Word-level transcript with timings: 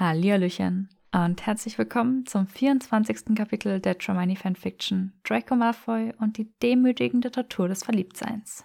Hallihallöchen 0.00 0.88
und 1.12 1.44
herzlich 1.44 1.76
willkommen 1.76 2.24
zum 2.24 2.46
24. 2.46 3.36
Kapitel 3.36 3.80
der 3.80 3.98
Tremaine 3.98 4.34
Fanfiction 4.34 5.12
Draco 5.24 5.54
Malfoy 5.54 6.14
und 6.18 6.38
die 6.38 6.50
demütigende 6.60 7.30
Tortur 7.30 7.68
des 7.68 7.82
Verliebtseins. 7.82 8.64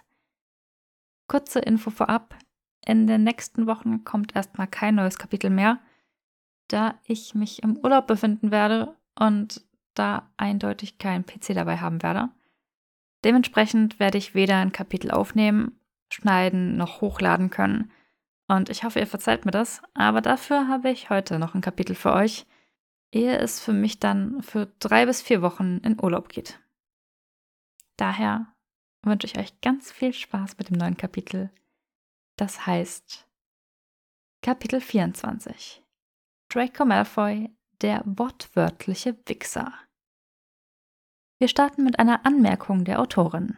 Kurze 1.28 1.58
Info 1.58 1.90
vorab, 1.90 2.38
in 2.86 3.06
den 3.06 3.22
nächsten 3.22 3.66
Wochen 3.66 4.02
kommt 4.02 4.34
erstmal 4.34 4.66
kein 4.66 4.94
neues 4.94 5.18
Kapitel 5.18 5.50
mehr, 5.50 5.78
da 6.68 6.98
ich 7.04 7.34
mich 7.34 7.62
im 7.62 7.76
Urlaub 7.76 8.06
befinden 8.06 8.50
werde 8.50 8.96
und 9.14 9.62
da 9.92 10.30
eindeutig 10.38 10.96
kein 10.96 11.26
PC 11.26 11.52
dabei 11.52 11.76
haben 11.76 12.02
werde. 12.02 12.30
Dementsprechend 13.26 14.00
werde 14.00 14.16
ich 14.16 14.34
weder 14.34 14.56
ein 14.56 14.72
Kapitel 14.72 15.10
aufnehmen, 15.10 15.78
schneiden 16.10 16.78
noch 16.78 17.02
hochladen 17.02 17.50
können– 17.50 17.92
und 18.48 18.68
ich 18.68 18.84
hoffe, 18.84 19.00
ihr 19.00 19.06
verzeiht 19.06 19.44
mir 19.44 19.50
das, 19.50 19.82
aber 19.94 20.20
dafür 20.20 20.68
habe 20.68 20.90
ich 20.90 21.10
heute 21.10 21.38
noch 21.38 21.54
ein 21.54 21.60
Kapitel 21.60 21.94
für 21.94 22.12
euch, 22.12 22.46
ehe 23.12 23.36
es 23.38 23.60
für 23.60 23.72
mich 23.72 23.98
dann 23.98 24.42
für 24.42 24.66
drei 24.78 25.06
bis 25.06 25.22
vier 25.22 25.42
Wochen 25.42 25.78
in 25.78 26.00
Urlaub 26.00 26.28
geht. 26.28 26.60
Daher 27.96 28.54
wünsche 29.02 29.26
ich 29.26 29.38
euch 29.38 29.60
ganz 29.60 29.90
viel 29.90 30.12
Spaß 30.12 30.58
mit 30.58 30.70
dem 30.70 30.76
neuen 30.76 30.96
Kapitel. 30.96 31.50
Das 32.36 32.66
heißt 32.66 33.26
Kapitel 34.42 34.80
24. 34.80 35.82
Draco 36.48 36.84
Malfoy, 36.84 37.50
der 37.80 38.02
wortwörtliche 38.04 39.16
Wichser. 39.26 39.72
Wir 41.38 41.48
starten 41.48 41.84
mit 41.84 41.98
einer 41.98 42.24
Anmerkung 42.24 42.84
der 42.84 43.00
Autorin. 43.00 43.56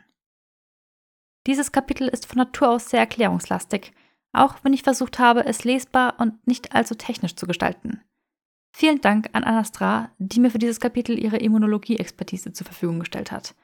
Dieses 1.46 1.72
Kapitel 1.72 2.08
ist 2.08 2.26
von 2.26 2.38
Natur 2.38 2.70
aus 2.70 2.90
sehr 2.90 3.00
erklärungslastig 3.00 3.92
auch 4.32 4.56
wenn 4.62 4.72
ich 4.72 4.82
versucht 4.82 5.18
habe, 5.18 5.44
es 5.46 5.64
lesbar 5.64 6.18
und 6.18 6.46
nicht 6.46 6.74
allzu 6.74 6.94
technisch 6.94 7.36
zu 7.36 7.46
gestalten. 7.46 8.00
Vielen 8.72 9.00
Dank 9.00 9.30
an 9.32 9.44
Anastra, 9.44 10.10
die 10.18 10.40
mir 10.40 10.50
für 10.50 10.58
dieses 10.58 10.80
Kapitel 10.80 11.18
ihre 11.18 11.38
Immunologie-Expertise 11.38 12.52
zur 12.52 12.66
Verfügung 12.66 13.00
gestellt 13.00 13.32
hat. 13.32 13.54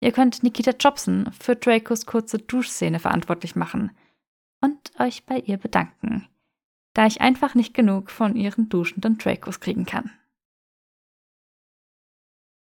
Ihr 0.00 0.12
könnt 0.12 0.42
Nikita 0.42 0.72
Jobson 0.72 1.30
für 1.32 1.56
Dracos 1.56 2.06
kurze 2.06 2.38
Duschszene 2.38 2.98
verantwortlich 2.98 3.56
machen 3.56 3.92
und 4.60 4.92
euch 4.98 5.24
bei 5.24 5.38
ihr 5.38 5.56
bedanken, 5.58 6.28
da 6.94 7.06
ich 7.06 7.20
einfach 7.20 7.54
nicht 7.54 7.74
genug 7.74 8.10
von 8.10 8.36
ihren 8.36 8.68
duschenden 8.68 9.18
Dracos 9.18 9.60
kriegen 9.60 9.86
kann. 9.86 10.10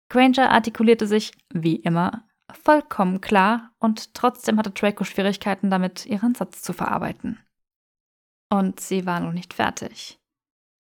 Granger 0.08 0.50
artikulierte 0.50 1.06
sich, 1.06 1.32
wie 1.52 1.76
immer, 1.76 2.25
vollkommen 2.52 3.20
klar 3.20 3.72
und 3.78 4.14
trotzdem 4.14 4.58
hatte 4.58 4.70
Draco 4.70 5.04
Schwierigkeiten 5.04 5.70
damit, 5.70 6.06
ihren 6.06 6.34
Satz 6.34 6.62
zu 6.62 6.72
verarbeiten. 6.72 7.38
Und 8.50 8.80
sie 8.80 9.06
war 9.06 9.20
noch 9.20 9.32
nicht 9.32 9.54
fertig. 9.54 10.20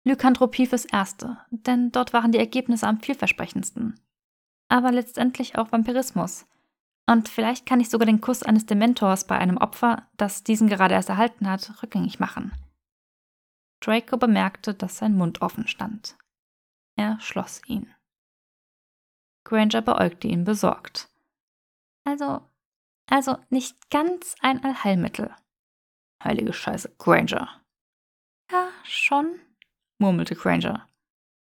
Lykanthropie 0.03 0.65
fürs 0.65 0.85
Erste, 0.85 1.37
denn 1.51 1.91
dort 1.91 2.13
waren 2.13 2.31
die 2.31 2.39
Ergebnisse 2.39 2.87
am 2.87 2.99
vielversprechendsten. 2.99 3.99
Aber 4.69 4.91
letztendlich 4.91 5.57
auch 5.57 5.71
Vampirismus. 5.71 6.47
Und 7.07 7.29
vielleicht 7.29 7.65
kann 7.65 7.79
ich 7.79 7.89
sogar 7.89 8.05
den 8.05 8.21
Kuss 8.21 8.41
eines 8.41 8.65
Dementors 8.65 9.27
bei 9.27 9.37
einem 9.37 9.57
Opfer, 9.57 10.07
das 10.17 10.43
diesen 10.43 10.67
gerade 10.67 10.95
erst 10.95 11.09
erhalten 11.09 11.49
hat, 11.49 11.83
rückgängig 11.83 12.19
machen. 12.19 12.53
Draco 13.81 14.17
bemerkte, 14.17 14.73
dass 14.73 14.97
sein 14.97 15.15
Mund 15.15 15.41
offen 15.41 15.67
stand. 15.67 16.15
Er 16.95 17.19
schloss 17.19 17.61
ihn. 17.67 17.93
Granger 19.43 19.81
beäugte 19.81 20.27
ihn 20.27 20.45
besorgt. 20.45 21.10
Also, 22.03 22.41
also 23.07 23.37
nicht 23.49 23.89
ganz 23.89 24.35
ein 24.41 24.63
Allheilmittel. 24.63 25.33
Heilige 26.23 26.53
Scheiße, 26.53 26.95
Granger. 26.97 27.61
Ja, 28.51 28.69
schon, 28.83 29.39
murmelte 29.97 30.35
Granger. 30.35 30.87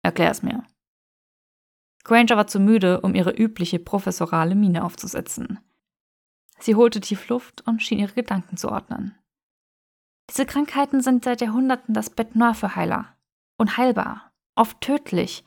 Erklär 0.02 0.30
es 0.30 0.42
mir. 0.42 0.64
Granger 2.04 2.36
war 2.36 2.46
zu 2.46 2.58
müde, 2.58 3.00
um 3.00 3.14
ihre 3.14 3.30
übliche 3.30 3.78
professorale 3.78 4.54
Miene 4.54 4.84
aufzusetzen. 4.84 5.60
Sie 6.58 6.74
holte 6.74 7.00
tief 7.00 7.28
Luft 7.28 7.66
und 7.66 7.82
schien 7.82 7.98
ihre 7.98 8.14
Gedanken 8.14 8.56
zu 8.56 8.70
ordnen. 8.70 9.18
Diese 10.30 10.46
Krankheiten 10.46 11.00
sind 11.00 11.24
seit 11.24 11.40
Jahrhunderten 11.40 11.94
das 11.94 12.10
Bett 12.10 12.36
Noir 12.36 12.54
für 12.54 12.76
Heiler. 12.76 13.16
Unheilbar, 13.58 14.32
oft 14.54 14.80
tödlich, 14.80 15.44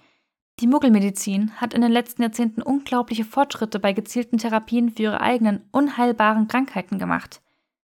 die 0.60 0.68
Muggelmedizin 0.68 1.60
hat 1.60 1.74
in 1.74 1.82
den 1.82 1.92
letzten 1.92 2.22
Jahrzehnten 2.22 2.62
unglaubliche 2.62 3.26
Fortschritte 3.26 3.80
bei 3.80 3.92
gezielten 3.92 4.38
Therapien 4.38 4.92
für 4.92 5.04
ihre 5.04 5.22
eigenen 5.22 5.68
unheilbaren 5.72 6.48
Krankheiten 6.48 6.98
gemacht. 6.98 7.42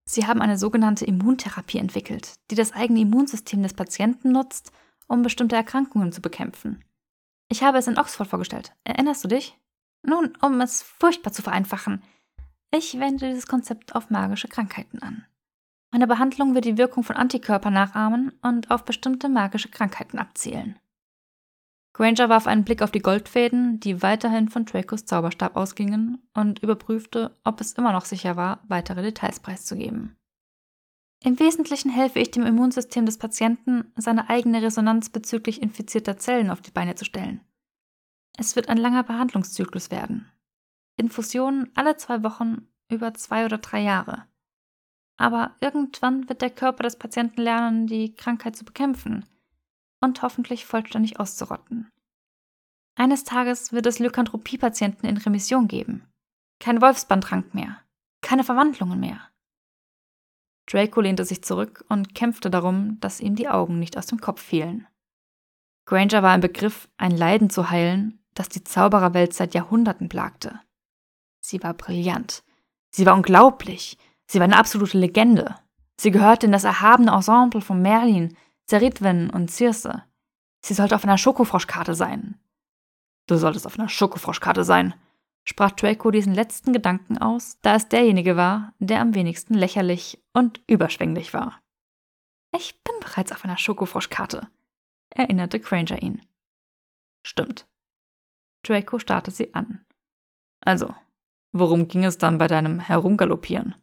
Sie 0.09 0.27
haben 0.27 0.41
eine 0.41 0.57
sogenannte 0.57 1.05
Immuntherapie 1.05 1.79
entwickelt, 1.79 2.35
die 2.51 2.55
das 2.55 2.73
eigene 2.73 3.01
Immunsystem 3.01 3.63
des 3.63 3.75
Patienten 3.75 4.33
nutzt, 4.33 4.73
um 5.07 5.23
bestimmte 5.23 5.57
Erkrankungen 5.57 6.13
zu 6.13 6.23
bekämpfen. 6.23 6.83
Ich 7.49 7.63
habe 7.63 7.79
es 7.79 7.89
in 7.89 7.99
Oxford 7.99 8.29
vorgestellt. 8.29 8.73
Erinnerst 8.85 9.23
du 9.25 9.29
dich? 9.29 9.59
Nun, 10.03 10.33
um 10.41 10.61
es 10.61 10.83
furchtbar 10.83 11.33
zu 11.33 11.43
vereinfachen, 11.43 12.03
ich 12.71 12.99
wende 12.99 13.29
dieses 13.29 13.47
Konzept 13.47 13.95
auf 13.95 14.11
magische 14.11 14.49
Krankheiten 14.49 15.01
an. 15.03 15.27
Meine 15.91 16.07
Behandlung 16.07 16.55
wird 16.55 16.65
die 16.65 16.79
Wirkung 16.79 17.05
von 17.05 17.17
Antikörpern 17.17 17.73
nachahmen 17.73 18.33
und 18.43 18.71
auf 18.71 18.85
bestimmte 18.85 19.29
magische 19.29 19.69
Krankheiten 19.69 20.19
abzielen. 20.19 20.79
Granger 21.97 22.29
warf 22.29 22.47
einen 22.47 22.65
Blick 22.65 22.83
auf 22.83 22.91
die 22.91 23.01
Goldfäden, 23.01 23.81
die 23.81 24.03
weiterhin 24.03 24.51
von 24.51 24.67
Dracos 24.67 25.07
Zauberstab 25.07 25.57
ausgingen, 25.57 26.19
und 26.35 26.59
überprüfte, 26.63 27.35
ob 27.43 27.59
es 27.63 27.73
immer 27.73 27.91
noch 27.93 28.05
sicher 28.05 28.37
war, 28.37 28.61
weitere 28.69 29.01
Details 29.01 29.41
preiszugeben. 29.41 30.15
Im 31.25 31.41
Wesentlichen 31.41 31.91
helfe 31.91 32.19
ich 32.19 32.31
dem 32.31 32.45
Immunsystem 32.45 33.07
des 33.07 33.17
Patienten, 33.17 33.95
seine 33.97 34.29
eigene 34.29 34.61
Resonanz 34.61 35.09
bezüglich 35.09 35.63
infizierter 35.63 36.19
Zellen 36.19 36.51
auf 36.51 36.61
die 36.61 36.71
Beine 36.71 36.97
zu 36.97 37.07
stellen. 37.07 37.41
Es 38.37 38.57
wird 38.57 38.69
ein 38.69 38.77
langer 38.77 39.03
Behandlungszyklus 39.03 39.91
werden. 39.91 40.31
Infusionen 40.99 41.71
alle 41.77 41.97
zwei 41.97 42.23
Wochen 42.23 42.69
über 42.91 43.15
zwei 43.15 43.47
oder 43.47 43.57
drei 43.57 43.81
Jahre. 43.81 44.27
Aber 45.17 45.57
irgendwann 45.63 46.29
wird 46.29 46.43
der 46.43 46.51
Körper 46.51 46.83
des 46.83 46.99
Patienten 46.99 47.41
lernen, 47.41 47.87
die 47.87 48.15
Krankheit 48.15 48.55
zu 48.55 48.67
bekämpfen– 48.67 49.25
und 50.01 50.23
hoffentlich 50.23 50.67
vollständig 50.67 51.19
auszurotten. 51.21 51.91
Eines 52.97 53.25
Tages 53.25 53.73
wird 53.73 53.87
es 53.87 53.99
Lykanthropie-Patienten 53.99 55.07
in 55.07 55.17
Remission 55.19 55.69
geben. 55.69 56.09
Kein 56.61 56.81
Wolfsbandtrank 56.81 57.55
mehr. 57.55 57.79
Keine 58.23 58.45
Verwandlungen 58.45 58.99
mehr. 58.99 59.21
Draco 60.67 61.01
lehnte 61.01 61.25
sich 61.25 61.45
zurück 61.45 61.85
und 61.89 62.15
kämpfte 62.15 62.51
darum, 62.51 62.99
dass 63.01 63.21
ihm 63.21 63.37
die 63.37 63.49
Augen 63.49 63.79
nicht 63.79 63.97
aus 63.97 64.07
dem 64.07 64.21
Kopf 64.21 64.43
fielen. 64.43 64.87
Granger 65.85 66.23
war 66.23 66.35
im 66.35 66.41
Begriff, 66.41 66.89
ein 66.97 67.13
Leiden 67.13 67.51
zu 67.51 67.71
heilen, 67.71 68.19
das 68.35 68.49
die 68.49 68.65
Zaubererwelt 68.65 69.33
seit 69.33 69.55
Jahrhunderten 69.55 70.09
plagte. 70.09 70.61
Sie 71.41 71.63
war 71.63 71.75
brillant. 71.75 72.43
Sie 72.91 73.07
war 73.07 73.15
unglaublich. 73.15 73.97
Sie 74.27 74.41
war 74.41 74.45
eine 74.45 74.57
absolute 74.57 74.99
Legende. 74.99 75.55
Sie 75.99 76.11
gehörte 76.11 76.47
in 76.47 76.53
das 76.53 76.65
erhabene 76.65 77.13
Ensemble 77.13 77.61
von 77.61 77.81
Merlin, 77.81 78.37
Zeritwen 78.67 79.31
und 79.31 79.51
Circe. 79.51 80.03
Sie 80.65 80.75
sollte 80.75 80.97
auf 80.97 81.05
einer 81.05 81.19
Schokofroschkarte 81.19 81.95
sein. 81.95 82.39
Du 83.27 83.37
solltest 83.37 83.67
auf 83.67 83.79
einer 83.79 83.89
Schokofroschkarte 83.89 84.65
sein, 84.65 84.95
sprach 85.45 85.71
Draco 85.71 86.11
diesen 86.11 86.35
letzten 86.35 86.73
Gedanken 86.73 87.19
aus, 87.19 87.59
da 87.63 87.77
es 87.77 87.89
derjenige 87.89 88.37
war, 88.37 88.75
der 88.79 89.01
am 89.01 89.15
wenigsten 89.15 89.55
lächerlich 89.55 90.23
und 90.33 90.61
überschwänglich 90.67 91.33
war. 91.33 91.61
Ich 92.55 92.83
bin 92.83 92.95
bereits 93.01 93.33
auf 93.33 93.45
einer 93.45 93.59
Schokofroschkarte, 93.59 94.49
erinnerte 95.11 95.61
Granger 95.61 96.03
ihn. 96.03 96.23
Stimmt. 97.25 97.69
Draco 98.65 98.99
starrte 98.99 99.31
sie 99.31 99.55
an. 99.55 99.85
Also, 100.61 100.93
worum 101.53 101.87
ging 101.87 102.05
es 102.05 102.19
dann 102.19 102.39
bei 102.39 102.49
deinem 102.49 102.81
Herumgaloppieren? 102.81 103.77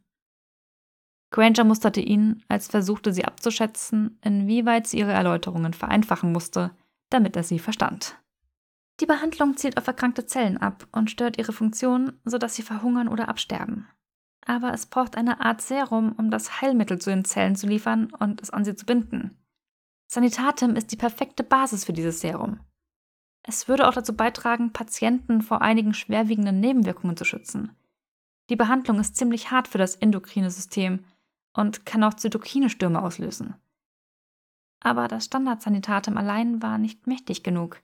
Granger 1.34 1.64
musterte 1.64 2.00
ihn, 2.00 2.44
als 2.48 2.68
versuchte 2.68 3.12
sie 3.12 3.26
abzuschätzen, 3.26 4.20
inwieweit 4.22 4.86
sie 4.86 5.00
ihre 5.00 5.14
Erläuterungen 5.14 5.74
vereinfachen 5.74 6.32
musste, 6.32 6.72
damit 7.10 7.36
er 7.36 7.42
sie 7.42 7.58
verstand. 7.58 8.16
Die 9.00 9.08
Behandlung 9.08 9.58
zielt 9.58 9.78
auf 9.80 9.88
erkrankte 9.88 10.28
Zellen 10.28 10.58
ab 10.58 10.88
und 10.92 11.10
stört 11.10 11.40
ihre 11.40 11.52
Funktion, 11.52 12.14
sodass 12.24 12.54
sie 12.54 12.62
verhungern 12.62 13.08
oder 13.08 13.30
absterben. 13.30 13.88
Aber 14.46 14.74
es 14.74 14.86
braucht 14.86 15.18
eine 15.18 15.42
Art 15.42 15.62
Serum, 15.62 16.12
um 16.12 16.30
das 16.30 16.62
Heilmittel 16.62 17.02
zu 17.02 17.10
den 17.10 17.26
Zellen 17.26 17.56
zu 17.56 17.66
liefern 17.66 18.14
und 18.20 18.40
es 18.44 18.52
an 18.52 18.64
sie 18.64 18.76
zu 18.76 18.86
binden. 18.86 19.36
Sanitatem 20.06 20.76
ist 20.76 20.92
die 20.92 20.98
perfekte 20.98 21.44
Basis 21.44 21.84
für 21.84 21.94
dieses 21.94 22.22
Serum. 22.22 22.60
Es 23.42 23.68
würde 23.68 23.88
auch 23.88 23.94
dazu 23.96 24.16
beitragen, 24.16 24.72
Patienten 24.72 25.42
vor 25.42 25.64
einigen 25.64 25.96
schwerwiegenden 25.96 26.60
Nebenwirkungen 26.60 27.18
zu 27.18 27.26
schützen. 27.26 27.76
Die 28.52 28.56
Behandlung 28.56 29.00
ist 29.00 29.16
ziemlich 29.16 29.50
hart 29.50 29.68
für 29.68 29.80
das 29.80 29.96
endokrine 29.96 30.52
System 30.52 31.04
und 31.54 31.86
kann 31.86 32.04
auch 32.04 32.14
Zytokinestürme 32.16 33.02
auslösen. 33.02 33.56
Aber 34.80 35.08
das 35.08 35.26
Standardsanitatem 35.26 36.18
allein 36.18 36.62
war 36.62 36.78
nicht 36.78 37.08
mächtig 37.08 37.44
genug. 37.44 37.82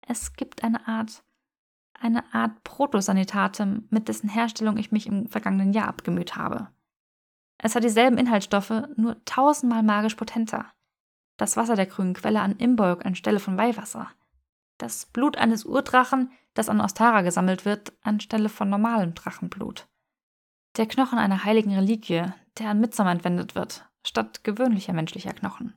Es 0.00 0.32
gibt 0.34 0.64
eine 0.64 0.86
Art, 0.88 1.22
eine 1.98 2.34
Art 2.34 2.64
Protosanitatem, 2.64 3.86
mit 3.90 4.08
dessen 4.08 4.28
Herstellung 4.28 4.76
ich 4.76 4.92
mich 4.92 5.06
im 5.06 5.28
vergangenen 5.28 5.72
Jahr 5.72 5.88
abgemüht 5.88 6.36
habe. 6.36 6.68
Es 7.58 7.74
hat 7.74 7.84
dieselben 7.84 8.18
Inhaltsstoffe, 8.18 8.82
nur 8.96 9.24
tausendmal 9.24 9.82
magisch 9.82 10.14
potenter. 10.14 10.72
das 11.36 11.56
Wasser 11.56 11.76
der 11.76 11.86
grünen 11.86 12.14
Quelle 12.14 12.40
an 12.40 12.56
Imbolg 12.56 13.04
anstelle 13.04 13.40
von 13.40 13.58
Weihwasser, 13.58 14.10
das 14.78 15.06
Blut 15.06 15.36
eines 15.36 15.64
Urdrachen, 15.64 16.30
das 16.54 16.68
an 16.68 16.80
Ostara 16.80 17.22
gesammelt 17.22 17.64
wird, 17.64 17.92
anstelle 18.02 18.48
von 18.48 18.68
normalem 18.68 19.14
Drachenblut, 19.14 19.86
der 20.76 20.86
Knochen 20.86 21.18
einer 21.18 21.44
heiligen 21.44 21.74
Reliquie, 21.74 22.24
der 22.58 22.70
an 22.70 22.80
Mitsommer 22.80 23.10
entwendet 23.10 23.54
wird, 23.54 23.88
statt 24.06 24.44
gewöhnlicher 24.44 24.92
menschlicher 24.92 25.32
Knochen. 25.32 25.74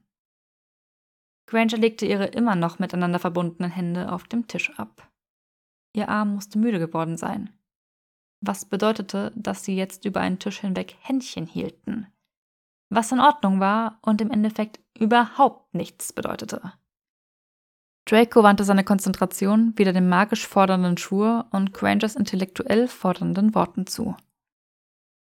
Granger 1.48 1.78
legte 1.78 2.06
ihre 2.06 2.26
immer 2.28 2.56
noch 2.56 2.80
miteinander 2.80 3.20
verbundenen 3.20 3.72
Hände 3.72 4.12
auf 4.12 4.26
dem 4.26 4.48
Tisch 4.48 4.72
ab. 4.78 5.10
Ihr 5.94 6.10
Arm 6.10 6.36
musste 6.36 6.60
müde 6.60 6.78
geworden 6.78 7.18
sein, 7.18 7.50
was 8.42 8.66
bedeutete, 8.66 9.32
dass 9.36 9.64
sie 9.64 9.76
jetzt 9.76 10.06
über 10.06 10.22
einen 10.22 10.40
Tisch 10.40 10.60
hinweg 10.60 10.96
Händchen 11.02 11.48
hielten, 11.48 12.08
was 12.90 13.12
in 13.12 13.20
Ordnung 13.20 13.60
war 13.60 13.98
und 14.02 14.22
im 14.22 14.30
Endeffekt 14.30 14.80
überhaupt 14.98 15.74
nichts 15.74 16.14
bedeutete. 16.14 16.74
Draco 18.06 18.42
wandte 18.42 18.64
seine 18.64 18.84
Konzentration 18.84 19.78
wieder 19.78 19.94
dem 19.94 20.10
magisch 20.10 20.48
fordernden 20.48 20.98
Schwur 20.98 21.48
und 21.52 21.74
Grangers 21.74 22.16
intellektuell 22.16 22.88
fordernden 22.88 23.54
Worten 23.54 23.86
zu. 23.86 24.16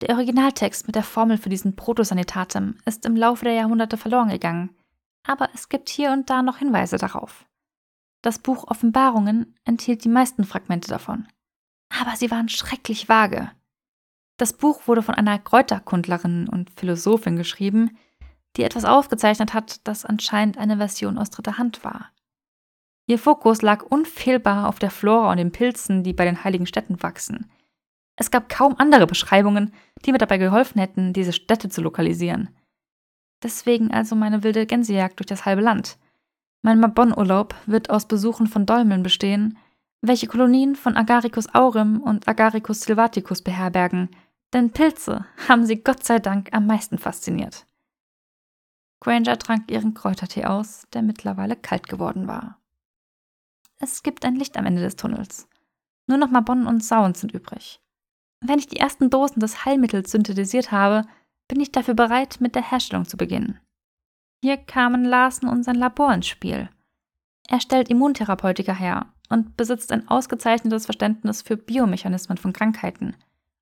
Der 0.00 0.14
Originaltext 0.14 0.86
mit 0.86 0.96
der 0.96 1.02
Formel 1.02 1.36
für 1.36 1.50
diesen 1.50 1.76
Protosanitatem 1.76 2.78
ist 2.86 3.04
im 3.04 3.16
Laufe 3.16 3.44
der 3.44 3.54
Jahrhunderte 3.54 3.96
verloren 3.96 4.30
gegangen, 4.30 4.70
aber 5.26 5.50
es 5.54 5.68
gibt 5.68 5.90
hier 5.90 6.12
und 6.12 6.30
da 6.30 6.42
noch 6.42 6.58
Hinweise 6.58 6.96
darauf. 6.96 7.44
Das 8.22 8.38
Buch 8.38 8.64
Offenbarungen 8.68 9.54
enthielt 9.64 10.04
die 10.04 10.08
meisten 10.08 10.44
Fragmente 10.44 10.88
davon. 10.88 11.26
Aber 11.98 12.16
sie 12.16 12.30
waren 12.30 12.48
schrecklich 12.48 13.08
vage. 13.08 13.50
Das 14.38 14.52
Buch 14.52 14.86
wurde 14.86 15.02
von 15.02 15.14
einer 15.14 15.38
Kräuterkundlerin 15.38 16.48
und 16.48 16.70
Philosophin 16.70 17.36
geschrieben, 17.36 17.98
die 18.56 18.62
etwas 18.62 18.84
aufgezeichnet 18.84 19.54
hat, 19.54 19.86
das 19.86 20.04
anscheinend 20.04 20.58
eine 20.58 20.78
Version 20.78 21.18
aus 21.18 21.30
dritter 21.30 21.58
Hand 21.58 21.84
war. 21.84 22.10
Ihr 23.06 23.18
Fokus 23.18 23.62
lag 23.62 23.82
unfehlbar 23.82 24.68
auf 24.68 24.78
der 24.78 24.90
Flora 24.90 25.30
und 25.30 25.38
den 25.38 25.52
Pilzen, 25.52 26.04
die 26.04 26.12
bei 26.12 26.24
den 26.24 26.44
heiligen 26.44 26.66
Städten 26.66 27.02
wachsen. 27.02 27.50
Es 28.20 28.30
gab 28.30 28.50
kaum 28.50 28.74
andere 28.76 29.06
Beschreibungen, 29.06 29.72
die 30.04 30.12
mir 30.12 30.18
dabei 30.18 30.36
geholfen 30.36 30.78
hätten, 30.78 31.14
diese 31.14 31.32
Städte 31.32 31.70
zu 31.70 31.80
lokalisieren. 31.80 32.50
Deswegen 33.42 33.92
also 33.92 34.14
meine 34.14 34.42
wilde 34.42 34.66
Gänsejagd 34.66 35.18
durch 35.18 35.26
das 35.26 35.46
halbe 35.46 35.62
Land. 35.62 35.96
Mein 36.60 36.80
Mabon-Urlaub 36.80 37.54
wird 37.64 37.88
aus 37.88 38.06
Besuchen 38.06 38.46
von 38.46 38.66
Dolmen 38.66 39.02
bestehen, 39.02 39.56
welche 40.02 40.26
Kolonien 40.26 40.76
von 40.76 40.98
Agaricus 40.98 41.54
aurim 41.54 42.02
und 42.02 42.28
Agaricus 42.28 42.82
silvaticus 42.82 43.40
beherbergen, 43.40 44.10
denn 44.52 44.70
Pilze 44.70 45.24
haben 45.48 45.64
sie 45.64 45.82
Gott 45.82 46.04
sei 46.04 46.18
Dank 46.18 46.50
am 46.52 46.66
meisten 46.66 46.98
fasziniert. 46.98 47.64
Granger 49.00 49.38
trank 49.38 49.70
ihren 49.70 49.94
Kräutertee 49.94 50.44
aus, 50.44 50.86
der 50.92 51.00
mittlerweile 51.00 51.56
kalt 51.56 51.88
geworden 51.88 52.28
war. 52.28 52.58
Es 53.78 54.02
gibt 54.02 54.26
ein 54.26 54.36
Licht 54.36 54.58
am 54.58 54.66
Ende 54.66 54.82
des 54.82 54.96
Tunnels. 54.96 55.48
Nur 56.06 56.18
noch 56.18 56.28
Mabon 56.28 56.66
und 56.66 56.84
Sauen 56.84 57.14
sind 57.14 57.32
übrig. 57.32 57.80
Wenn 58.44 58.58
ich 58.58 58.66
die 58.66 58.78
ersten 58.78 59.10
Dosen 59.10 59.40
des 59.40 59.64
Heilmittels 59.64 60.10
synthetisiert 60.10 60.72
habe, 60.72 61.06
bin 61.48 61.60
ich 61.60 61.72
dafür 61.72 61.94
bereit, 61.94 62.40
mit 62.40 62.54
der 62.54 62.70
Herstellung 62.70 63.04
zu 63.04 63.16
beginnen. 63.16 63.58
Hier 64.42 64.56
kamen 64.56 65.04
Larsen 65.04 65.48
und 65.48 65.64
sein 65.64 65.74
Labor 65.74 66.14
ins 66.14 66.28
Spiel. 66.28 66.70
Er 67.48 67.60
stellt 67.60 67.90
Immuntherapeutika 67.90 68.72
her 68.72 69.12
und 69.28 69.56
besitzt 69.56 69.92
ein 69.92 70.08
ausgezeichnetes 70.08 70.86
Verständnis 70.86 71.42
für 71.42 71.56
Biomechanismen 71.56 72.38
von 72.38 72.52
Krankheiten. 72.52 73.16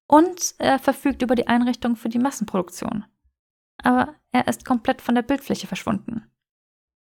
Und 0.07 0.55
er 0.59 0.79
verfügt 0.79 1.23
über 1.23 1.35
die 1.35 1.49
Einrichtung 1.49 1.97
für 1.97 2.09
die 2.09 2.19
Massenproduktion. 2.19 3.05
Aber 3.83 4.15
er 4.33 4.47
ist 4.47 4.65
komplett 4.65 5.03
von 5.03 5.15
der 5.15 5.23
Bildfläche 5.23 5.67
verschwunden. 5.67 6.31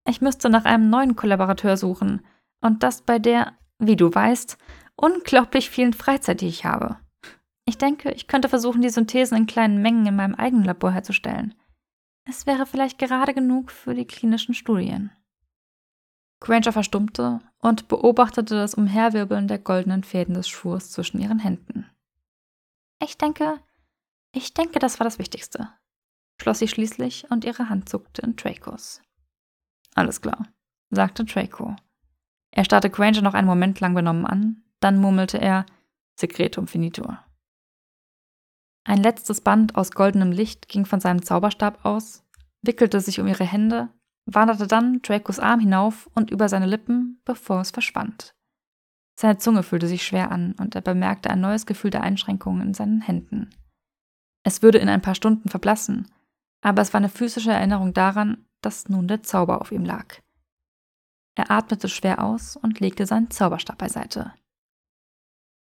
Ich 0.07 0.21
müsste 0.21 0.49
nach 0.49 0.65
einem 0.65 0.89
neuen 0.89 1.15
Kollaborateur 1.15 1.77
suchen, 1.77 2.25
und 2.61 2.83
das 2.83 3.01
bei 3.01 3.19
der, 3.19 3.53
wie 3.77 3.95
du 3.95 4.13
weißt, 4.13 4.57
unglaublich 4.95 5.69
vielen 5.69 5.93
Freizeit, 5.93 6.41
die 6.41 6.47
ich 6.47 6.65
habe. 6.65 6.97
Ich 7.69 7.77
denke, 7.77 8.09
ich 8.13 8.25
könnte 8.25 8.49
versuchen, 8.49 8.81
die 8.81 8.89
Synthesen 8.89 9.37
in 9.37 9.45
kleinen 9.45 9.79
Mengen 9.79 10.07
in 10.07 10.15
meinem 10.15 10.33
eigenen 10.33 10.65
Labor 10.65 10.91
herzustellen. 10.91 11.53
Es 12.25 12.47
wäre 12.47 12.65
vielleicht 12.65 12.97
gerade 12.97 13.31
genug 13.35 13.69
für 13.69 13.93
die 13.93 14.07
klinischen 14.07 14.55
Studien. 14.55 15.11
Granger 16.39 16.71
verstummte 16.71 17.41
und 17.59 17.87
beobachtete 17.87 18.55
das 18.55 18.73
Umherwirbeln 18.73 19.47
der 19.47 19.59
goldenen 19.59 20.03
Fäden 20.03 20.33
des 20.33 20.49
Schwurs 20.49 20.89
zwischen 20.89 21.19
ihren 21.19 21.37
Händen. 21.37 21.87
Ich 23.03 23.19
denke, 23.19 23.59
ich 24.33 24.55
denke, 24.55 24.79
das 24.79 24.99
war 24.99 25.03
das 25.03 25.19
Wichtigste, 25.19 25.69
schloss 26.41 26.57
sie 26.57 26.67
schließlich 26.67 27.29
und 27.29 27.45
ihre 27.45 27.69
Hand 27.69 27.87
zuckte 27.87 28.23
in 28.23 28.35
Dracos. 28.35 29.03
Alles 29.93 30.21
klar, 30.21 30.47
sagte 30.89 31.23
Draco. 31.23 31.75
Er 32.49 32.65
starrte 32.65 32.89
Granger 32.89 33.21
noch 33.21 33.35
einen 33.35 33.47
Moment 33.47 33.79
lang 33.79 33.93
benommen 33.93 34.25
an, 34.25 34.63
dann 34.79 34.99
murmelte 34.99 35.39
er 35.39 35.67
Secretum 36.15 36.65
finitur. 36.65 37.19
Ein 38.83 39.03
letztes 39.03 39.41
Band 39.41 39.75
aus 39.75 39.91
goldenem 39.91 40.31
Licht 40.31 40.67
ging 40.67 40.85
von 40.85 40.99
seinem 40.99 41.23
Zauberstab 41.23 41.85
aus, 41.85 42.23
wickelte 42.61 43.01
sich 43.01 43.19
um 43.19 43.27
ihre 43.27 43.43
Hände, 43.43 43.89
wanderte 44.25 44.67
dann 44.67 45.01
Dracos 45.01 45.39
Arm 45.39 45.59
hinauf 45.59 46.09
und 46.15 46.31
über 46.31 46.49
seine 46.49 46.65
Lippen, 46.65 47.21
bevor 47.25 47.61
es 47.61 47.71
verschwand. 47.71 48.35
Seine 49.19 49.37
Zunge 49.37 49.63
fühlte 49.63 49.87
sich 49.87 50.03
schwer 50.03 50.31
an 50.31 50.53
und 50.59 50.75
er 50.75 50.81
bemerkte 50.81 51.29
ein 51.29 51.41
neues 51.41 51.65
Gefühl 51.65 51.91
der 51.91 52.03
Einschränkungen 52.03 52.67
in 52.67 52.73
seinen 52.73 53.01
Händen. 53.01 53.49
Es 54.43 54.61
würde 54.61 54.77
in 54.77 54.87
ein 54.87 55.01
paar 55.01 55.15
Stunden 55.15 55.49
verblassen, 55.49 56.09
aber 56.61 56.81
es 56.81 56.93
war 56.93 56.99
eine 56.99 57.09
physische 57.09 57.51
Erinnerung 57.51 57.93
daran, 57.93 58.45
dass 58.61 58.87
nun 58.89 59.07
der 59.07 59.23
Zauber 59.23 59.61
auf 59.61 59.71
ihm 59.71 59.83
lag. 59.83 60.15
Er 61.35 61.51
atmete 61.51 61.89
schwer 61.89 62.23
aus 62.23 62.57
und 62.57 62.79
legte 62.79 63.05
seinen 63.05 63.29
Zauberstab 63.29 63.77
beiseite. 63.77 64.33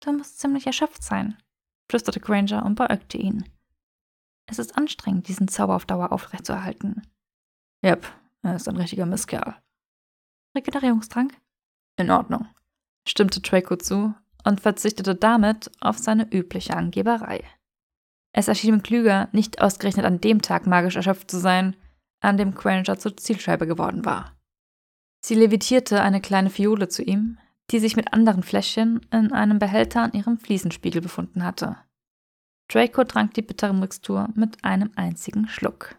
Du 0.00 0.12
musst 0.12 0.40
ziemlich 0.40 0.66
erschöpft 0.66 1.02
sein, 1.02 1.36
flüsterte 1.90 2.20
Granger 2.20 2.64
und 2.64 2.75
beäugte 2.75 3.19
ihn. 3.19 3.44
Es 4.46 4.58
ist 4.58 4.76
anstrengend, 4.76 5.29
diesen 5.29 5.49
Zauber 5.49 5.76
auf 5.76 5.87
Dauer 5.87 6.12
aufrechtzuerhalten. 6.12 7.02
Yep, 7.84 8.06
er 8.43 8.56
ist 8.56 8.69
ein 8.69 8.76
richtiger 8.76 9.06
Misskerl. 9.06 9.56
Regenerierungstrank? 10.56 11.34
In 11.96 12.11
Ordnung, 12.11 12.49
stimmte 13.06 13.40
Draco 13.40 13.76
zu 13.76 14.14
und 14.44 14.61
verzichtete 14.61 15.14
damit 15.14 15.70
auf 15.81 15.99
seine 15.99 16.31
übliche 16.32 16.76
Angeberei. 16.76 17.44
Es 18.32 18.49
erschien 18.49 18.75
ihm 18.75 18.82
klüger, 18.82 19.29
nicht 19.32 19.61
ausgerechnet 19.61 20.06
an 20.06 20.20
dem 20.20 20.43
Tag 20.43 20.67
magisch 20.67 20.96
erschöpft 20.96 21.31
zu 21.31 21.38
sein, 21.38 21.76
an 22.20 22.37
dem 22.37 22.55
Granger 22.55 22.99
zur 22.99 23.17
Zielscheibe 23.17 23.67
geworden 23.67 24.05
war. 24.05 24.37
Sie 25.25 25.34
levitierte 25.34 26.02
eine 26.02 26.20
kleine 26.20 26.51
Fiole 26.51 26.89
zu 26.89 27.03
ihm, 27.03 27.39
die 27.70 27.78
sich 27.78 27.96
mit 27.96 28.12
anderen 28.12 28.42
Fläschchen 28.42 29.00
in 29.10 29.32
einem 29.32 29.58
Behälter 29.58 30.02
an 30.02 30.12
ihrem 30.12 30.38
Fliesenspiegel 30.38 31.00
befunden 31.00 31.44
hatte. 31.44 31.76
Draco 32.69 33.04
trank 33.04 33.34
die 33.34 33.42
bittere 33.42 33.74
Mixtur 33.74 34.28
mit 34.34 34.64
einem 34.64 34.90
einzigen 34.96 35.48
Schluck. 35.48 35.96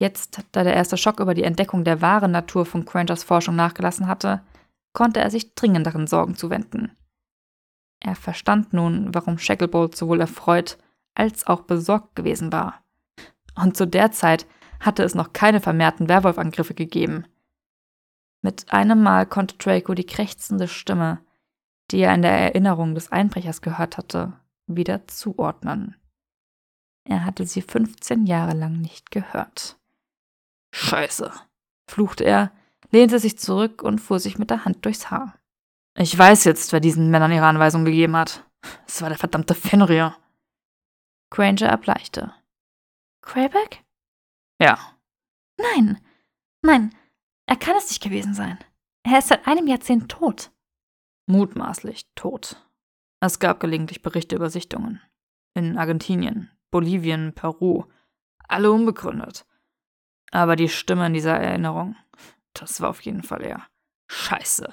Jetzt, 0.00 0.42
da 0.52 0.64
der 0.64 0.74
erste 0.74 0.96
Schock 0.96 1.20
über 1.20 1.34
die 1.34 1.44
Entdeckung 1.44 1.84
der 1.84 2.00
wahren 2.00 2.32
Natur 2.32 2.66
von 2.66 2.84
Grangers 2.84 3.24
Forschung 3.24 3.56
nachgelassen 3.56 4.06
hatte, 4.06 4.42
konnte 4.92 5.20
er 5.20 5.30
sich 5.30 5.54
dringenderen 5.54 6.06
Sorgen 6.06 6.36
zuwenden. 6.36 6.92
Er 8.00 8.14
verstand 8.14 8.72
nun, 8.72 9.14
warum 9.14 9.38
Shacklebolt 9.38 9.96
sowohl 9.96 10.20
erfreut 10.20 10.78
als 11.14 11.46
auch 11.46 11.62
besorgt 11.62 12.16
gewesen 12.16 12.52
war. 12.52 12.82
Und 13.54 13.76
zu 13.76 13.86
der 13.86 14.10
Zeit 14.10 14.46
hatte 14.80 15.02
es 15.04 15.14
noch 15.14 15.32
keine 15.32 15.60
vermehrten 15.60 16.08
Werwolfangriffe 16.08 16.74
gegeben. 16.74 17.24
Mit 18.44 18.74
einem 18.74 19.02
Mal 19.02 19.24
konnte 19.24 19.56
Draco 19.56 19.94
die 19.94 20.04
krächzende 20.04 20.68
Stimme, 20.68 21.24
die 21.90 22.00
er 22.00 22.12
in 22.12 22.20
der 22.20 22.32
Erinnerung 22.32 22.94
des 22.94 23.10
Einbrechers 23.10 23.62
gehört 23.62 23.96
hatte, 23.96 24.34
wieder 24.66 25.08
zuordnen. 25.08 25.96
Er 27.08 27.24
hatte 27.24 27.46
sie 27.46 27.62
15 27.62 28.26
Jahre 28.26 28.52
lang 28.52 28.82
nicht 28.82 29.10
gehört. 29.10 29.78
Scheiße, 30.74 31.32
fluchte 31.90 32.24
er, 32.24 32.52
lehnte 32.90 33.18
sich 33.18 33.38
zurück 33.38 33.82
und 33.82 33.98
fuhr 33.98 34.20
sich 34.20 34.38
mit 34.38 34.50
der 34.50 34.66
Hand 34.66 34.84
durchs 34.84 35.10
Haar. 35.10 35.38
Ich 35.96 36.16
weiß 36.16 36.44
jetzt, 36.44 36.70
wer 36.72 36.80
diesen 36.80 37.10
Männern 37.10 37.32
ihre 37.32 37.46
Anweisung 37.46 37.86
gegeben 37.86 38.14
hat. 38.14 38.44
Es 38.86 39.00
war 39.00 39.08
der 39.08 39.16
verdammte 39.16 39.54
Fenrir. 39.54 40.18
Granger 41.30 41.68
erbleichte. 41.68 42.34
Crayback? 43.22 43.82
Ja. 44.60 44.78
Nein, 45.56 45.98
nein, 46.60 46.94
er 47.46 47.56
kann 47.56 47.76
es 47.76 47.88
nicht 47.88 48.02
gewesen 48.02 48.34
sein. 48.34 48.58
Er 49.02 49.18
ist 49.18 49.28
seit 49.28 49.46
einem 49.46 49.66
Jahrzehnt 49.66 50.10
tot. 50.10 50.50
Mutmaßlich 51.26 52.08
tot. 52.14 52.68
Es 53.20 53.38
gab 53.38 53.60
gelegentlich 53.60 54.02
Berichte 54.02 54.36
über 54.36 54.50
Sichtungen. 54.50 55.00
In 55.54 55.78
Argentinien, 55.78 56.50
Bolivien, 56.70 57.32
Peru. 57.34 57.84
Alle 58.48 58.72
unbegründet. 58.72 59.46
Aber 60.30 60.56
die 60.56 60.68
Stimme 60.68 61.06
in 61.06 61.14
dieser 61.14 61.38
Erinnerung, 61.38 61.96
das 62.54 62.80
war 62.80 62.90
auf 62.90 63.00
jeden 63.02 63.22
Fall 63.22 63.42
er. 63.42 63.66
Scheiße. 64.08 64.72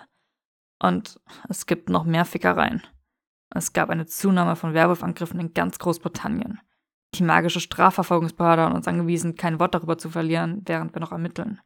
Und 0.82 1.20
es 1.48 1.66
gibt 1.66 1.90
noch 1.90 2.04
mehr 2.04 2.26
Fickereien. 2.26 2.82
Es 3.54 3.74
gab 3.74 3.90
eine 3.90 4.06
Zunahme 4.06 4.56
von 4.56 4.74
Werwolfangriffen 4.74 5.40
in 5.40 5.54
ganz 5.54 5.78
Großbritannien. 5.78 6.60
Die 7.16 7.24
magische 7.24 7.60
Strafverfolgungsbehörde 7.60 8.66
hat 8.66 8.74
uns 8.74 8.88
angewiesen, 8.88 9.36
kein 9.36 9.60
Wort 9.60 9.76
darüber 9.76 9.98
zu 9.98 10.10
verlieren, 10.10 10.62
während 10.66 10.96
wir 10.96 11.02
noch 11.02 11.12
ermitteln. 11.12 11.60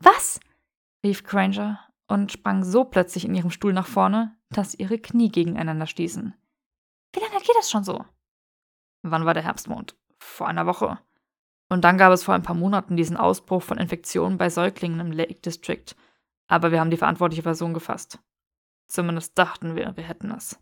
Was? 0.00 0.40
rief 1.04 1.24
Granger 1.24 1.80
und 2.08 2.32
sprang 2.32 2.64
so 2.64 2.84
plötzlich 2.84 3.24
in 3.24 3.34
ihrem 3.34 3.50
Stuhl 3.50 3.72
nach 3.72 3.86
vorne, 3.86 4.36
dass 4.50 4.74
ihre 4.74 4.98
Knie 4.98 5.30
gegeneinander 5.30 5.86
stießen. 5.86 6.34
Wie 7.14 7.20
lange 7.20 7.38
geht 7.38 7.56
das 7.56 7.70
schon 7.70 7.84
so? 7.84 8.04
Wann 9.02 9.24
war 9.24 9.34
der 9.34 9.42
Herbstmond? 9.42 9.96
Vor 10.18 10.48
einer 10.48 10.66
Woche. 10.66 10.98
Und 11.68 11.84
dann 11.84 11.98
gab 11.98 12.12
es 12.12 12.22
vor 12.22 12.34
ein 12.34 12.42
paar 12.42 12.54
Monaten 12.54 12.96
diesen 12.96 13.16
Ausbruch 13.16 13.62
von 13.62 13.78
Infektionen 13.78 14.38
bei 14.38 14.50
Säuglingen 14.50 15.00
im 15.00 15.12
Lake 15.12 15.40
District. 15.40 15.96
Aber 16.46 16.70
wir 16.70 16.80
haben 16.80 16.90
die 16.90 16.96
verantwortliche 16.96 17.42
Person 17.42 17.74
gefasst. 17.74 18.18
Zumindest 18.88 19.38
dachten 19.38 19.74
wir, 19.74 19.96
wir 19.96 20.04
hätten 20.04 20.30
es. 20.30 20.58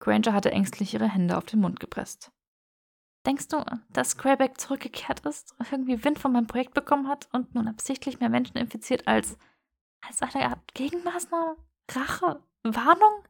Granger 0.00 0.32
hatte 0.32 0.50
ängstlich 0.50 0.94
ihre 0.94 1.08
Hände 1.08 1.36
auf 1.36 1.44
den 1.44 1.60
Mund 1.60 1.78
gepresst. 1.78 2.32
Denkst 3.26 3.48
du, 3.48 3.64
dass 3.90 4.16
Greyback 4.16 4.60
zurückgekehrt 4.60 5.20
ist, 5.20 5.54
irgendwie 5.70 6.04
Wind 6.04 6.18
von 6.18 6.32
meinem 6.32 6.48
Projekt 6.48 6.74
bekommen 6.74 7.08
hat 7.08 7.28
und 7.32 7.54
nun 7.54 7.68
absichtlich 7.68 8.18
mehr 8.18 8.28
Menschen 8.28 8.56
infiziert 8.56 9.06
als, 9.06 9.38
als 10.00 10.22
eine 10.22 10.48
Art 10.48 10.74
Gegenmaßnahme? 10.74 11.56
Rache? 11.90 12.42
Warnung? 12.64 13.24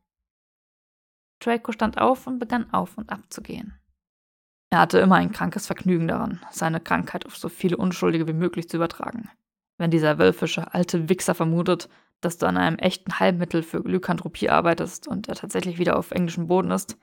Draco 1.40 1.72
stand 1.72 1.98
auf 1.98 2.26
und 2.26 2.38
begann 2.38 2.72
auf 2.72 2.96
und 2.96 3.10
ab 3.10 3.20
zu 3.30 3.42
gehen. 3.42 3.78
Er 4.70 4.80
hatte 4.80 5.00
immer 5.00 5.16
ein 5.16 5.32
krankes 5.32 5.66
Vergnügen 5.66 6.08
daran, 6.08 6.40
seine 6.50 6.80
Krankheit 6.80 7.26
auf 7.26 7.36
so 7.36 7.50
viele 7.50 7.76
Unschuldige 7.76 8.26
wie 8.26 8.32
möglich 8.32 8.70
zu 8.70 8.76
übertragen. 8.76 9.28
Wenn 9.76 9.90
dieser 9.90 10.18
wölfische 10.18 10.72
alte 10.72 11.10
Wichser 11.10 11.34
vermutet, 11.34 11.90
dass 12.22 12.38
du 12.38 12.46
an 12.46 12.56
einem 12.56 12.78
echten 12.78 13.18
Heilmittel 13.18 13.62
für 13.62 13.78
Lykanthropie 13.78 14.48
arbeitest 14.48 15.08
und 15.08 15.28
er 15.28 15.34
tatsächlich 15.34 15.78
wieder 15.78 15.98
auf 15.98 16.12
englischem 16.12 16.46
Boden 16.46 16.70
ist, 16.70 16.96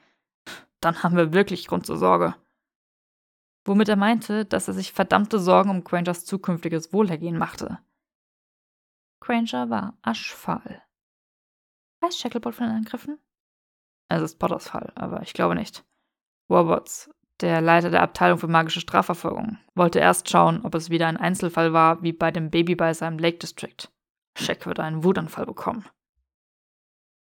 dann 0.80 1.04
haben 1.04 1.18
wir 1.18 1.34
wirklich 1.34 1.68
Grund 1.68 1.86
zur 1.86 1.98
Sorge. 1.98 2.36
Womit 3.70 3.88
er 3.88 3.98
meinte, 3.98 4.46
dass 4.46 4.68
er 4.68 4.74
sich 4.74 4.94
verdammte 4.94 5.38
Sorgen 5.38 5.70
um 5.70 5.84
Grangers 5.84 6.26
zukünftiges 6.26 6.92
Wohlergehen 6.92 7.38
machte. 7.38 7.78
Granger 9.20 9.70
war 9.70 9.96
aschfahl. 10.02 10.82
Weiß 12.02 12.18
Shacklebolt 12.18 12.56
von 12.56 12.66
den 12.66 12.78
Angriffen? 12.78 13.20
Es 14.08 14.24
ist 14.24 14.40
Potters 14.40 14.70
Fall, 14.70 14.92
aber 14.96 15.22
ich 15.22 15.34
glaube 15.34 15.54
nicht. 15.54 15.86
Roberts, 16.50 17.12
der 17.42 17.62
Leiter 17.62 17.92
der 17.92 18.02
Abteilung 18.02 18.40
für 18.40 18.48
magische 18.48 18.80
Strafverfolgung, 18.80 19.60
wollte 19.76 20.00
erst 20.00 20.32
schauen, 20.32 20.66
ob 20.66 20.74
es 20.74 20.90
wieder 20.90 21.06
ein 21.06 21.18
Einzelfall 21.18 21.72
war 21.72 22.02
wie 22.02 22.12
bei 22.12 22.32
dem 22.32 22.50
Babybeißer 22.50 23.08
im 23.08 23.20
Lake 23.20 23.38
District. 23.38 23.88
Shaq 24.36 24.66
wird 24.66 24.80
einen 24.80 25.04
Wutanfall 25.04 25.46
bekommen. 25.46 25.86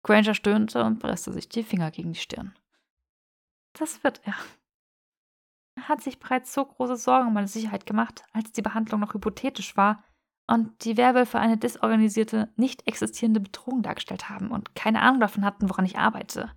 Granger 0.02 0.32
stöhnte 0.32 0.82
und 0.82 0.98
presste 0.98 1.30
sich 1.30 1.50
die 1.50 1.62
Finger 1.62 1.90
gegen 1.90 2.14
die 2.14 2.20
Stirn. 2.20 2.58
Das 3.74 4.02
wird 4.02 4.22
er. 4.24 4.34
Hat 5.86 6.02
sich 6.02 6.18
bereits 6.18 6.52
so 6.52 6.64
große 6.64 6.96
Sorgen 6.96 7.28
um 7.28 7.34
meine 7.34 7.48
Sicherheit 7.48 7.86
gemacht, 7.86 8.24
als 8.32 8.52
die 8.52 8.62
Behandlung 8.62 9.00
noch 9.00 9.14
hypothetisch 9.14 9.76
war 9.76 10.02
und 10.46 10.84
die 10.84 10.96
Werwölfe 10.96 11.38
eine 11.38 11.58
disorganisierte, 11.58 12.50
nicht 12.56 12.86
existierende 12.86 13.40
Bedrohung 13.40 13.82
dargestellt 13.82 14.28
haben 14.28 14.50
und 14.50 14.74
keine 14.74 15.02
Ahnung 15.02 15.20
davon 15.20 15.44
hatten, 15.44 15.68
woran 15.68 15.84
ich 15.84 15.98
arbeite. 15.98 16.50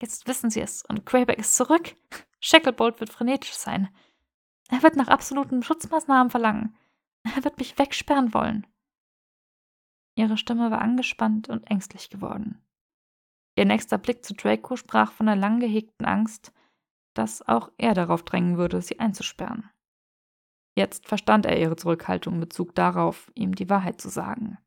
Jetzt 0.00 0.26
wissen 0.28 0.50
sie 0.50 0.60
es 0.60 0.84
und 0.84 1.06
Greyback 1.06 1.38
ist 1.38 1.56
zurück. 1.56 1.96
Shacklebolt 2.40 3.00
wird 3.00 3.10
frenetisch 3.10 3.54
sein. 3.54 3.88
Er 4.68 4.82
wird 4.82 4.96
nach 4.96 5.08
absoluten 5.08 5.62
Schutzmaßnahmen 5.62 6.30
verlangen. 6.30 6.76
Er 7.22 7.44
wird 7.44 7.58
mich 7.58 7.78
wegsperren 7.78 8.34
wollen. 8.34 8.66
Ihre 10.14 10.36
Stimme 10.36 10.70
war 10.70 10.80
angespannt 10.80 11.48
und 11.48 11.70
ängstlich 11.70 12.10
geworden. 12.10 12.60
Ihr 13.56 13.64
nächster 13.64 13.98
Blick 13.98 14.24
zu 14.24 14.34
Draco 14.34 14.76
sprach 14.76 15.12
von 15.12 15.26
der 15.26 15.36
lang 15.36 15.60
gehegten 15.60 16.06
Angst, 16.06 16.52
dass 17.14 17.46
auch 17.46 17.70
er 17.76 17.94
darauf 17.94 18.22
drängen 18.24 18.56
würde, 18.56 18.80
sie 18.82 18.98
einzusperren. 18.98 19.70
Jetzt 20.76 21.06
verstand 21.06 21.46
er 21.46 21.58
ihre 21.58 21.76
Zurückhaltung 21.76 22.34
in 22.34 22.40
Bezug 22.40 22.74
darauf, 22.74 23.30
ihm 23.34 23.54
die 23.54 23.68
Wahrheit 23.68 24.00
zu 24.00 24.08
sagen. 24.08 24.58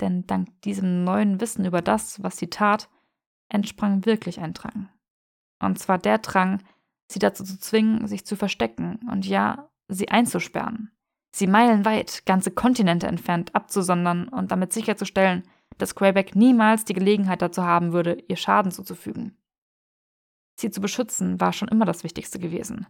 Denn 0.00 0.26
dank 0.26 0.60
diesem 0.62 1.04
neuen 1.04 1.40
Wissen 1.40 1.64
über 1.64 1.80
das, 1.80 2.22
was 2.22 2.36
sie 2.36 2.50
tat, 2.50 2.90
entsprang 3.48 4.04
wirklich 4.04 4.40
ein 4.40 4.54
Drang. 4.54 4.88
Und 5.60 5.78
zwar 5.78 5.98
der 5.98 6.18
Drang, 6.18 6.62
sie 7.08 7.20
dazu 7.20 7.44
zu 7.44 7.60
zwingen, 7.60 8.08
sich 8.08 8.26
zu 8.26 8.34
verstecken 8.34 8.98
und 9.10 9.26
ja, 9.26 9.70
sie 9.88 10.08
einzusperren 10.08 10.92
sie 11.34 11.46
meilenweit, 11.46 12.24
ganze 12.26 12.50
Kontinente 12.50 13.06
entfernt 13.06 13.54
abzusondern 13.54 14.28
und 14.28 14.52
damit 14.52 14.72
sicherzustellen, 14.72 15.42
dass 15.78 15.94
Greyback 15.94 16.36
niemals 16.36 16.84
die 16.84 16.92
Gelegenheit 16.94 17.42
dazu 17.42 17.62
haben 17.62 17.92
würde, 17.92 18.22
ihr 18.28 18.36
Schaden 18.36 18.70
zuzufügen. 18.70 19.36
Sie 20.56 20.70
zu 20.70 20.80
beschützen 20.80 21.40
war 21.40 21.52
schon 21.52 21.68
immer 21.68 21.84
das 21.84 22.04
Wichtigste 22.04 22.38
gewesen. 22.38 22.86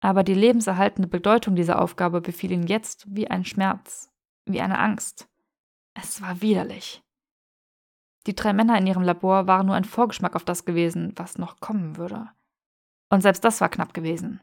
Aber 0.00 0.24
die 0.24 0.34
lebenserhaltende 0.34 1.08
Bedeutung 1.08 1.54
dieser 1.54 1.80
Aufgabe 1.80 2.20
befiel 2.20 2.52
ihn 2.52 2.66
jetzt 2.66 3.04
wie 3.08 3.28
ein 3.30 3.44
Schmerz, 3.44 4.10
wie 4.46 4.60
eine 4.60 4.78
Angst. 4.78 5.28
Es 5.94 6.22
war 6.22 6.40
widerlich. 6.40 7.02
Die 8.26 8.34
drei 8.34 8.52
Männer 8.52 8.78
in 8.78 8.86
ihrem 8.86 9.02
Labor 9.02 9.46
waren 9.46 9.66
nur 9.66 9.74
ein 9.74 9.84
Vorgeschmack 9.84 10.36
auf 10.36 10.44
das 10.44 10.64
gewesen, 10.64 11.12
was 11.16 11.38
noch 11.38 11.60
kommen 11.60 11.96
würde. 11.96 12.28
Und 13.10 13.22
selbst 13.22 13.44
das 13.44 13.60
war 13.60 13.68
knapp 13.68 13.92
gewesen. 13.94 14.40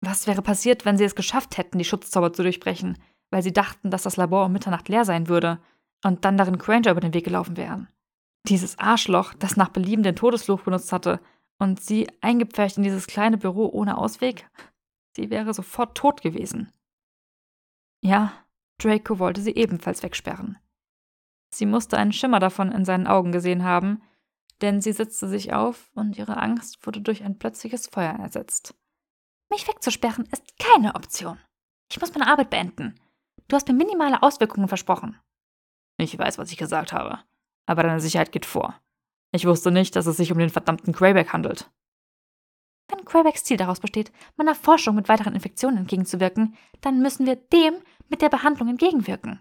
Was 0.00 0.26
wäre 0.26 0.42
passiert, 0.42 0.84
wenn 0.84 0.96
sie 0.96 1.04
es 1.04 1.14
geschafft 1.14 1.58
hätten, 1.58 1.78
die 1.78 1.84
Schutzzauber 1.84 2.32
zu 2.32 2.42
durchbrechen, 2.42 2.98
weil 3.30 3.42
sie 3.42 3.52
dachten, 3.52 3.90
dass 3.90 4.02
das 4.02 4.16
Labor 4.16 4.46
um 4.46 4.52
Mitternacht 4.52 4.88
leer 4.88 5.04
sein 5.04 5.28
würde 5.28 5.60
und 6.04 6.24
dann 6.24 6.38
darin 6.38 6.58
Granger 6.58 6.92
über 6.92 7.00
den 7.00 7.14
Weg 7.14 7.24
gelaufen 7.24 7.56
wären? 7.56 7.88
Dieses 8.46 8.78
Arschloch, 8.78 9.34
das 9.34 9.56
nach 9.56 9.68
Belieben 9.68 10.02
den 10.02 10.16
Todesfluch 10.16 10.62
benutzt 10.62 10.92
hatte 10.92 11.20
und 11.60 11.80
sie 11.80 12.08
eingepfercht 12.20 12.78
in 12.78 12.82
dieses 12.82 13.06
kleine 13.06 13.38
Büro 13.38 13.68
ohne 13.68 13.98
Ausweg? 13.98 14.50
Sie 15.14 15.30
wäre 15.30 15.54
sofort 15.54 15.96
tot 15.96 16.22
gewesen. 16.22 16.72
Ja, 18.02 18.32
Draco 18.78 19.18
wollte 19.18 19.42
sie 19.42 19.54
ebenfalls 19.54 20.02
wegsperren. 20.02 20.58
Sie 21.54 21.66
musste 21.66 21.98
einen 21.98 22.12
Schimmer 22.12 22.40
davon 22.40 22.72
in 22.72 22.84
seinen 22.84 23.06
Augen 23.06 23.30
gesehen 23.30 23.62
haben, 23.62 24.02
denn 24.62 24.80
sie 24.80 24.92
setzte 24.92 25.28
sich 25.28 25.52
auf 25.52 25.90
und 25.94 26.16
ihre 26.16 26.38
Angst 26.38 26.84
wurde 26.86 27.00
durch 27.00 27.22
ein 27.22 27.38
plötzliches 27.38 27.88
Feuer 27.88 28.12
ersetzt. 28.12 28.74
Mich 29.50 29.66
wegzusperren 29.68 30.26
ist 30.26 30.58
keine 30.58 30.94
Option. 30.94 31.38
Ich 31.90 32.00
muss 32.00 32.14
meine 32.14 32.30
Arbeit 32.30 32.50
beenden. 32.50 32.98
Du 33.48 33.56
hast 33.56 33.68
mir 33.68 33.74
minimale 33.74 34.22
Auswirkungen 34.22 34.68
versprochen. 34.68 35.18
Ich 35.98 36.16
weiß, 36.16 36.38
was 36.38 36.52
ich 36.52 36.56
gesagt 36.56 36.92
habe. 36.92 37.18
Aber 37.66 37.82
deine 37.82 38.00
Sicherheit 38.00 38.32
geht 38.32 38.46
vor. 38.46 38.80
Ich 39.32 39.46
wusste 39.46 39.70
nicht, 39.70 39.94
dass 39.96 40.06
es 40.06 40.16
sich 40.16 40.32
um 40.32 40.38
den 40.38 40.50
verdammten 40.50 40.92
Greyback 40.92 41.32
handelt. 41.32 41.70
Wenn 42.90 43.04
Greybacks 43.04 43.44
Ziel 43.44 43.56
daraus 43.56 43.78
besteht, 43.78 44.10
meiner 44.36 44.54
Forschung 44.54 44.96
mit 44.96 45.08
weiteren 45.08 45.34
Infektionen 45.34 45.78
entgegenzubirken, 45.78 46.56
dann 46.80 47.00
müssen 47.00 47.26
wir 47.26 47.36
dem 47.36 47.74
mit 48.08 48.20
der 48.20 48.28
Behandlung 48.28 48.68
entgegenwirken. 48.68 49.40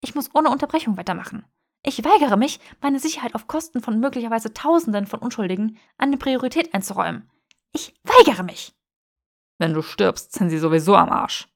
Ich 0.00 0.14
muss 0.14 0.34
ohne 0.34 0.50
Unterbrechung 0.50 0.96
weitermachen. 0.96 1.44
Ich 1.82 2.02
weigere 2.04 2.36
mich, 2.36 2.58
meine 2.80 2.98
Sicherheit 2.98 3.34
auf 3.34 3.46
Kosten 3.46 3.80
von 3.80 4.00
möglicherweise 4.00 4.52
Tausenden 4.52 5.06
von 5.06 5.20
Unschuldigen 5.20 5.78
eine 5.98 6.16
Priorität 6.16 6.72
einzuräumen. 6.74 7.30
Ich 7.72 7.94
weigere 8.02 8.42
mich. 8.42 8.74
Wenn 9.58 9.74
du 9.74 9.82
stirbst, 9.82 10.32
sind 10.32 10.50
sie 10.50 10.58
sowieso 10.58 10.96
am 10.96 11.10
Arsch. 11.10 11.48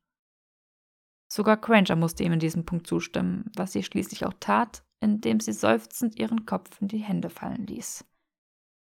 Sogar 1.32 1.56
Granger 1.56 1.96
musste 1.96 2.22
ihm 2.22 2.32
in 2.32 2.38
diesem 2.38 2.66
Punkt 2.66 2.86
zustimmen, 2.86 3.50
was 3.56 3.72
sie 3.72 3.82
schließlich 3.82 4.26
auch 4.26 4.34
tat, 4.40 4.82
indem 5.00 5.40
sie 5.40 5.52
seufzend 5.52 6.18
ihren 6.18 6.46
Kopf 6.46 6.80
in 6.80 6.88
die 6.88 6.98
Hände 6.98 7.30
fallen 7.30 7.66
ließ. 7.66 8.04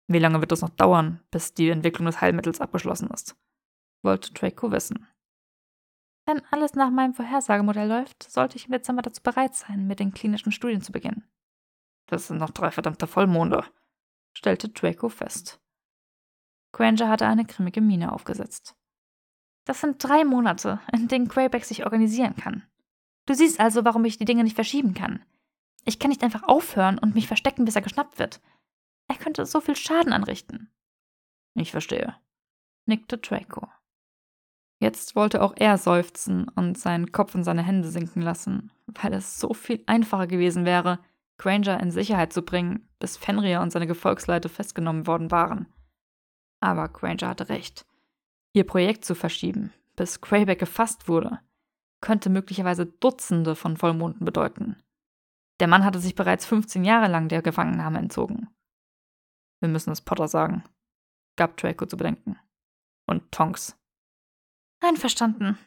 Wie 0.08 0.20
lange 0.20 0.42
wird 0.42 0.52
es 0.52 0.62
noch 0.62 0.70
dauern, 0.70 1.22
bis 1.32 1.54
die 1.54 1.70
Entwicklung 1.70 2.06
des 2.06 2.22
Heilmittels 2.22 2.62
abgeschlossen 2.62 3.10
ist? 3.10 3.36
wollte 4.04 4.34
Draco 4.34 4.72
wissen. 4.72 5.08
Wenn 6.26 6.42
alles 6.52 6.74
nach 6.74 6.90
meinem 6.90 7.14
Vorhersagemodell 7.14 7.88
läuft, 7.88 8.30
sollte 8.30 8.58
ich 8.58 8.66
im 8.66 8.72
Dezember 8.72 9.02
dazu 9.02 9.22
bereit 9.22 9.56
sein, 9.56 9.88
mit 9.88 10.00
den 10.00 10.14
klinischen 10.14 10.52
Studien 10.52 10.82
zu 10.82 10.92
beginnen. 10.92 11.28
Das 12.08 12.28
sind 12.28 12.38
noch 12.38 12.52
drei 12.52 12.72
verdammte 12.72 13.08
Vollmonde, 13.08 13.66
stellte 14.34 14.70
Draco 14.70 15.10
fest. 15.10 15.60
Granger 16.72 17.10
hatte 17.10 17.28
eine 17.28 17.46
grimmige 17.46 17.82
Miene 17.82 18.12
aufgesetzt. 18.12 18.76
Das 19.66 19.82
sind 19.82 20.04
drei 20.04 20.26
Monate, 20.26 20.80
in 20.92 21.08
denen 21.08 21.28
Greyback 21.28 21.66
sich 21.66 21.86
organisieren 21.86 22.36
kann. 22.36 22.64
Du 23.26 23.34
siehst 23.34 23.60
also, 23.60 23.86
warum 23.86 24.04
ich 24.06 24.18
die 24.18 24.26
Dinge 24.26 24.44
nicht 24.44 24.56
verschieben 24.56 24.94
kann. 24.94 25.24
Ich 25.86 26.00
kann 26.00 26.10
nicht 26.10 26.24
einfach 26.24 26.44
aufhören 26.44 26.98
und 26.98 27.16
mich 27.16 27.28
verstecken, 27.28 27.66
bis 27.66 27.76
er 27.76 27.82
geschnappt 27.82 28.20
wird. 28.20 28.42
Er 29.08 29.16
könnte 29.16 29.46
so 29.46 29.62
viel 29.62 29.76
Schaden 29.76 30.14
anrichten. 30.14 30.70
Ich 31.56 31.72
verstehe, 31.72 32.16
nickte 32.86 33.18
Draco. 33.18 33.68
Jetzt 34.80 35.16
wollte 35.16 35.42
auch 35.42 35.54
er 35.56 35.78
seufzen 35.78 36.50
und 36.50 36.78
seinen 36.78 37.12
Kopf 37.12 37.36
in 37.36 37.44
seine 37.44 37.64
Hände 37.64 37.90
sinken 37.90 38.22
lassen, 38.22 38.72
weil 38.88 39.14
es 39.14 39.40
so 39.40 39.54
viel 39.54 39.84
einfacher 39.86 40.28
gewesen 40.28 40.66
wäre, 40.66 41.00
Granger 41.38 41.80
in 41.80 41.92
Sicherheit 41.92 42.34
zu 42.34 42.42
bringen, 42.42 42.88
bis 43.00 43.18
Fenrir 43.18 43.62
und 43.62 43.72
seine 43.72 43.88
Gefolgsleute 43.88 44.50
festgenommen 44.50 45.08
worden 45.08 45.32
waren. 45.32 45.68
Aber 46.60 46.90
Granger 46.90 47.30
hatte 47.30 47.50
recht. 47.50 47.86
Ihr 48.54 48.66
Projekt 48.66 49.06
zu 49.06 49.16
verschieben, 49.16 49.74
bis 49.96 50.22
Greyback 50.22 50.60
gefasst 50.60 51.08
wurde, 51.08 51.40
könnte 52.02 52.30
möglicherweise 52.30 52.86
Dutzende 52.86 53.56
von 53.56 53.78
Vollmonden 53.78 54.26
bedeuten. 54.26 54.78
Der 55.64 55.70
Mann 55.70 55.86
hatte 55.86 56.00
sich 56.00 56.14
bereits 56.14 56.46
15 56.46 56.84
Jahre 56.84 57.08
lang 57.08 57.30
der 57.30 57.42
Gefangennahme 57.42 57.98
entzogen. 57.98 58.54
Wir 59.62 59.70
müssen 59.70 59.92
es 59.92 60.02
Potter 60.02 60.28
sagen, 60.28 60.66
gab 61.38 61.56
Draco 61.56 61.86
zu 61.86 61.96
bedenken. 61.96 62.38
Und 63.08 63.32
Tonks. 63.32 63.80
Einverstanden, 64.82 65.58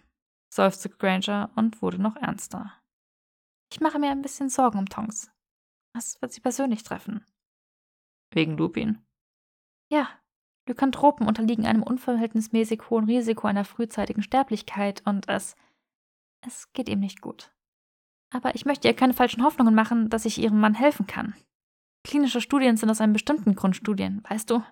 seufzte 0.52 0.90
Granger 0.90 1.50
und 1.56 1.80
wurde 1.80 1.98
noch 1.98 2.14
ernster. 2.16 2.74
Ich 3.72 3.80
mache 3.80 3.98
mir 3.98 4.10
ein 4.10 4.20
bisschen 4.20 4.50
Sorgen 4.50 4.80
um 4.80 4.84
Tonks. 4.84 5.30
Was 5.94 6.20
wird 6.20 6.30
sie 6.30 6.42
persönlich 6.42 6.82
treffen? 6.82 7.24
Wegen 8.32 8.58
Lupin? 8.58 9.02
Ja, 9.90 10.10
Lykanthropen 10.68 11.26
unterliegen 11.26 11.64
einem 11.64 11.82
unverhältnismäßig 11.82 12.90
hohen 12.90 13.06
Risiko 13.06 13.46
einer 13.46 13.64
frühzeitigen 13.64 14.22
Sterblichkeit 14.22 15.00
und 15.06 15.30
es. 15.30 15.56
es 16.42 16.70
geht 16.74 16.90
ihm 16.90 17.00
nicht 17.00 17.22
gut. 17.22 17.55
Aber 18.30 18.54
ich 18.54 18.66
möchte 18.66 18.88
ihr 18.88 18.95
keine 18.95 19.14
falschen 19.14 19.45
Hoffnungen 19.45 19.75
machen, 19.75 20.11
dass 20.11 20.25
ich 20.25 20.38
ihrem 20.38 20.61
Mann 20.61 20.75
helfen 20.75 21.06
kann. 21.06 21.35
Klinische 22.04 22.40
Studien 22.40 22.76
sind 22.76 22.90
aus 22.90 23.00
einem 23.00 23.12
bestimmten 23.12 23.54
Grund 23.54 23.76
Studien, 23.76 24.23
weißt 24.28 24.50
du? 24.50 24.62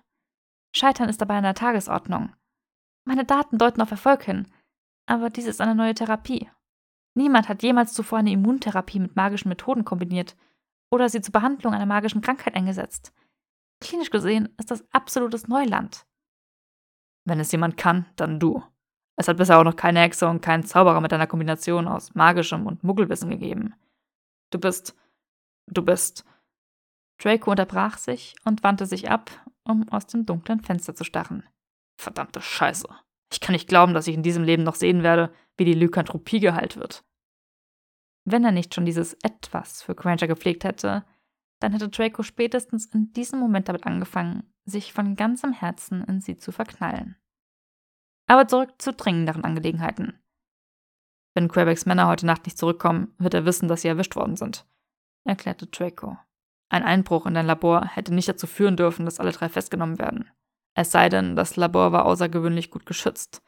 Scheitern 0.75 1.09
ist 1.09 1.21
dabei 1.21 1.37
an 1.37 1.43
der 1.43 1.53
Tagesordnung. 1.53 2.33
Meine 3.05 3.25
Daten 3.25 3.57
deuten 3.57 3.81
auf 3.81 3.91
Erfolg 3.91 4.23
hin, 4.23 4.47
aber 5.05 5.29
dies 5.29 5.45
ist 5.45 5.61
eine 5.61 5.75
neue 5.75 5.93
Therapie. 5.93 6.49
Niemand 7.13 7.47
hat 7.47 7.63
jemals 7.63 7.93
zuvor 7.93 8.19
eine 8.19 8.31
Immuntherapie 8.31 8.99
mit 8.99 9.15
magischen 9.15 9.49
Methoden 9.49 9.85
kombiniert 9.85 10.35
oder 10.91 11.07
sie 11.09 11.21
zur 11.21 11.31
Behandlung 11.31 11.73
einer 11.73 11.85
magischen 11.85 12.21
Krankheit 12.21 12.55
eingesetzt. 12.55 13.13
Klinisch 13.81 14.09
gesehen 14.09 14.49
ist 14.57 14.71
das 14.71 14.85
absolutes 14.91 15.47
Neuland. 15.47 16.05
Wenn 17.25 17.39
es 17.39 17.51
jemand 17.51 17.77
kann, 17.77 18.05
dann 18.15 18.39
du. 18.39 18.63
Es 19.17 19.27
hat 19.27 19.37
bisher 19.37 19.59
auch 19.59 19.63
noch 19.63 19.75
keine 19.75 20.01
Hexe 20.01 20.27
und 20.27 20.41
keinen 20.41 20.63
Zauberer 20.63 20.99
mit 21.01 21.13
einer 21.13 21.27
Kombination 21.27 21.87
aus 21.87 22.13
magischem 22.15 22.67
und 22.67 22.83
Muggelwissen 22.83 23.29
gegeben. 23.29 23.73
Du 24.51 24.59
bist. 24.59 24.95
Du 25.67 25.81
bist. 25.83 26.25
Draco 27.21 27.51
unterbrach 27.51 27.97
sich 27.97 28.35
und 28.43 28.63
wandte 28.63 28.85
sich 28.85 29.09
ab, 29.09 29.31
um 29.63 29.87
aus 29.89 30.07
dem 30.07 30.25
dunklen 30.25 30.61
Fenster 30.61 30.95
zu 30.95 31.03
starren. 31.03 31.43
Verdammte 31.97 32.41
Scheiße. 32.41 32.87
Ich 33.31 33.39
kann 33.39 33.53
nicht 33.53 33.69
glauben, 33.69 33.93
dass 33.93 34.07
ich 34.07 34.15
in 34.15 34.23
diesem 34.23 34.43
Leben 34.43 34.63
noch 34.63 34.75
sehen 34.75 35.01
werde, 35.01 35.33
wie 35.57 35.65
die 35.65 35.73
Lykanthropie 35.73 36.39
geheilt 36.39 36.77
wird. 36.77 37.03
Wenn 38.25 38.43
er 38.43 38.51
nicht 38.51 38.73
schon 38.73 38.85
dieses 38.85 39.13
Etwas 39.23 39.81
für 39.81 39.95
Granger 39.95 40.27
gepflegt 40.27 40.63
hätte, 40.63 41.05
dann 41.61 41.71
hätte 41.71 41.89
Draco 41.89 42.21
spätestens 42.21 42.85
in 42.87 43.13
diesem 43.13 43.39
Moment 43.39 43.69
damit 43.69 43.85
angefangen, 43.85 44.43
sich 44.65 44.93
von 44.93 45.15
ganzem 45.15 45.53
Herzen 45.53 46.03
in 46.03 46.21
sie 46.21 46.37
zu 46.37 46.51
verknallen. 46.51 47.15
Aber 48.27 48.47
zurück 48.47 48.73
zu 48.79 48.93
dringenderen 48.93 49.43
Angelegenheiten. 49.43 50.19
Wenn 51.33 51.49
Quebecks 51.49 51.85
Männer 51.85 52.07
heute 52.07 52.25
Nacht 52.25 52.45
nicht 52.45 52.57
zurückkommen, 52.57 53.13
wird 53.17 53.33
er 53.33 53.45
wissen, 53.45 53.67
dass 53.67 53.81
sie 53.81 53.89
erwischt 53.89 54.15
worden 54.15 54.35
sind, 54.35 54.65
erklärte 55.25 55.67
Draco. 55.67 56.17
Ein 56.69 56.83
Einbruch 56.83 57.25
in 57.25 57.33
dein 57.33 57.45
Labor 57.45 57.85
hätte 57.85 58.13
nicht 58.13 58.27
dazu 58.27 58.47
führen 58.47 58.77
dürfen, 58.77 59.05
dass 59.05 59.19
alle 59.19 59.31
drei 59.31 59.49
festgenommen 59.49 59.99
werden. 59.99 60.29
Es 60.73 60.91
sei 60.91 61.09
denn, 61.09 61.35
das 61.35 61.55
Labor 61.55 61.91
war 61.91 62.05
außergewöhnlich 62.05 62.71
gut 62.71 62.85
geschützt. 62.85 63.41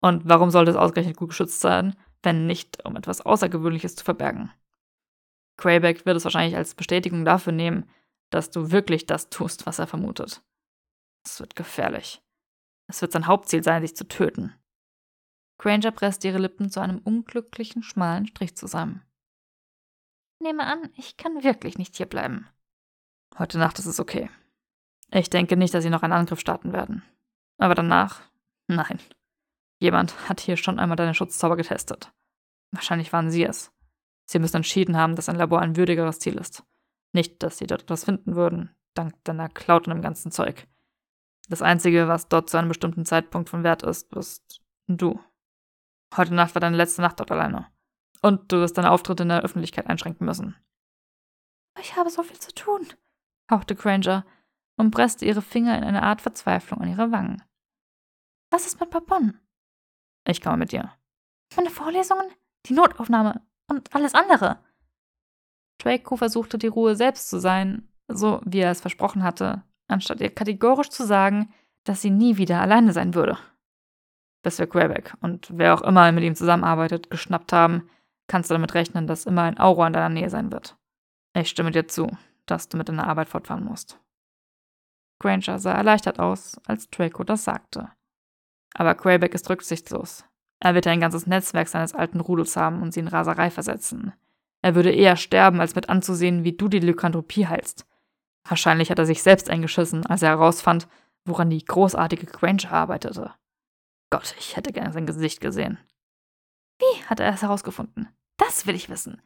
Und 0.00 0.28
warum 0.28 0.50
sollte 0.50 0.70
es 0.70 0.76
ausgerechnet 0.76 1.16
gut 1.16 1.30
geschützt 1.30 1.60
sein, 1.60 1.96
wenn 2.22 2.46
nicht, 2.46 2.84
um 2.84 2.96
etwas 2.96 3.20
Außergewöhnliches 3.20 3.96
zu 3.96 4.04
verbergen? 4.04 4.50
Greyback 5.56 6.06
wird 6.06 6.16
es 6.16 6.24
wahrscheinlich 6.24 6.56
als 6.56 6.74
Bestätigung 6.74 7.24
dafür 7.24 7.52
nehmen, 7.52 7.88
dass 8.30 8.50
du 8.50 8.70
wirklich 8.70 9.06
das 9.06 9.30
tust, 9.30 9.66
was 9.66 9.78
er 9.78 9.86
vermutet. 9.86 10.42
Es 11.24 11.40
wird 11.40 11.56
gefährlich. 11.56 12.22
Es 12.90 13.00
wird 13.02 13.12
sein 13.12 13.28
Hauptziel 13.28 13.62
sein, 13.62 13.82
dich 13.82 13.94
zu 13.94 14.08
töten. 14.08 14.52
Granger 15.58 15.92
presst 15.92 16.24
ihre 16.24 16.38
Lippen 16.38 16.70
zu 16.70 16.80
einem 16.80 16.98
unglücklichen, 16.98 17.84
schmalen 17.84 18.26
Strich 18.26 18.56
zusammen. 18.56 19.02
Nehme 20.40 20.66
an, 20.66 20.90
ich 20.96 21.16
kann 21.16 21.44
wirklich 21.44 21.78
nicht 21.78 21.96
hier 21.96 22.06
bleiben. 22.06 22.48
Heute 23.38 23.58
Nacht 23.58 23.78
ist 23.78 23.86
es 23.86 24.00
okay. 24.00 24.28
Ich 25.12 25.30
denke 25.30 25.56
nicht, 25.56 25.72
dass 25.72 25.84
sie 25.84 25.90
noch 25.90 26.02
einen 26.02 26.14
Angriff 26.14 26.40
starten 26.40 26.72
werden. 26.72 27.04
Aber 27.58 27.76
danach? 27.76 28.22
Nein. 28.66 28.98
Jemand 29.78 30.28
hat 30.28 30.40
hier 30.40 30.56
schon 30.56 30.80
einmal 30.80 30.96
deine 30.96 31.14
Schutzzauber 31.14 31.56
getestet. 31.56 32.10
Wahrscheinlich 32.72 33.12
waren 33.12 33.30
sie 33.30 33.44
es. 33.44 33.70
Sie 34.26 34.40
müssen 34.40 34.56
entschieden 34.56 34.96
haben, 34.96 35.14
dass 35.14 35.28
ein 35.28 35.36
Labor 35.36 35.60
ein 35.60 35.76
würdigeres 35.76 36.18
Ziel 36.18 36.38
ist. 36.38 36.64
Nicht, 37.12 37.40
dass 37.44 37.58
sie 37.58 37.68
dort 37.68 37.82
etwas 37.82 38.04
finden 38.04 38.34
würden, 38.34 38.74
dank 38.94 39.22
deiner 39.22 39.48
Cloud 39.48 39.86
und 39.86 39.94
dem 39.94 40.02
ganzen 40.02 40.32
Zeug. 40.32 40.66
Das 41.50 41.62
Einzige, 41.62 42.08
was 42.08 42.28
dort 42.28 42.48
zu 42.48 42.56
einem 42.56 42.68
bestimmten 42.68 43.04
Zeitpunkt 43.04 43.50
von 43.50 43.64
Wert 43.64 43.82
ist, 43.82 44.08
bist 44.10 44.62
du. 44.86 45.20
Heute 46.16 46.34
Nacht 46.34 46.54
war 46.54 46.60
deine 46.60 46.76
letzte 46.76 47.02
Nacht 47.02 47.20
dort 47.20 47.30
alleine. 47.30 47.66
Und 48.22 48.50
du 48.52 48.58
wirst 48.58 48.78
deine 48.78 48.90
Auftritte 48.90 49.24
in 49.24 49.28
der 49.28 49.42
Öffentlichkeit 49.42 49.86
einschränken 49.86 50.24
müssen. 50.24 50.56
Ich 51.80 51.96
habe 51.96 52.10
so 52.10 52.22
viel 52.22 52.38
zu 52.38 52.54
tun, 52.54 52.86
hauchte 53.50 53.74
Granger 53.74 54.24
und 54.76 54.90
presste 54.90 55.24
ihre 55.26 55.42
Finger 55.42 55.76
in 55.76 55.84
einer 55.84 56.02
Art 56.02 56.20
Verzweiflung 56.20 56.80
an 56.80 56.88
ihre 56.88 57.10
Wangen. 57.12 57.42
Was 58.50 58.66
ist 58.66 58.80
mit 58.80 58.90
Papon? 58.90 59.38
Ich 60.26 60.40
komme 60.40 60.58
mit 60.58 60.72
dir. 60.72 60.92
Meine 61.56 61.70
Vorlesungen? 61.70 62.30
Die 62.66 62.74
Notaufnahme? 62.74 63.42
und 63.70 63.94
alles 63.94 64.14
andere. 64.14 64.58
Draco 65.78 66.16
versuchte 66.16 66.58
die 66.58 66.66
Ruhe 66.66 66.96
selbst 66.96 67.30
zu 67.30 67.38
sein, 67.38 67.88
so 68.08 68.42
wie 68.44 68.58
er 68.58 68.72
es 68.72 68.82
versprochen 68.82 69.22
hatte, 69.22 69.62
anstatt 69.90 70.20
ihr 70.20 70.30
kategorisch 70.30 70.90
zu 70.90 71.04
sagen, 71.04 71.52
dass 71.84 72.02
sie 72.02 72.10
nie 72.10 72.36
wieder 72.36 72.60
alleine 72.60 72.92
sein 72.92 73.14
würde. 73.14 73.38
Bis 74.42 74.58
wir 74.58 74.66
Greyback 74.66 75.14
und 75.20 75.48
wer 75.52 75.74
auch 75.74 75.82
immer 75.82 76.10
mit 76.12 76.24
ihm 76.24 76.34
zusammenarbeitet, 76.34 77.10
geschnappt 77.10 77.52
haben, 77.52 77.88
kannst 78.26 78.50
du 78.50 78.54
damit 78.54 78.74
rechnen, 78.74 79.06
dass 79.06 79.26
immer 79.26 79.42
ein 79.42 79.58
Aura 79.58 79.86
in 79.86 79.92
deiner 79.92 80.08
Nähe 80.08 80.30
sein 80.30 80.52
wird. 80.52 80.76
Ich 81.34 81.48
stimme 81.48 81.70
dir 81.70 81.88
zu, 81.88 82.10
dass 82.46 82.68
du 82.68 82.76
mit 82.76 82.88
deiner 82.88 83.06
Arbeit 83.06 83.28
fortfahren 83.28 83.64
musst. 83.64 83.98
Granger 85.18 85.58
sah 85.58 85.72
erleichtert 85.72 86.18
aus, 86.18 86.58
als 86.66 86.88
Draco 86.88 87.24
das 87.24 87.44
sagte. 87.44 87.90
Aber 88.74 88.94
Greyback 88.94 89.34
ist 89.34 89.50
rücksichtslos. 89.50 90.24
Er 90.60 90.74
wird 90.74 90.86
ein 90.86 91.00
ganzes 91.00 91.26
Netzwerk 91.26 91.68
seines 91.68 91.94
alten 91.94 92.20
Rudels 92.20 92.56
haben 92.56 92.82
und 92.82 92.92
sie 92.92 93.00
in 93.00 93.08
Raserei 93.08 93.50
versetzen. 93.50 94.12
Er 94.62 94.74
würde 94.74 94.92
eher 94.92 95.16
sterben, 95.16 95.60
als 95.60 95.74
mit 95.74 95.88
anzusehen, 95.88 96.44
wie 96.44 96.56
du 96.56 96.68
die 96.68 96.80
Lykanthropie 96.80 97.46
heilst. 97.46 97.86
Wahrscheinlich 98.48 98.90
hat 98.90 98.98
er 98.98 99.06
sich 99.06 99.22
selbst 99.22 99.50
eingeschissen, 99.50 100.06
als 100.06 100.22
er 100.22 100.30
herausfand, 100.30 100.88
woran 101.24 101.50
die 101.50 101.64
großartige 101.64 102.26
Granger 102.26 102.72
arbeitete. 102.72 103.34
Gott, 104.10 104.34
ich 104.38 104.56
hätte 104.56 104.72
gerne 104.72 104.92
sein 104.92 105.06
Gesicht 105.06 105.40
gesehen. 105.40 105.78
Wie 106.78 107.04
hat 107.04 107.20
er 107.20 107.32
es 107.32 107.42
herausgefunden? 107.42 108.08
Das 108.36 108.66
will 108.66 108.74
ich 108.74 108.88
wissen. 108.88 109.22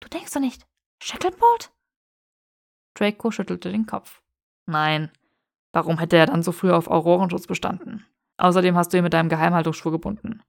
Du 0.00 0.08
denkst 0.08 0.32
doch 0.32 0.40
nicht, 0.40 0.66
Shacklebolt? 1.02 1.72
Draco 2.94 3.30
schüttelte 3.30 3.72
den 3.72 3.86
Kopf. 3.86 4.22
Nein. 4.66 5.10
Warum 5.72 5.98
hätte 5.98 6.16
er 6.16 6.26
dann 6.26 6.42
so 6.42 6.52
früh 6.52 6.70
auf 6.70 6.86
Aurorenschutz 6.86 7.46
bestanden? 7.46 8.06
Außerdem 8.36 8.76
hast 8.76 8.92
du 8.92 8.98
ihn 8.98 9.02
mit 9.02 9.12
deinem 9.12 9.28
Geheimhaltungsschwur 9.28 9.92
gebunden. 9.92 10.42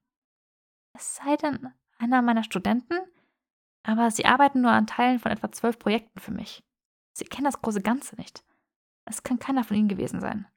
Es 0.94 1.16
sei 1.16 1.36
denn, 1.38 1.74
einer 1.98 2.22
meiner 2.22 2.44
Studenten? 2.44 2.96
Aber 3.84 4.12
sie 4.12 4.26
arbeiten 4.26 4.62
nur 4.62 4.72
an 4.72 4.88
Teilen 4.88 5.20
von 5.20 5.32
etwa 5.32 5.52
zwölf 5.52 5.78
Projekten 5.80 6.20
für 6.20 6.32
mich. 6.32 6.64
Sie 7.18 7.26
kennen 7.26 7.46
das 7.46 7.62
große 7.62 7.82
Ganze 7.82 8.16
nicht. 8.18 8.44
Es 9.06 9.24
kann 9.24 9.40
keiner 9.40 9.64
von 9.64 9.78
ihnen 9.78 9.88
gewesen 9.88 10.20
sein. 10.20 10.48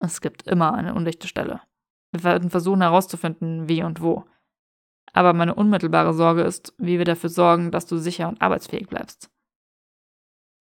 Es 0.00 0.20
gibt 0.20 0.46
immer 0.46 0.74
eine 0.74 0.94
undichte 0.94 1.28
Stelle. 1.28 1.62
Wir 2.12 2.24
werden 2.24 2.50
versuchen 2.50 2.82
herauszufinden, 2.82 3.68
wie 3.68 3.82
und 3.82 4.00
wo. 4.00 4.24
Aber 5.12 5.32
meine 5.32 5.54
unmittelbare 5.54 6.12
Sorge 6.12 6.42
ist, 6.42 6.74
wie 6.78 6.98
wir 6.98 7.04
dafür 7.04 7.30
sorgen, 7.30 7.70
dass 7.70 7.86
du 7.86 7.96
sicher 7.96 8.28
und 8.28 8.42
arbeitsfähig 8.42 8.88
bleibst. 8.88 9.30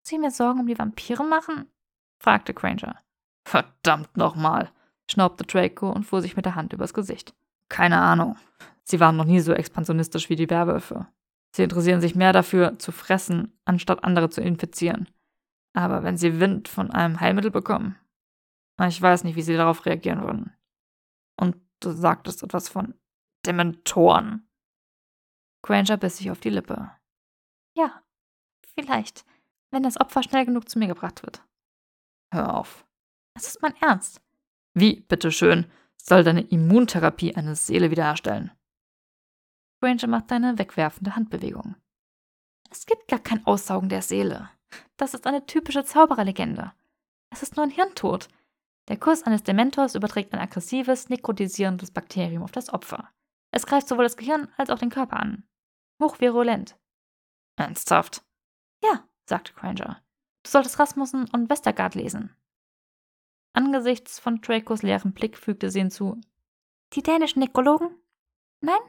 Sie 0.03 0.19
mir 0.19 0.31
Sorgen 0.31 0.61
um 0.61 0.67
die 0.67 0.79
Vampire 0.79 1.25
machen? 1.25 1.71
fragte 2.19 2.53
Granger. 2.53 2.99
Verdammt 3.47 4.17
nochmal, 4.17 4.71
schnaubte 5.11 5.45
Draco 5.45 5.91
und 5.91 6.05
fuhr 6.05 6.21
sich 6.21 6.37
mit 6.37 6.45
der 6.45 6.55
Hand 6.55 6.73
übers 6.73 6.95
Gesicht. 6.95 7.35
Keine 7.69 7.99
Ahnung. 7.99 8.37
Sie 8.83 9.01
waren 9.01 9.17
noch 9.17 9.25
nie 9.25 9.41
so 9.41 9.55
expansionistisch 9.55 10.29
wie 10.29 10.37
die 10.37 10.51
Werwölfe. 10.51 11.07
Sie 11.53 11.63
interessieren 11.63 12.01
sich 12.01 12.15
mehr 12.15 12.33
dafür, 12.33 12.79
zu 12.79 12.93
fressen, 12.93 13.59
anstatt 13.65 14.05
andere 14.05 14.29
zu 14.29 14.41
infizieren. 14.41 15.09
Aber 15.75 16.03
wenn 16.03 16.17
sie 16.17 16.41
Wind 16.41 16.69
von 16.69 16.91
einem 16.91 17.21
Heilmittel 17.21 17.51
bekommen, 17.51 17.99
ich 18.81 19.01
weiß 19.01 19.25
nicht, 19.25 19.37
wie 19.37 19.43
sie 19.43 19.57
darauf 19.57 19.87
reagieren 19.87 20.23
würden. 20.23 20.57
Und 21.37 21.57
du 21.81 21.91
sagtest 21.91 22.43
etwas 22.43 22.69
von 22.69 22.95
Dementoren. 23.45 24.49
Granger 25.63 25.97
biss 25.97 26.19
sich 26.19 26.31
auf 26.31 26.41
die 26.41 26.51
Lippe. 26.51 26.91
Ja, 27.77 28.03
vielleicht, 28.75 29.25
wenn 29.71 29.83
das 29.83 30.01
Opfer 30.01 30.23
schnell 30.23 30.45
genug 30.45 30.69
zu 30.69 30.79
mir 30.79 30.89
gebracht 30.89 31.23
wird. 31.23 31.43
Hör 32.33 32.57
auf. 32.57 32.87
Es 33.35 33.49
ist 33.49 33.63
mein 33.63 33.75
Ernst. 33.81 34.21
Wie, 34.75 35.01
bitteschön, 35.01 35.71
soll 35.97 36.25
deine 36.25 36.43
Immuntherapie 36.43 37.35
eine 37.35 37.57
Seele 37.57 37.91
wiederherstellen? 37.91 38.53
Granger 39.81 40.07
macht 40.07 40.33
eine 40.33 40.59
wegwerfende 40.59 41.17
Handbewegung. 41.17 41.77
Es 42.71 42.87
gibt 42.87 43.09
gar 43.09 43.21
kein 43.21 43.45
Aussaugen 43.47 43.89
der 43.89 44.03
Seele. 44.03 44.51
Das 44.97 45.15
ist 45.15 45.27
eine 45.27 45.47
typische 45.47 45.85
Zaubererlegende. 45.85 46.73
Es 47.31 47.43
ist 47.43 47.57
nur 47.57 47.65
ein 47.65 47.71
Hirntod. 47.71 48.29
Der 48.89 48.99
Kuss 48.99 49.23
eines 49.23 49.43
Dementors 49.43 49.95
überträgt 49.95 50.33
ein 50.35 50.41
aggressives, 50.41 51.09
nekrotisierendes 51.09 51.91
Bakterium 51.91 52.43
auf 52.43 52.53
das 52.53 52.73
Opfer. 52.73 53.11
Es 53.51 53.67
greift 53.67 53.89
sowohl 53.89 54.05
das 54.05 54.17
Gehirn 54.17 54.53
als 54.57 54.71
auch 54.71 54.79
den 54.79 54.91
Körper 54.91 55.19
an. 55.19 55.45
Hochvirulent. 56.03 56.77
Ernsthaft? 57.57 58.25
Ja, 58.83 59.09
sagte 59.27 59.53
Granger. 59.55 60.03
Du 60.43 60.51
solltest 60.51 60.79
Rasmussen 60.79 61.29
und 61.31 61.49
Westergaard 61.49 61.95
lesen. 61.95 62.37
Angesichts 63.53 64.19
von 64.19 64.41
Dracos 64.41 64.83
leerem 64.83 65.13
Blick 65.13 65.39
fügte 65.39 65.71
sie 65.71 65.81
hinzu. 65.81 66.21
Die 66.93 67.03
dänischen 67.03 67.41
Nekrologen? 67.41 67.97
Nein? 68.61 68.81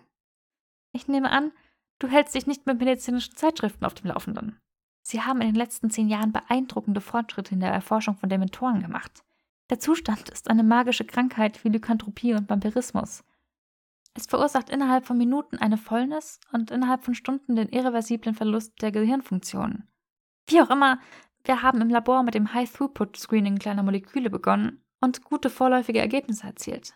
Ich 0.91 1.07
nehme 1.07 1.29
an, 1.29 1.51
Du 1.99 2.07
hältst 2.07 2.35
dich 2.35 2.45
nicht 2.45 2.65
mit 2.65 2.79
medizinischen 2.79 3.35
Zeitschriften 3.35 3.85
auf 3.85 3.93
dem 3.93 4.07
Laufenden. 4.07 4.59
Sie 5.07 5.21
haben 5.21 5.39
in 5.39 5.49
den 5.49 5.55
letzten 5.55 5.91
zehn 5.91 6.09
Jahren 6.09 6.31
beeindruckende 6.31 6.99
Fortschritte 6.99 7.53
in 7.53 7.59
der 7.59 7.71
Erforschung 7.71 8.17
von 8.17 8.27
Dementoren 8.27 8.81
gemacht. 8.81 9.23
Der 9.69 9.79
Zustand 9.79 10.29
ist 10.29 10.49
eine 10.49 10.63
magische 10.63 11.05
Krankheit 11.05 11.63
wie 11.63 11.69
Lykanthropie 11.69 12.33
und 12.33 12.49
Vampirismus. 12.49 13.23
Es 14.15 14.25
verursacht 14.25 14.71
innerhalb 14.71 15.05
von 15.05 15.15
Minuten 15.15 15.59
eine 15.59 15.77
Fäulnis 15.77 16.39
und 16.53 16.71
innerhalb 16.71 17.03
von 17.03 17.13
Stunden 17.13 17.55
den 17.55 17.69
irreversiblen 17.69 18.33
Verlust 18.33 18.81
der 18.81 18.91
Gehirnfunktionen. 18.91 19.87
Wie 20.47 20.59
auch 20.59 20.71
immer, 20.71 20.99
wir 21.43 21.61
haben 21.61 21.81
im 21.81 21.89
Labor 21.89 22.23
mit 22.23 22.33
dem 22.33 22.55
High-Throughput-Screening 22.55 23.59
kleiner 23.59 23.83
Moleküle 23.83 24.31
begonnen 24.31 24.83
und 25.01 25.23
gute 25.23 25.51
vorläufige 25.51 25.99
Ergebnisse 25.99 26.47
erzielt. 26.47 26.95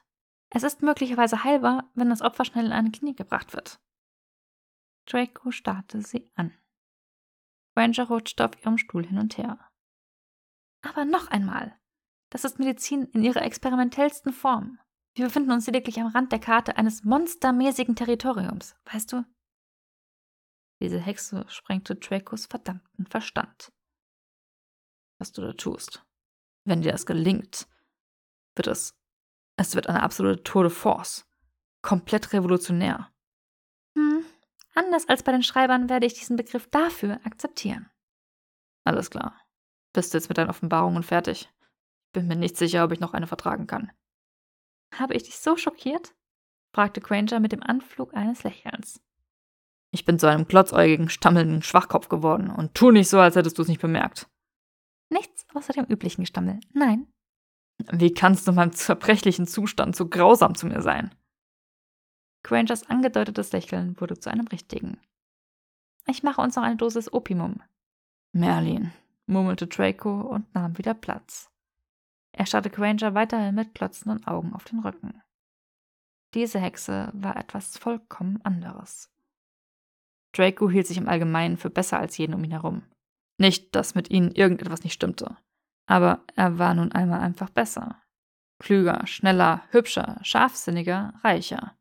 Es 0.49 0.63
ist 0.63 0.81
möglicherweise 0.81 1.43
heilbar, 1.43 1.91
wenn 1.93 2.09
das 2.09 2.23
Opfer 2.23 2.43
schnell 2.43 2.65
in 2.65 2.71
eine 2.71 2.89
Klinik 2.89 3.17
gebracht 3.17 3.53
wird. 3.53 3.79
Draco 5.05 5.51
starrte 5.51 6.01
sie 6.01 6.31
an. 6.33 6.51
Ranger 7.79 8.07
rutschte 8.07 8.45
auf 8.45 8.61
ihrem 8.61 8.77
Stuhl 8.77 9.05
hin 9.05 9.17
und 9.17 9.37
her. 9.37 9.57
Aber 10.81 11.05
noch 11.05 11.27
einmal. 11.27 11.79
Das 12.29 12.43
ist 12.43 12.59
Medizin 12.59 13.05
in 13.05 13.23
ihrer 13.23 13.41
experimentellsten 13.41 14.33
Form. 14.33 14.79
Wir 15.15 15.25
befinden 15.25 15.51
uns 15.51 15.65
lediglich 15.65 15.99
am 15.99 16.07
Rand 16.07 16.31
der 16.31 16.39
Karte 16.39 16.77
eines 16.77 17.03
monstermäßigen 17.03 17.95
Territoriums, 17.95 18.75
weißt 18.85 19.13
du? 19.13 19.25
Diese 20.81 20.99
Hexe 20.99 21.45
sprengte 21.49 21.95
Dracos 21.95 22.45
verdammten 22.45 23.05
Verstand. 23.07 23.71
Was 25.17 25.31
du 25.31 25.41
da 25.41 25.53
tust. 25.53 26.05
Wenn 26.65 26.81
dir 26.81 26.91
das 26.91 27.05
gelingt, 27.05 27.67
wird 28.55 28.67
es. 28.67 28.95
Es 29.57 29.75
wird 29.75 29.87
eine 29.87 30.03
absolute 30.03 30.43
Tour 30.43 30.63
de 30.63 30.71
Force. 30.71 31.25
Komplett 31.81 32.31
revolutionär. 32.33 33.11
Anders 34.75 35.07
als 35.09 35.23
bei 35.23 35.31
den 35.31 35.43
Schreibern 35.43 35.89
werde 35.89 36.05
ich 36.05 36.13
diesen 36.13 36.35
Begriff 36.35 36.67
dafür 36.69 37.19
akzeptieren. 37.25 37.89
Alles 38.83 39.09
klar. 39.09 39.39
Bist 39.93 40.13
du 40.13 40.17
jetzt 40.17 40.29
mit 40.29 40.37
deinen 40.37 40.49
Offenbarungen 40.49 41.03
fertig? 41.03 41.51
Bin 42.13 42.27
mir 42.27 42.35
nicht 42.35 42.57
sicher, 42.57 42.83
ob 42.83 42.91
ich 42.91 42.99
noch 42.99 43.13
eine 43.13 43.27
vertragen 43.27 43.67
kann. 43.67 43.91
Habe 44.93 45.15
ich 45.15 45.23
dich 45.23 45.37
so 45.39 45.57
schockiert? 45.57 46.15
fragte 46.73 47.01
Granger 47.01 47.39
mit 47.39 47.51
dem 47.51 47.63
Anflug 47.63 48.13
eines 48.13 48.43
Lächelns. 48.43 49.01
Ich 49.91 50.05
bin 50.05 50.19
zu 50.19 50.27
einem 50.27 50.47
klotzäugigen, 50.47 51.09
stammelnden 51.09 51.63
Schwachkopf 51.63 52.09
geworden 52.09 52.51
und 52.51 52.75
tu 52.75 52.91
nicht 52.91 53.09
so, 53.09 53.19
als 53.19 53.35
hättest 53.35 53.57
du 53.57 53.63
es 53.63 53.67
nicht 53.67 53.81
bemerkt. 53.81 54.29
Nichts 55.09 55.47
außer 55.55 55.73
dem 55.73 55.85
üblichen 55.85 56.27
Stammel. 56.27 56.59
Nein. 56.73 57.11
Wie 57.91 58.13
kannst 58.13 58.45
du 58.45 58.51
in 58.51 58.55
meinem 58.55 58.73
zerbrechlichen 58.73 59.47
Zustand 59.47 59.95
so 59.95 60.07
grausam 60.07 60.53
zu 60.53 60.67
mir 60.67 60.81
sein? 60.81 61.15
Grangers 62.43 62.89
angedeutetes 62.89 63.51
Lächeln 63.51 63.99
wurde 63.99 64.19
zu 64.19 64.29
einem 64.31 64.47
richtigen. 64.47 64.99
Ich 66.07 66.23
mache 66.23 66.41
uns 66.41 66.55
noch 66.55 66.63
eine 66.63 66.77
Dosis 66.77 67.11
Opimum. 67.11 67.61
Merlin, 68.31 68.91
murmelte 69.25 69.67
Draco 69.67 70.21
und 70.21 70.53
nahm 70.53 70.77
wieder 70.77 70.93
Platz. 70.93 71.49
Er 72.31 72.45
starrte 72.45 72.69
Granger 72.69 73.13
weiterhin 73.13 73.55
mit 73.55 73.73
glotzenden 73.73 74.25
Augen 74.25 74.53
auf 74.53 74.63
den 74.63 74.79
Rücken. 74.79 75.21
Diese 76.33 76.59
Hexe 76.59 77.09
war 77.13 77.35
etwas 77.37 77.77
vollkommen 77.77 78.39
anderes. 78.43 79.11
Draco 80.33 80.69
hielt 80.69 80.87
sich 80.87 80.97
im 80.97 81.09
Allgemeinen 81.09 81.57
für 81.57 81.69
besser 81.69 81.99
als 81.99 82.17
jeden 82.17 82.35
um 82.35 82.43
ihn 82.43 82.51
herum. 82.51 82.83
Nicht, 83.37 83.75
dass 83.75 83.95
mit 83.95 84.11
ihnen 84.11 84.31
irgendetwas 84.31 84.83
nicht 84.83 84.93
stimmte, 84.93 85.37
aber 85.87 86.23
er 86.35 86.59
war 86.59 86.73
nun 86.75 86.91
einmal 86.91 87.21
einfach 87.21 87.49
besser. 87.49 88.01
Klüger, 88.59 89.07
schneller, 89.07 89.63
hübscher, 89.71 90.19
scharfsinniger, 90.21 91.13
reicher. 91.23 91.75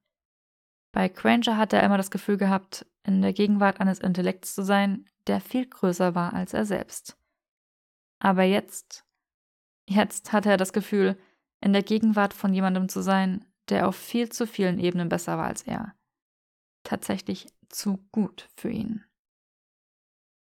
Bei 0.99 1.09
Granger 1.09 1.57
hatte 1.57 1.77
er 1.77 1.85
immer 1.85 1.97
das 1.97 2.11
Gefühl 2.11 2.39
gehabt, 2.39 2.85
in 3.05 3.23
der 3.23 3.33
Gegenwart 3.33 3.81
eines 3.81 4.01
Intellekts 4.01 4.57
zu 4.57 4.65
sein, 4.65 5.05
der 5.29 5.41
viel 5.41 5.65
größer 5.65 6.17
war 6.17 6.33
als 6.33 6.55
er 6.55 6.65
selbst. 6.65 7.17
Aber 8.19 8.43
jetzt 8.43 9.07
Jetzt 9.89 10.33
hatte 10.33 10.51
er 10.51 10.57
das 10.57 10.73
Gefühl, 10.73 11.17
in 11.61 11.73
der 11.73 11.85
Gegenwart 11.85 12.35
von 12.35 12.53
jemandem 12.53 12.89
zu 12.89 13.01
sein, 13.01 13.45
der 13.69 13.87
auf 13.87 13.95
viel 13.95 14.29
zu 14.29 14.45
vielen 14.45 14.81
Ebenen 14.81 15.09
besser 15.09 15.39
war 15.39 15.47
als 15.47 15.63
er. 15.63 15.95
Tatsächlich 16.83 17.47
zu 17.69 18.05
gut 18.11 18.49
für 18.57 18.71
ihn. 18.71 19.05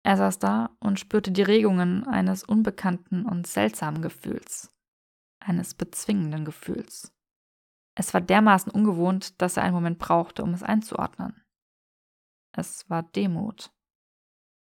Er 0.03 0.17
saß 0.17 0.37
da 0.39 0.75
und 0.81 0.99
spürte 0.99 1.31
die 1.31 1.43
Regungen 1.43 2.05
eines 2.05 2.43
unbekannten 2.43 3.25
und 3.25 3.47
seltsamen 3.47 4.01
Gefühls, 4.01 4.69
eines 5.39 5.75
bezwingenden 5.75 6.43
Gefühls. 6.43 7.13
Es 7.95 8.13
war 8.13 8.21
dermaßen 8.21 8.71
ungewohnt, 8.71 9.41
dass 9.41 9.57
er 9.57 9.63
einen 9.63 9.73
Moment 9.73 9.99
brauchte, 9.99 10.43
um 10.43 10.53
es 10.53 10.63
einzuordnen. 10.63 11.43
Es 12.53 12.89
war 12.89 13.03
Demut. 13.03 13.71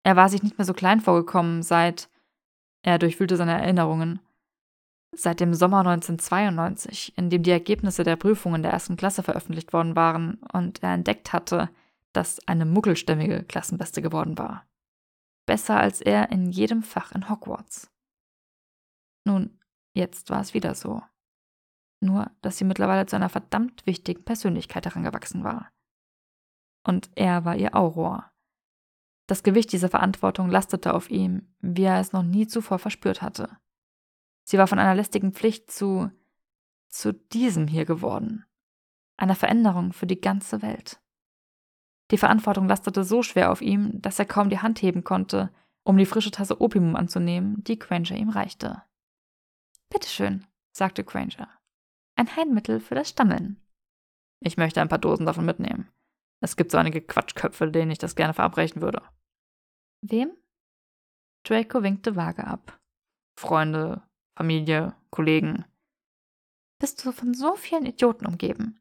Er 0.04 0.15
war 0.15 0.30
sich 0.30 0.43
nicht 0.43 0.58
mehr 0.58 0.65
so 0.65 0.73
klein 0.73 0.99
vorgekommen, 0.99 1.63
seit 1.63 2.10
er 2.82 2.99
durchwühlte 2.99 3.38
seine 3.38 3.54
Erinnerungen 3.54 4.19
Seit 5.15 5.39
dem 5.39 5.54
Sommer 5.54 5.80
1992, 5.80 7.15
in 7.17 7.30
dem 7.30 7.43
die 7.43 7.52
Ergebnisse 7.52 8.04
der 8.04 8.15
Prüfungen 8.15 8.63
der 8.63 8.71
ersten 8.71 8.97
Klasse 8.97 9.21
veröffentlicht 9.21 9.71
worden 9.71 9.95
waren 9.95 10.39
und 10.52 10.82
er 10.82 10.95
entdeckt 10.95 11.34
hatte, 11.34 11.69
dass 12.13 12.45
eine 12.47 12.65
muggelstämmige 12.65 13.43
Klassenbeste 13.43 14.02
geworden 14.02 14.39
war. 14.39 14.65
Besser 15.45 15.78
als 15.78 16.02
er 16.02 16.32
in 16.32 16.49
jedem 16.49 16.82
Fach 16.82 17.12
in 17.12 17.30
Hogwarts. 17.30 17.91
Nun, 19.23 19.60
jetzt 19.93 20.32
war 20.32 20.41
es 20.41 20.56
wieder 20.56 20.73
so. 20.73 21.04
Nur, 22.04 22.32
dass 22.42 22.58
sie 22.58 22.66
mittlerweile 22.66 23.06
zu 23.06 23.16
einer 23.16 23.30
verdammt 23.30 23.86
wichtigen 23.86 24.26
Persönlichkeit 24.26 24.86
herangewachsen 24.86 25.44
war. 25.44 25.72
Und 26.86 27.10
er 27.16 27.46
war 27.46 27.56
ihr 27.56 27.76
Auror. 27.76 28.30
Das 29.28 29.44
Gewicht 29.44 29.72
dieser 29.72 29.89
Verantwortung 29.89 30.50
lastete 30.50 30.94
auf 30.94 31.10
ihm, 31.10 31.56
wie 31.62 31.84
er 31.84 32.00
es 32.02 32.12
noch 32.12 32.24
nie 32.24 32.46
zuvor 32.46 32.78
verspürt 32.78 33.22
hatte. 33.22 33.58
Sie 34.44 34.58
war 34.58 34.68
von 34.68 34.80
einer 34.80 34.96
lästigen 34.96 35.32
Pflicht 35.32 35.72
zu 35.72 36.12
zu 36.89 37.13
diesem 37.13 37.68
hier 37.68 37.86
geworden. 37.86 38.46
Einer 39.18 39.36
Veränderung 39.36 39.94
für 39.94 40.06
die 40.06 40.22
ganze 40.22 40.62
Welt. 40.62 41.02
Die 42.12 42.18
Verantwortung 42.18 42.68
lastete 42.68 43.04
so 43.04 43.24
schwer 43.24 43.52
auf 43.52 43.62
ihm, 43.62 44.02
dass 44.02 44.20
er 44.20 44.26
kaum 44.26 44.50
die 44.50 44.60
Hand 44.60 44.82
heben 44.82 45.04
konnte, 45.04 45.52
um 45.84 45.98
die 45.98 46.06
frische 46.06 46.32
Tasse 46.32 46.62
Opium 46.62 46.96
anzunehmen, 46.96 47.63
die 47.63 47.80
Granger 47.80 48.16
ihm 48.16 48.30
reichte. 48.30 48.84
Bitteschön, 49.89 50.46
sagte 50.72 51.04
Granger. 51.04 51.50
Ein 52.24 52.38
Heilmittel 52.38 52.80
für 52.80 52.96
das 52.96 53.10
Stammeln. 53.10 53.62
Ich 54.40 54.56
möchte 54.56 54.80
ein 54.80 54.88
paar 54.88 54.98
Dosen 54.98 55.26
davon 55.26 55.44
mitnehmen. 55.44 55.92
Es 56.40 56.56
gibt 56.56 56.72
so 56.72 56.78
einige 56.78 57.02
Quatschköpfe, 57.02 57.70
denen 57.70 57.92
ich 57.92 57.98
das 57.98 58.16
gerne 58.16 58.34
verabreichen 58.34 58.82
würde. 58.82 59.02
Wem? 60.02 60.32
Draco 61.46 61.84
winkte 61.84 62.16
vage 62.16 62.48
ab. 62.48 62.80
Freunde, 63.38 64.08
Familie, 64.38 64.96
Kollegen. 65.10 65.66
Bist 66.80 67.04
du 67.04 67.12
von 67.12 67.34
so 67.34 67.58
vielen 67.58 67.86
Idioten 67.86 68.26
umgeben? 68.26 68.80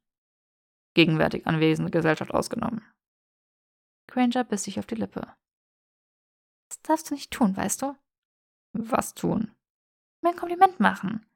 Gegenwärtig 0.95 1.49
anwesende 1.49 1.91
Gesellschaft 1.91 2.33
ausgenommen. 2.33 2.85
Granger 4.07 4.45
biss 4.45 4.63
sich 4.63 4.79
auf 4.79 4.87
die 4.87 4.95
Lippe. 4.95 5.35
Das 6.69 6.81
darfst 6.83 7.11
du 7.11 7.15
nicht 7.15 7.33
tun, 7.33 7.57
weißt 7.57 7.83
du? 7.83 7.97
Was 8.73 9.15
tun? 9.15 9.53
Mir 10.23 10.31
ein 10.31 10.37
Kompliment 10.37 10.79
machen. 10.79 11.27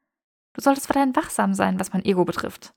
Du 0.56 0.62
solltest 0.62 0.88
weiterhin 0.88 1.14
wachsam 1.14 1.52
sein, 1.52 1.78
was 1.78 1.92
mein 1.92 2.04
Ego 2.06 2.24
betrifft. 2.24 2.74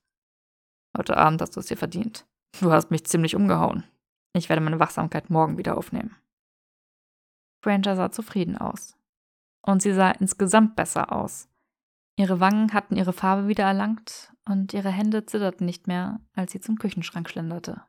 Heute 0.98 1.16
Abend 1.16 1.42
hast 1.42 1.56
du 1.56 1.62
es 1.62 1.68
dir 1.68 1.78
verdient. 1.78 2.28
Du 2.60 2.74
hast 2.74 2.92
mich 2.92 3.06
ziemlich 3.06 3.38
umgehauen. 3.38 3.86
Ich 4.34 4.50
werde 4.50 4.62
meine 4.62 4.82
Wachsamkeit 4.82 5.30
morgen 5.30 5.58
wieder 5.58 5.78
aufnehmen. 5.78 6.14
Granger 7.62 7.96
sah 7.96 8.12
zufrieden 8.12 8.58
aus 8.58 8.98
und 9.62 9.82
sie 9.82 9.94
sah 9.94 10.12
insgesamt 10.12 10.76
besser 10.76 11.14
aus. 11.14 11.48
Ihre 12.18 12.42
Wangen 12.42 12.74
hatten 12.74 12.98
ihre 12.98 13.14
Farbe 13.14 13.48
wieder 13.48 13.64
erlangt 13.64 14.34
und 14.46 14.74
ihre 14.74 14.90
Hände 14.90 15.26
zitterten 15.26 15.66
nicht 15.66 15.88
mehr, 15.88 16.20
als 16.36 16.52
sie 16.52 16.60
zum 16.60 16.78
Küchenschrank 16.78 17.30
schlenderte. 17.30 17.82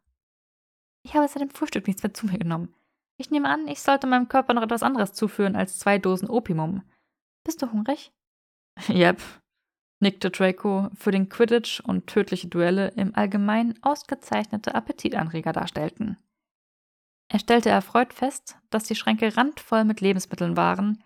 Ich 1.02 1.16
habe 1.16 1.26
seit 1.26 1.42
dem 1.42 1.50
Frühstück 1.50 1.88
nichts 1.88 2.04
mehr 2.04 2.14
zu 2.14 2.26
mir 2.26 2.38
genommen. 2.38 2.72
Ich 3.16 3.32
nehme 3.32 3.48
an, 3.48 3.66
ich 3.66 3.82
sollte 3.82 4.06
meinem 4.06 4.28
Körper 4.28 4.54
noch 4.54 4.62
etwas 4.62 4.84
anderes 4.84 5.14
zuführen 5.14 5.56
als 5.56 5.80
zwei 5.80 5.98
Dosen 5.98 6.30
Opimum. 6.30 6.82
Bist 7.42 7.60
du 7.60 7.72
hungrig? 7.72 8.12
Yep, 8.88 9.20
nickte 10.00 10.30
Draco, 10.30 10.88
für 10.94 11.10
den 11.10 11.28
Quidditch 11.28 11.80
und 11.80 12.06
tödliche 12.06 12.48
Duelle 12.48 12.88
im 12.96 13.14
Allgemeinen 13.14 13.78
ausgezeichnete 13.82 14.74
Appetitanreger 14.74 15.52
darstellten. 15.52 16.16
Er 17.28 17.38
stellte 17.38 17.68
erfreut 17.68 18.12
fest, 18.12 18.56
dass 18.70 18.84
die 18.84 18.96
Schränke 18.96 19.36
randvoll 19.36 19.84
mit 19.84 20.00
Lebensmitteln 20.00 20.56
waren, 20.56 21.04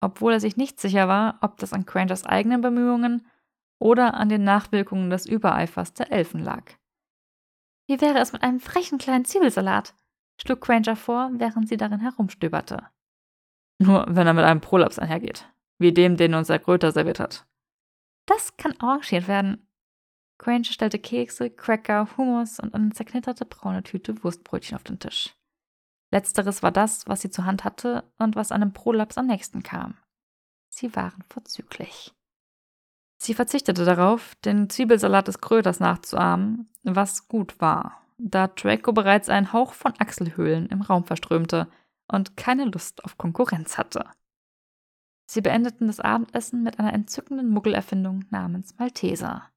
obwohl 0.00 0.34
er 0.34 0.40
sich 0.40 0.56
nicht 0.56 0.78
sicher 0.78 1.08
war, 1.08 1.38
ob 1.40 1.56
das 1.56 1.72
an 1.72 1.86
Grangers 1.86 2.26
eigenen 2.26 2.60
Bemühungen 2.60 3.26
oder 3.78 4.14
an 4.14 4.28
den 4.28 4.44
Nachwirkungen 4.44 5.08
des 5.08 5.24
Übereifers 5.24 5.94
der 5.94 6.12
Elfen 6.12 6.40
lag. 6.40 6.64
Wie 7.86 8.00
wäre 8.00 8.18
es 8.18 8.32
mit 8.32 8.42
einem 8.42 8.60
frechen 8.60 8.98
kleinen 8.98 9.24
Zwiebelsalat? 9.24 9.94
schlug 10.40 10.60
Granger 10.60 10.96
vor, 10.96 11.30
während 11.34 11.68
sie 11.68 11.76
darin 11.76 12.00
herumstöberte. 12.00 12.88
Nur 13.78 14.04
wenn 14.08 14.26
er 14.26 14.34
mit 14.34 14.44
einem 14.44 14.60
Prolaps 14.60 14.98
einhergeht, 14.98 15.48
wie 15.78 15.92
dem, 15.92 16.16
den 16.16 16.34
uns 16.34 16.48
der 16.48 16.58
Gröter 16.58 16.92
serviert 16.92 17.20
hat. 17.20 17.46
Das 18.26 18.56
kann 18.56 18.74
arrangiert 18.78 19.28
werden. 19.28 19.68
Granger 20.38 20.64
stellte 20.64 20.98
Kekse, 20.98 21.50
Cracker, 21.50 22.08
Hummus 22.16 22.58
und 22.58 22.74
eine 22.74 22.90
zerknitterte 22.90 23.44
braune 23.44 23.82
Tüte 23.82 24.22
Wurstbrötchen 24.24 24.76
auf 24.76 24.82
den 24.82 24.98
Tisch. 24.98 25.34
Letzteres 26.10 26.62
war 26.62 26.72
das, 26.72 27.06
was 27.08 27.22
sie 27.22 27.30
zur 27.30 27.44
Hand 27.44 27.64
hatte 27.64 28.04
und 28.18 28.36
was 28.36 28.52
einem 28.52 28.72
Prolaps 28.72 29.18
am 29.18 29.26
nächsten 29.26 29.62
kam. 29.62 29.96
Sie 30.68 30.94
waren 30.96 31.24
vorzüglich. 31.28 32.12
Sie 33.16 33.34
verzichtete 33.34 33.84
darauf, 33.84 34.34
den 34.44 34.68
Zwiebelsalat 34.68 35.28
des 35.28 35.40
Kröters 35.40 35.80
nachzuahmen, 35.80 36.70
was 36.82 37.28
gut 37.28 37.60
war, 37.60 38.02
da 38.18 38.48
Draco 38.48 38.92
bereits 38.92 39.28
einen 39.28 39.52
Hauch 39.52 39.72
von 39.72 39.94
Achselhöhlen 39.98 40.66
im 40.66 40.82
Raum 40.82 41.04
verströmte 41.04 41.68
und 42.06 42.36
keine 42.36 42.66
Lust 42.66 43.04
auf 43.04 43.16
Konkurrenz 43.16 43.78
hatte. 43.78 44.04
Sie 45.26 45.40
beendeten 45.40 45.86
das 45.86 46.00
Abendessen 46.00 46.62
mit 46.62 46.78
einer 46.78 46.92
entzückenden 46.92 47.48
Muggelerfindung 47.48 48.24
namens 48.30 48.76
Malteser. 48.78 49.50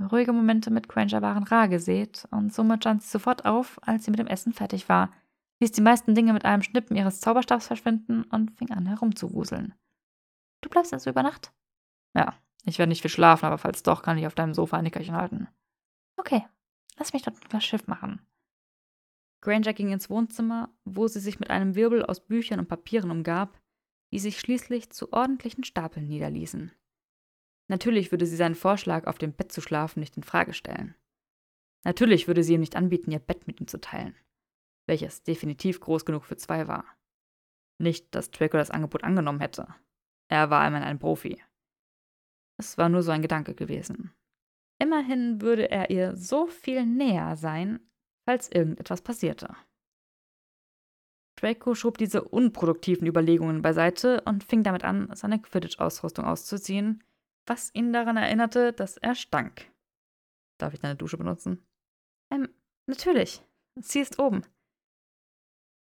Ruhige 0.00 0.32
Momente 0.32 0.70
mit 0.70 0.88
Granger 0.88 1.22
waren 1.22 1.44
rar 1.44 1.68
gesät, 1.68 2.26
und 2.30 2.52
somit 2.52 2.82
stand 2.82 3.02
sie 3.02 3.10
sofort 3.10 3.44
auf, 3.44 3.78
als 3.82 4.04
sie 4.04 4.10
mit 4.10 4.18
dem 4.18 4.26
Essen 4.26 4.52
fertig 4.52 4.88
war, 4.88 5.10
ließ 5.60 5.72
die 5.72 5.80
meisten 5.80 6.14
Dinge 6.14 6.32
mit 6.32 6.44
einem 6.44 6.62
Schnippen 6.62 6.96
ihres 6.96 7.20
Zauberstabs 7.20 7.68
verschwinden 7.68 8.24
und 8.24 8.50
fing 8.58 8.70
an 8.72 8.86
herumzuwuseln. 8.86 9.74
Du 10.60 10.68
bleibst 10.68 10.92
also 10.92 11.10
über 11.10 11.22
Nacht? 11.22 11.52
Ja, 12.14 12.34
ich 12.64 12.78
werde 12.78 12.88
nicht 12.88 13.02
viel 13.02 13.10
schlafen, 13.10 13.46
aber 13.46 13.58
falls 13.58 13.82
doch, 13.82 14.02
kann 14.02 14.18
ich 14.18 14.26
auf 14.26 14.34
deinem 14.34 14.54
Sofa 14.54 14.76
ein 14.76 14.84
Nickerchen 14.84 15.14
halten. 15.14 15.48
Okay, 16.16 16.44
lass 16.98 17.12
mich 17.12 17.22
dort 17.22 17.36
das 17.50 17.64
Schiff 17.64 17.86
machen. 17.86 18.20
Granger 19.42 19.74
ging 19.74 19.92
ins 19.92 20.10
Wohnzimmer, 20.10 20.70
wo 20.84 21.06
sie 21.06 21.20
sich 21.20 21.38
mit 21.38 21.50
einem 21.50 21.74
Wirbel 21.74 22.04
aus 22.04 22.26
Büchern 22.26 22.60
und 22.60 22.68
Papieren 22.68 23.10
umgab, 23.10 23.60
die 24.12 24.18
sich 24.18 24.38
schließlich 24.38 24.90
zu 24.90 25.12
ordentlichen 25.12 25.64
Stapeln 25.64 26.06
niederließen. 26.06 26.72
Natürlich 27.68 28.10
würde 28.10 28.26
sie 28.26 28.36
seinen 28.36 28.54
Vorschlag, 28.54 29.06
auf 29.06 29.18
dem 29.18 29.32
Bett 29.32 29.50
zu 29.50 29.60
schlafen, 29.60 30.00
nicht 30.00 30.16
in 30.16 30.22
Frage 30.22 30.52
stellen. 30.52 30.94
Natürlich 31.84 32.26
würde 32.26 32.42
sie 32.42 32.54
ihm 32.54 32.60
nicht 32.60 32.76
anbieten, 32.76 33.10
ihr 33.10 33.18
Bett 33.18 33.46
mit 33.46 33.60
ihm 33.60 33.66
zu 33.66 33.80
teilen, 33.80 34.16
welches 34.86 35.22
definitiv 35.22 35.80
groß 35.80 36.04
genug 36.04 36.24
für 36.24 36.36
zwei 36.36 36.68
war. 36.68 36.84
Nicht, 37.78 38.14
dass 38.14 38.30
Draco 38.30 38.56
das 38.56 38.70
Angebot 38.70 39.04
angenommen 39.04 39.40
hätte. 39.40 39.74
Er 40.28 40.50
war 40.50 40.60
einmal 40.60 40.82
ein 40.82 40.98
Profi. 40.98 41.42
Es 42.56 42.78
war 42.78 42.88
nur 42.88 43.02
so 43.02 43.10
ein 43.10 43.22
Gedanke 43.22 43.54
gewesen. 43.54 44.12
Immerhin 44.78 45.40
würde 45.40 45.70
er 45.70 45.90
ihr 45.90 46.16
so 46.16 46.46
viel 46.46 46.84
näher 46.86 47.36
sein, 47.36 47.80
falls 48.24 48.50
irgendetwas 48.50 49.02
passierte. 49.02 49.54
Draco 51.36 51.74
schob 51.74 51.98
diese 51.98 52.22
unproduktiven 52.22 53.06
Überlegungen 53.06 53.62
beiseite 53.62 54.20
und 54.22 54.44
fing 54.44 54.62
damit 54.62 54.84
an, 54.84 55.10
seine 55.14 55.40
Quidditch-Ausrüstung 55.40 56.24
auszuziehen, 56.24 57.02
was 57.46 57.74
ihn 57.74 57.92
daran 57.92 58.16
erinnerte, 58.16 58.72
dass 58.72 58.96
er 58.96 59.14
stank. 59.14 59.70
Darf 60.58 60.72
ich 60.72 60.80
deine 60.80 60.96
Dusche 60.96 61.18
benutzen? 61.18 61.66
Ähm, 62.32 62.48
natürlich. 62.86 63.42
Sie 63.76 64.00
ist 64.00 64.18
oben. 64.18 64.42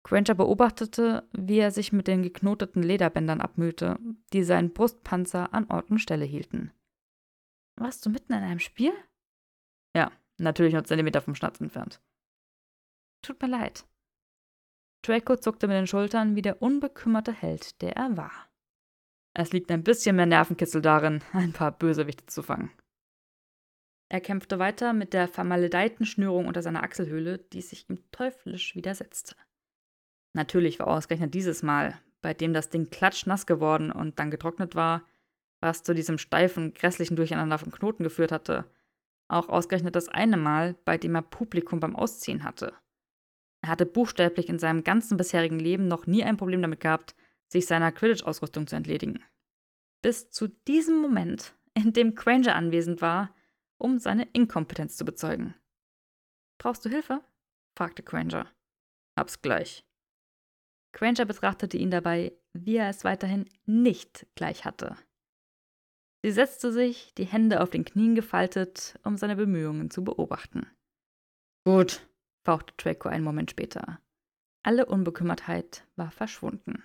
Granger 0.04 0.36
beobachtete, 0.36 1.28
wie 1.32 1.58
er 1.58 1.72
sich 1.72 1.92
mit 1.92 2.08
den 2.08 2.22
geknoteten 2.22 2.84
Lederbändern 2.84 3.42
abmühte, 3.42 3.98
die 4.34 4.44
seinen 4.44 4.74
Brustpanzer 4.74 5.54
an 5.54 5.70
Ort 5.70 5.90
und 5.90 6.00
Stelle 6.00 6.26
hielten. 6.26 6.72
Warst 7.76 8.06
du 8.06 8.10
mitten 8.10 8.34
in 8.34 8.44
einem 8.44 8.60
Spiel? 8.60 8.94
Ja, 9.96 10.12
natürlich 10.38 10.74
nur 10.74 10.84
Zentimeter 10.84 11.22
vom 11.22 11.36
Schnatz 11.36 11.60
entfernt. 11.60 12.02
Tut 13.24 13.42
mir 13.42 13.48
leid. 13.48 13.88
Draco 15.06 15.36
zuckte 15.36 15.68
mit 15.68 15.76
den 15.76 15.88
Schultern 15.88 16.36
wie 16.36 16.42
der 16.42 16.62
unbekümmerte 16.62 17.32
Held, 17.32 17.82
der 17.82 17.96
er 17.96 18.18
war. 18.18 18.50
Es 19.34 19.52
liegt 19.52 19.70
ein 19.70 19.84
bisschen 19.84 20.16
mehr 20.16 20.26
Nervenkitzel 20.26 20.82
darin, 20.82 21.22
ein 21.34 21.54
paar 21.54 21.72
Bösewichte 21.72 22.26
zu 22.26 22.42
fangen. 22.42 22.72
Er 24.10 24.22
kämpfte 24.22 24.60
weiter 24.60 24.94
mit 24.94 25.14
der 25.14 25.28
vermaledeiten 25.28 26.06
Schnürung 26.06 26.48
unter 26.48 26.62
seiner 26.62 26.84
Achselhöhle, 26.84 27.40
die 27.40 27.62
sich 27.62 27.90
ihm 27.90 28.00
teuflisch 28.12 28.76
widersetzte. 28.76 29.36
Natürlich 30.34 30.80
war 30.80 30.88
ausgerechnet 30.88 31.34
dieses 31.34 31.64
Mal, 31.64 32.00
bei 32.22 32.34
dem 32.34 32.54
das 32.54 32.70
Ding 32.70 32.90
klatschnass 32.90 33.46
geworden 33.46 33.92
und 33.92 34.20
dann 34.20 34.32
getrocknet 34.32 34.76
war, 34.76 35.04
was 35.60 35.84
zu 35.84 35.94
diesem 35.94 36.18
steifen, 36.18 36.74
grässlichen 36.74 37.16
Durcheinander 37.16 37.58
von 37.58 37.72
Knoten 37.72 38.04
geführt 38.04 38.32
hatte, 38.32 38.66
auch 39.28 39.50
ausgerechnet 39.50 39.96
das 39.96 40.08
eine 40.08 40.38
Mal, 40.38 40.76
bei 40.86 40.98
dem 40.98 41.16
er 41.16 41.22
Publikum 41.22 41.80
beim 41.80 41.96
Ausziehen 41.96 42.44
hatte. 42.44 42.74
Er 43.66 43.70
hatte 43.70 43.88
buchstäblich 43.88 44.48
in 44.48 44.60
seinem 44.60 44.84
ganzen 44.84 45.18
bisherigen 45.18 45.58
Leben 45.58 45.88
noch 45.88 46.06
nie 46.06 46.24
ein 46.24 46.38
Problem 46.38 46.62
damit 46.62 46.82
gehabt, 46.82 47.16
sich 47.48 47.66
seiner 47.66 47.92
Quidditch-Ausrüstung 47.92 48.68
zu 48.68 48.76
entledigen. 48.76 49.24
Bis 50.04 50.30
zu 50.30 50.50
diesem 50.50 51.02
Moment, 51.02 51.56
in 51.74 51.92
dem 51.92 52.14
Granger 52.14 52.54
anwesend 52.54 53.02
war, 53.02 53.34
um 53.80 53.98
seine 53.98 54.28
Inkompetenz 54.34 54.98
zu 54.98 55.04
bezeugen. 55.04 55.56
Brauchst 56.60 56.86
du 56.86 56.90
Hilfe? 56.90 57.24
fragte 57.76 58.04
Granger. 58.04 58.52
Hab's 59.18 59.42
gleich. 59.42 59.84
Granger 60.94 61.26
betrachtete 61.26 61.78
ihn 61.78 61.90
dabei, 61.90 62.38
wie 62.54 62.76
er 62.76 62.90
es 62.90 63.04
weiterhin 63.04 63.50
nicht 63.66 64.28
gleich 64.36 64.64
hatte. 64.64 64.96
Sie 66.22 66.32
setzte 66.32 66.72
sich, 66.72 67.16
die 67.16 67.26
Hände 67.26 67.62
auf 67.62 67.72
den 67.72 67.84
Knien 67.84 68.14
gefaltet, 68.14 69.00
um 69.04 69.18
seine 69.18 69.36
Bemühungen 69.36 69.90
zu 69.90 70.04
beobachten. 70.04 70.68
Gut, 71.66 72.08
fauchte 72.46 72.74
Draco 72.78 73.10
einen 73.10 73.24
Moment 73.24 73.52
später. 73.52 74.00
Alle 74.64 74.86
Unbekümmertheit 74.86 75.86
war 75.96 76.12
verschwunden. 76.12 76.84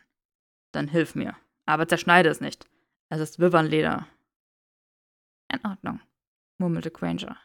Dann 0.73 0.88
hilf 0.88 1.14
mir. 1.14 1.37
Aber 1.66 1.87
zerschneide 1.87 2.29
es 2.29 2.40
nicht. 2.40 2.66
Es 3.11 3.20
ist 3.20 3.38
Wivernleder. 3.38 4.07
In 5.53 5.64
Ordnung, 5.64 6.01
murmelte 6.59 6.90
Granger. 6.90 7.37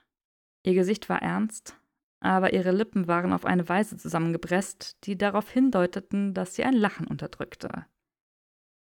Ihr 0.63 0.73
Gesicht 0.73 1.09
war 1.09 1.21
ernst, 1.21 1.75
aber 2.19 2.53
ihre 2.53 2.71
Lippen 2.71 3.07
waren 3.07 3.33
auf 3.33 3.45
eine 3.45 3.67
Weise 3.69 3.97
zusammengepresst, 3.97 4.97
die 5.05 5.17
darauf 5.17 5.49
hindeuteten, 5.49 6.33
dass 6.33 6.55
sie 6.55 6.63
ein 6.63 6.73
Lachen 6.73 7.07
unterdrückte. 7.07 7.85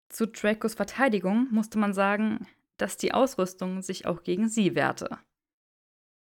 Zu 0.10 0.28
Dracos 0.28 0.74
Verteidigung 0.74 1.48
musste 1.52 1.78
man 1.78 1.94
sagen, 1.94 2.48
dass 2.78 2.98
die 2.98 3.14
Ausrüstung 3.14 3.82
sich 3.82 4.06
auch 4.06 4.24
gegen 4.24 4.48
sie 4.48 4.76
wehrte. 4.76 5.20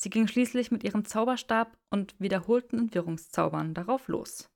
Sie 0.01 0.09
ging 0.09 0.27
schließlich 0.27 0.71
mit 0.71 0.83
ihrem 0.83 1.03
Zauberstab 1.03 1.77
und 1.89 2.15
wiederholten 2.19 2.77
Entwirrungszaubern 2.79 3.73
darauf 3.73 4.07
los. 4.07 4.49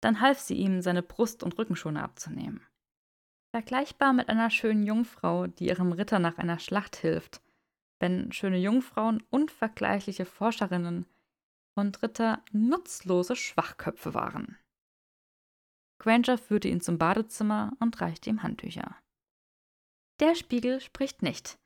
Dann 0.00 0.20
half 0.20 0.38
sie 0.38 0.54
ihm, 0.54 0.80
seine 0.80 1.02
Brust- 1.02 1.42
und 1.42 1.58
Rückenschone 1.58 2.02
abzunehmen. 2.02 2.66
Vergleichbar 3.54 4.12
mit 4.12 4.28
einer 4.30 4.50
schönen 4.50 4.82
Jungfrau, 4.82 5.46
die 5.46 5.68
ihrem 5.68 5.92
Ritter 5.92 6.18
nach 6.18 6.38
einer 6.38 6.58
Schlacht 6.58 6.96
hilft, 6.96 7.42
wenn 8.00 8.32
schöne 8.32 8.58
Jungfrauen 8.58 9.22
unvergleichliche 9.30 10.24
Forscherinnen 10.24 11.06
und 11.76 12.02
Ritter 12.02 12.42
nutzlose 12.52 13.36
Schwachköpfe 13.36 14.14
waren. 14.14 14.58
Granger 16.00 16.38
führte 16.38 16.68
ihn 16.68 16.80
zum 16.80 16.98
Badezimmer 16.98 17.72
und 17.78 18.00
reichte 18.00 18.30
ihm 18.30 18.42
Handtücher. 18.42 18.96
Der 20.20 20.34
Spiegel 20.34 20.80
spricht 20.80 21.22
nicht, 21.22 21.58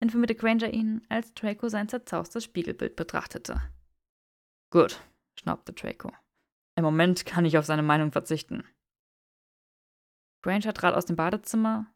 informierte 0.00 0.34
Granger 0.34 0.72
ihn, 0.72 1.04
als 1.08 1.34
Draco 1.34 1.68
sein 1.68 1.88
zerzaustes 1.88 2.44
Spiegelbild 2.44 2.96
betrachtete. 2.96 3.62
Gut, 4.70 5.00
schnaubte 5.38 5.72
Draco. 5.72 6.12
Im 6.76 6.84
Moment 6.84 7.24
kann 7.24 7.44
ich 7.44 7.56
auf 7.56 7.64
seine 7.64 7.82
Meinung 7.82 8.12
verzichten. 8.12 8.64
Granger 10.42 10.74
trat 10.74 10.94
aus 10.94 11.06
dem 11.06 11.16
Badezimmer, 11.16 11.86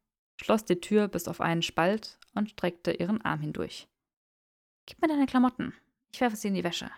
schloss 0.41 0.65
die 0.65 0.81
Tür 0.81 1.09
bis 1.09 1.29
auf 1.29 1.41
einen 1.41 1.63
Spalt 1.63 2.19
und 2.35 2.51
streckte 2.51 2.93
ihren 2.93 3.21
Arm 3.23 3.41
hindurch. 3.41 3.89
Gib 4.87 5.01
mir 5.01 5.09
deine 5.09 5.27
Klamotten. 5.27 5.75
Ich 6.13 6.21
werfe 6.21 6.37
sie 6.37 6.49
in 6.49 6.55
die 6.55 6.65
Wäsche. 6.65 6.91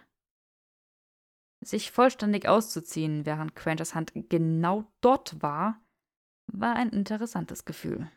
Sich 1.60 1.92
vollständig 1.92 2.48
auszuziehen, 2.48 3.26
während 3.26 3.54
Grangers 3.54 3.94
Hand 3.94 4.12
genau 4.14 4.90
dort 5.00 5.42
war, 5.42 5.80
war 6.46 6.74
ein 6.74 6.88
interessantes 6.88 7.64
Gefühl. 7.64 8.10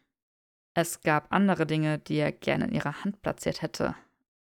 Es 0.77 1.01
gab 1.01 1.31
andere 1.31 1.65
Dinge, 1.65 1.99
die 1.99 2.17
er 2.17 2.33
gerne 2.33 2.65
in 2.65 2.73
ihrer 2.73 3.03
Hand 3.03 3.21
platziert 3.21 3.61
hätte, 3.61 3.95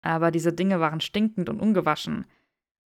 aber 0.01 0.31
diese 0.31 0.53
Dinge 0.53 0.79
waren 0.79 1.01
stinkend 1.01 1.49
und 1.49 1.61
ungewaschen, 1.61 2.25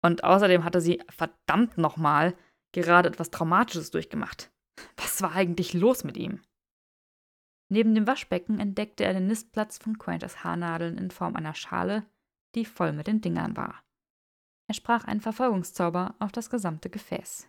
und 0.01 0.23
außerdem 0.25 0.65
hatte 0.65 0.81
sie 0.81 1.01
verdammt 1.09 1.77
nochmal 1.77 2.35
gerade 2.73 3.09
etwas 3.09 3.31
Traumatisches 3.31 3.91
durchgemacht. 3.91 4.51
Was 4.97 5.21
war 5.21 5.33
eigentlich 5.33 5.73
los 5.73 6.03
mit 6.03 6.17
ihm? 6.17 6.41
Neben 7.69 7.95
dem 7.95 8.07
Waschbecken 8.07 8.59
entdeckte 8.59 9.05
er 9.05 9.13
den 9.13 9.27
Nistplatz 9.27 9.77
von 9.77 9.97
Quainters 9.97 10.43
Haarnadeln 10.43 10.97
in 10.97 11.09
Form 11.09 11.35
einer 11.35 11.53
Schale, 11.53 12.05
die 12.55 12.65
voll 12.65 12.91
mit 12.91 13.07
den 13.07 13.21
Dingern 13.21 13.55
war. 13.55 13.83
Er 14.67 14.73
sprach 14.73 15.05
einen 15.05 15.21
Verfolgungszauber 15.21 16.15
auf 16.19 16.31
das 16.31 16.49
gesamte 16.49 16.89
Gefäß. 16.89 17.47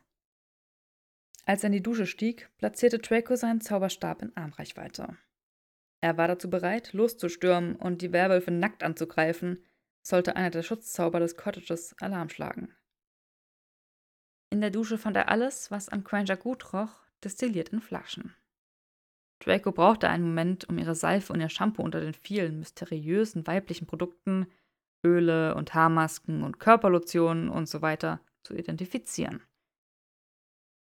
Als 1.46 1.64
er 1.64 1.68
in 1.68 1.72
die 1.72 1.82
Dusche 1.82 2.06
stieg, 2.06 2.48
platzierte 2.58 2.98
Draco 2.98 3.34
seinen 3.34 3.60
Zauberstab 3.60 4.22
in 4.22 4.36
Armreichweite. 4.36 5.16
Er 6.00 6.16
war 6.16 6.28
dazu 6.28 6.48
bereit, 6.48 6.92
loszustürmen 6.92 7.76
und 7.76 8.02
die 8.02 8.12
Werwölfe 8.12 8.50
nackt 8.50 8.82
anzugreifen, 8.82 9.64
sollte 10.02 10.36
einer 10.36 10.50
der 10.50 10.62
Schutzzauber 10.62 11.20
des 11.20 11.36
Cottages 11.36 11.94
Alarm 12.00 12.30
schlagen. 12.30 12.74
In 14.50 14.60
der 14.60 14.70
Dusche 14.70 14.98
fand 14.98 15.16
er 15.16 15.28
alles, 15.28 15.70
was 15.70 15.88
an 15.88 16.02
Granger 16.02 16.36
gut 16.36 16.72
roch, 16.72 17.04
destilliert 17.22 17.68
in 17.68 17.80
Flaschen. 17.80 18.34
Draco 19.40 19.72
brauchte 19.72 20.08
einen 20.08 20.24
Moment, 20.24 20.68
um 20.68 20.78
ihre 20.78 20.94
Seife 20.94 21.32
und 21.32 21.40
ihr 21.40 21.48
Shampoo 21.48 21.82
unter 21.82 22.00
den 22.00 22.14
vielen 22.14 22.58
mysteriösen 22.58 23.46
weiblichen 23.46 23.86
Produkten, 23.86 24.46
Öle 25.04 25.54
und 25.54 25.72
Haarmasken 25.72 26.42
und 26.42 26.60
Körperlotionen 26.60 27.48
und 27.48 27.66
so 27.66 27.80
weiter 27.80 28.20
zu 28.42 28.54
identifizieren. 28.54 29.42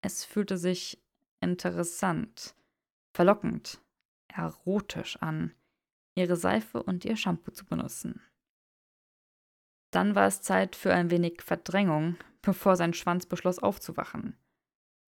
Es 0.03 0.25
fühlte 0.25 0.59
sich 0.59 1.03
interessant, 1.41 2.55
verlockend, 3.15 3.81
erotisch 4.33 5.17
an, 5.19 5.55
ihre 6.15 6.37
Seife 6.37 6.83
und 6.83 7.05
ihr 7.05 7.17
Shampoo 7.17 7.51
zu 7.51 7.65
benutzen. 7.65 8.21
Dann 9.91 10.15
war 10.15 10.27
es 10.27 10.43
Zeit 10.43 10.75
für 10.77 10.93
ein 10.95 11.11
wenig 11.11 11.43
Verdrängung, 11.43 12.17
bevor 12.41 12.77
sein 12.77 12.95
Schwanz 12.95 13.27
beschloss 13.27 13.59
aufzuwachen. 13.59 14.37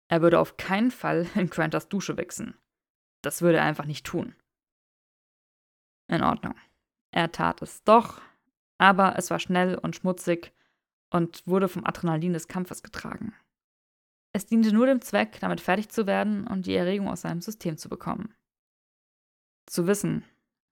Er 0.08 0.22
würde 0.22 0.38
auf 0.38 0.56
keinen 0.56 0.90
Fall 0.90 1.26
in 1.34 1.50
Quantas 1.50 1.88
Dusche 1.88 2.16
wichsen. 2.16 2.56
Das 3.22 3.42
würde 3.42 3.58
er 3.58 3.64
einfach 3.64 3.86
nicht 3.86 4.04
tun. 4.04 4.36
In 6.08 6.22
Ordnung. 6.22 6.54
Er 7.10 7.32
tat 7.32 7.62
es 7.62 7.82
doch, 7.84 8.20
aber 8.78 9.16
es 9.16 9.30
war 9.30 9.38
schnell 9.38 9.78
und 9.78 9.96
schmutzig 9.96 10.52
und 11.10 11.46
wurde 11.46 11.68
vom 11.68 11.86
Adrenalin 11.86 12.32
des 12.32 12.48
Kampfes 12.48 12.82
getragen. 12.82 13.34
Es 14.32 14.46
diente 14.46 14.74
nur 14.74 14.86
dem 14.86 15.00
Zweck, 15.00 15.38
damit 15.40 15.60
fertig 15.60 15.88
zu 15.88 16.06
werden 16.06 16.46
und 16.46 16.66
die 16.66 16.74
Erregung 16.74 17.08
aus 17.08 17.20
seinem 17.20 17.40
System 17.40 17.78
zu 17.78 17.88
bekommen. 17.88 18.34
Zu 19.66 19.86
wissen, 19.86 20.24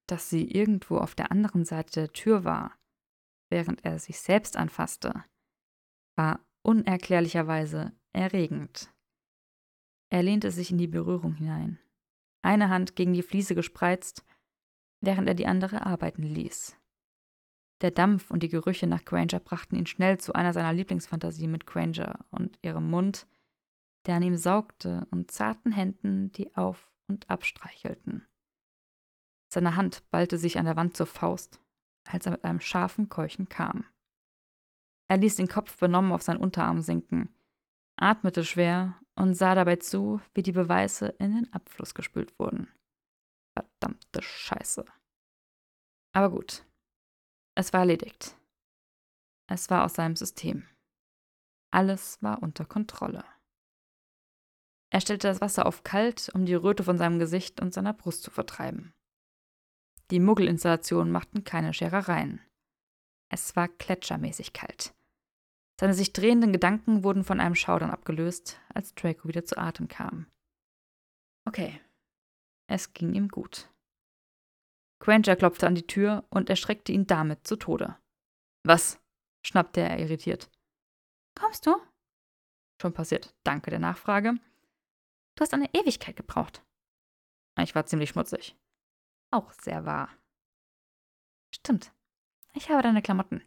dass 0.06 0.28
sie 0.28 0.50
irgendwo 0.50 0.98
auf 0.98 1.14
der 1.14 1.30
anderen 1.30 1.64
Seite 1.64 2.00
der 2.00 2.12
Tür 2.12 2.44
war, 2.44 2.78
während 3.50 3.84
er 3.84 3.98
sich 3.98 4.18
selbst 4.20 4.56
anfasste, 4.56 5.24
war 6.16 6.40
unerklärlicherweise 6.62 7.92
erregend. 8.12 8.92
Er 10.10 10.22
lehnte 10.22 10.50
sich 10.50 10.70
in 10.70 10.78
die 10.78 10.88
Berührung 10.88 11.34
hinein, 11.34 11.78
eine 12.42 12.68
Hand 12.68 12.96
gegen 12.96 13.14
die 13.14 13.22
Fliese 13.22 13.54
gespreizt, 13.54 14.24
während 15.00 15.28
er 15.28 15.34
die 15.34 15.46
andere 15.46 15.86
arbeiten 15.86 16.22
ließ. 16.22 16.76
Der 17.80 17.90
Dampf 17.90 18.30
und 18.30 18.42
die 18.42 18.48
Gerüche 18.48 18.86
nach 18.86 19.04
Granger 19.04 19.40
brachten 19.40 19.74
ihn 19.74 19.86
schnell 19.86 20.18
zu 20.18 20.34
einer 20.34 20.52
seiner 20.52 20.72
Lieblingsfantasien 20.72 21.50
mit 21.50 21.66
Granger 21.66 22.24
und 22.30 22.58
ihrem 22.62 22.88
Mund, 22.88 23.26
der 24.06 24.16
an 24.16 24.22
ihm 24.22 24.36
saugte, 24.36 25.06
und 25.10 25.30
zarten 25.30 25.72
Händen, 25.72 26.30
die 26.32 26.54
auf 26.54 26.92
und 27.08 27.28
abstreichelten. 27.28 28.26
Seine 29.52 29.76
Hand 29.76 30.10
ballte 30.10 30.38
sich 30.38 30.58
an 30.58 30.64
der 30.64 30.76
Wand 30.76 30.96
zur 30.96 31.04
Faust, 31.04 31.60
als 32.08 32.24
er 32.24 32.32
mit 32.32 32.42
einem 32.42 32.58
scharfen 32.58 33.10
Keuchen 33.10 33.50
kam. 33.50 33.84
Er 35.10 35.18
ließ 35.18 35.36
den 35.36 35.46
Kopf 35.46 35.76
benommen 35.76 36.10
auf 36.12 36.22
seinen 36.22 36.40
Unterarm 36.40 36.80
sinken, 36.80 37.28
atmete 37.96 38.46
schwer 38.46 38.98
und 39.14 39.34
sah 39.34 39.54
dabei 39.54 39.76
zu, 39.76 40.22
wie 40.32 40.42
die 40.42 40.52
Beweise 40.52 41.08
in 41.18 41.34
den 41.34 41.52
Abfluss 41.52 41.92
gespült 41.92 42.38
wurden. 42.38 42.72
Verdammte 43.52 44.22
Scheiße. 44.22 44.86
Aber 46.14 46.30
gut. 46.30 46.64
Es 47.54 47.74
war 47.74 47.80
erledigt. 47.80 48.34
Es 49.50 49.68
war 49.68 49.84
aus 49.84 49.92
seinem 49.92 50.16
System. 50.16 50.66
Alles 51.70 52.22
war 52.22 52.42
unter 52.42 52.64
Kontrolle. 52.64 53.22
Er 54.90 55.02
stellte 55.02 55.28
das 55.28 55.42
Wasser 55.42 55.66
auf 55.66 55.84
kalt, 55.84 56.30
um 56.32 56.46
die 56.46 56.54
Röte 56.54 56.84
von 56.84 56.96
seinem 56.96 57.18
Gesicht 57.18 57.60
und 57.60 57.74
seiner 57.74 57.92
Brust 57.92 58.22
zu 58.22 58.30
vertreiben. 58.30 58.94
Die 60.12 60.20
Muggelinstallationen 60.20 61.10
machten 61.10 61.42
keine 61.42 61.72
Scherereien. 61.72 62.42
Es 63.30 63.56
war 63.56 63.68
gletschermäßig 63.68 64.52
kalt. 64.52 64.94
Seine 65.80 65.94
sich 65.94 66.12
drehenden 66.12 66.52
Gedanken 66.52 67.02
wurden 67.02 67.24
von 67.24 67.40
einem 67.40 67.54
Schaudern 67.54 67.90
abgelöst, 67.90 68.60
als 68.74 68.94
Draco 68.94 69.26
wieder 69.26 69.46
zu 69.46 69.56
Atem 69.56 69.88
kam. 69.88 70.26
Okay, 71.48 71.80
es 72.68 72.92
ging 72.92 73.14
ihm 73.14 73.28
gut. 73.28 73.70
Granger 75.00 75.34
klopfte 75.34 75.66
an 75.66 75.76
die 75.76 75.86
Tür 75.86 76.26
und 76.28 76.50
erschreckte 76.50 76.92
ihn 76.92 77.06
damit 77.06 77.46
zu 77.46 77.56
Tode. 77.56 77.96
Was? 78.64 79.00
schnappte 79.46 79.80
er 79.80 79.98
irritiert. 79.98 80.50
Kommst 81.34 81.66
du? 81.66 81.74
Schon 82.82 82.92
passiert. 82.92 83.34
Danke 83.44 83.70
der 83.70 83.80
Nachfrage. 83.80 84.34
Du 85.36 85.40
hast 85.40 85.54
eine 85.54 85.72
Ewigkeit 85.72 86.16
gebraucht. 86.16 86.62
Ich 87.58 87.74
war 87.74 87.86
ziemlich 87.86 88.10
schmutzig. 88.10 88.54
Auch 89.32 89.50
sehr 89.54 89.86
wahr. 89.86 90.10
Stimmt. 91.50 91.92
Ich 92.52 92.70
habe 92.70 92.82
deine 92.82 93.00
Klamotten. 93.00 93.42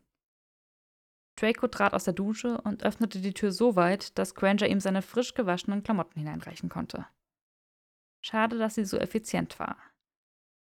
Draco 1.36 1.67
trat 1.67 1.93
aus 1.93 2.06
der 2.06 2.13
Dusche 2.13 2.60
und 2.62 2.84
öffnete 2.84 3.21
die 3.21 3.34
Tür 3.34 3.52
so 3.52 3.76
weit, 3.76 4.17
dass 4.17 4.34
Granger 4.34 4.67
ihm 4.67 4.80
seine 4.80 5.04
frisch 5.04 5.36
gewaschenen 5.36 5.84
Klamotten 5.84 6.19
hineinreichen 6.19 6.69
konnte. 6.69 7.06
Schade, 8.21 8.58
dass 8.58 8.76
sie 8.76 8.86
so 8.86 8.98
effizient 8.98 9.60
war. 9.60 9.78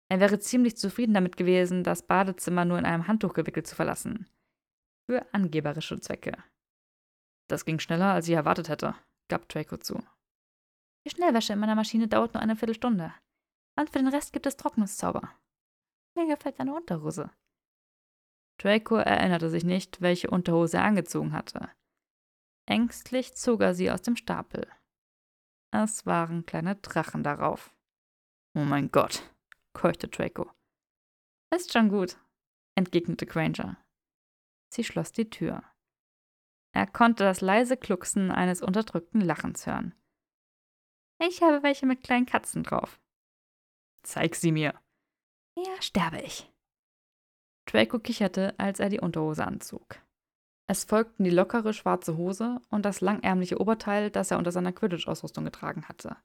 Er 0.09 0.19
wäre 0.19 0.37
ziemlich 0.37 0.77
zufrieden 0.77 1.15
damit 1.15 1.37
gewesen, 1.37 1.83
das 1.83 2.05
Badezimmer 2.05 2.65
nur 2.65 2.77
in 2.77 2.85
einem 2.85 3.07
Handtuch 3.07 3.33
gewickelt 3.33 3.65
zu 3.65 3.75
verlassen. 3.75 4.27
Für 5.07 5.25
angeberische 5.33 5.99
Zwecke. 5.99 6.37
Das 7.47 7.65
ging 7.65 7.79
schneller, 7.79 8.13
als 8.13 8.27
ich 8.27 8.35
erwartet 8.35 8.69
hätte, 8.69 8.93
gab 9.27 9.49
Draco 9.49 9.77
zu. 9.77 10.03
Die 11.05 11.09
Schnellwäsche 11.09 11.53
in 11.53 11.59
meiner 11.59 11.75
Maschine 11.75 12.07
dauert 12.07 12.35
nur 12.35 12.43
eine 12.43 12.55
Viertelstunde. 12.55 13.11
Und 13.79 13.89
für 13.89 13.99
den 13.99 14.09
Rest 14.09 14.33
gibt 14.33 14.45
es 14.45 14.57
Trocknungszauber. 14.57 15.33
Mir 16.13 16.27
gefällt 16.27 16.59
deine 16.59 16.75
Unterhose. 16.75 17.31
Draco 18.57 18.97
erinnerte 18.97 19.49
sich 19.49 19.63
nicht, 19.63 20.01
welche 20.01 20.29
Unterhose 20.29 20.77
er 20.77 20.83
angezogen 20.83 21.31
hatte. 21.31 21.69
Ängstlich 22.65 23.35
zog 23.35 23.61
er 23.61 23.73
sie 23.73 23.89
aus 23.89 24.01
dem 24.01 24.17
Stapel. 24.17 24.69
Es 25.71 26.05
waren 26.05 26.45
kleine 26.45 26.75
Drachen 26.75 27.23
darauf. 27.23 27.73
Oh 28.53 28.65
mein 28.65 28.91
Gott, 28.91 29.23
keuchte 29.71 30.09
Draco. 30.09 30.51
Ist 31.55 31.71
schon 31.71 31.87
gut, 31.87 32.17
entgegnete 32.75 33.25
Granger. 33.25 33.77
Sie 34.73 34.83
schloss 34.83 35.13
die 35.13 35.29
Tür. 35.29 35.63
Er 36.73 36.85
konnte 36.85 37.23
das 37.23 37.39
leise 37.39 37.77
Klucksen 37.77 38.29
eines 38.29 38.61
unterdrückten 38.61 39.21
Lachens 39.21 39.65
hören. 39.65 39.95
Ich 41.21 41.41
habe 41.41 41.63
welche 41.63 41.85
mit 41.85 42.03
kleinen 42.03 42.25
Katzen 42.25 42.63
drauf. 42.63 42.99
Zeig 44.03 44.35
sie 44.35 44.51
mir. 44.51 44.73
Ja, 45.55 45.81
sterbe 45.81 46.21
ich. 46.21 46.51
Draco 47.65 47.99
kicherte, 47.99 48.57
als 48.57 48.79
er 48.79 48.89
die 48.89 48.99
Unterhose 48.99 49.45
anzog. 49.45 50.01
Es 50.67 50.83
folgten 50.83 51.23
die 51.23 51.31
lockere 51.31 51.73
schwarze 51.73 52.15
Hose 52.17 52.61
und 52.69 52.85
das 52.85 53.01
langärmliche 53.01 53.59
Oberteil, 53.59 54.11
das 54.11 54.31
er 54.31 54.37
unter 54.37 54.51
seiner 54.51 54.71
Quidditch-Ausrüstung 54.71 55.43
getragen 55.43 55.87
hatte. 55.87 56.17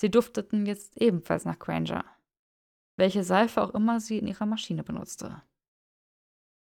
Sie 0.00 0.10
dufteten 0.10 0.66
jetzt 0.66 0.96
ebenfalls 1.00 1.44
nach 1.44 1.58
Granger, 1.58 2.04
welche 2.96 3.24
Seife 3.24 3.62
auch 3.62 3.74
immer 3.74 4.00
sie 4.00 4.18
in 4.18 4.26
ihrer 4.26 4.46
Maschine 4.46 4.84
benutzte. 4.84 5.42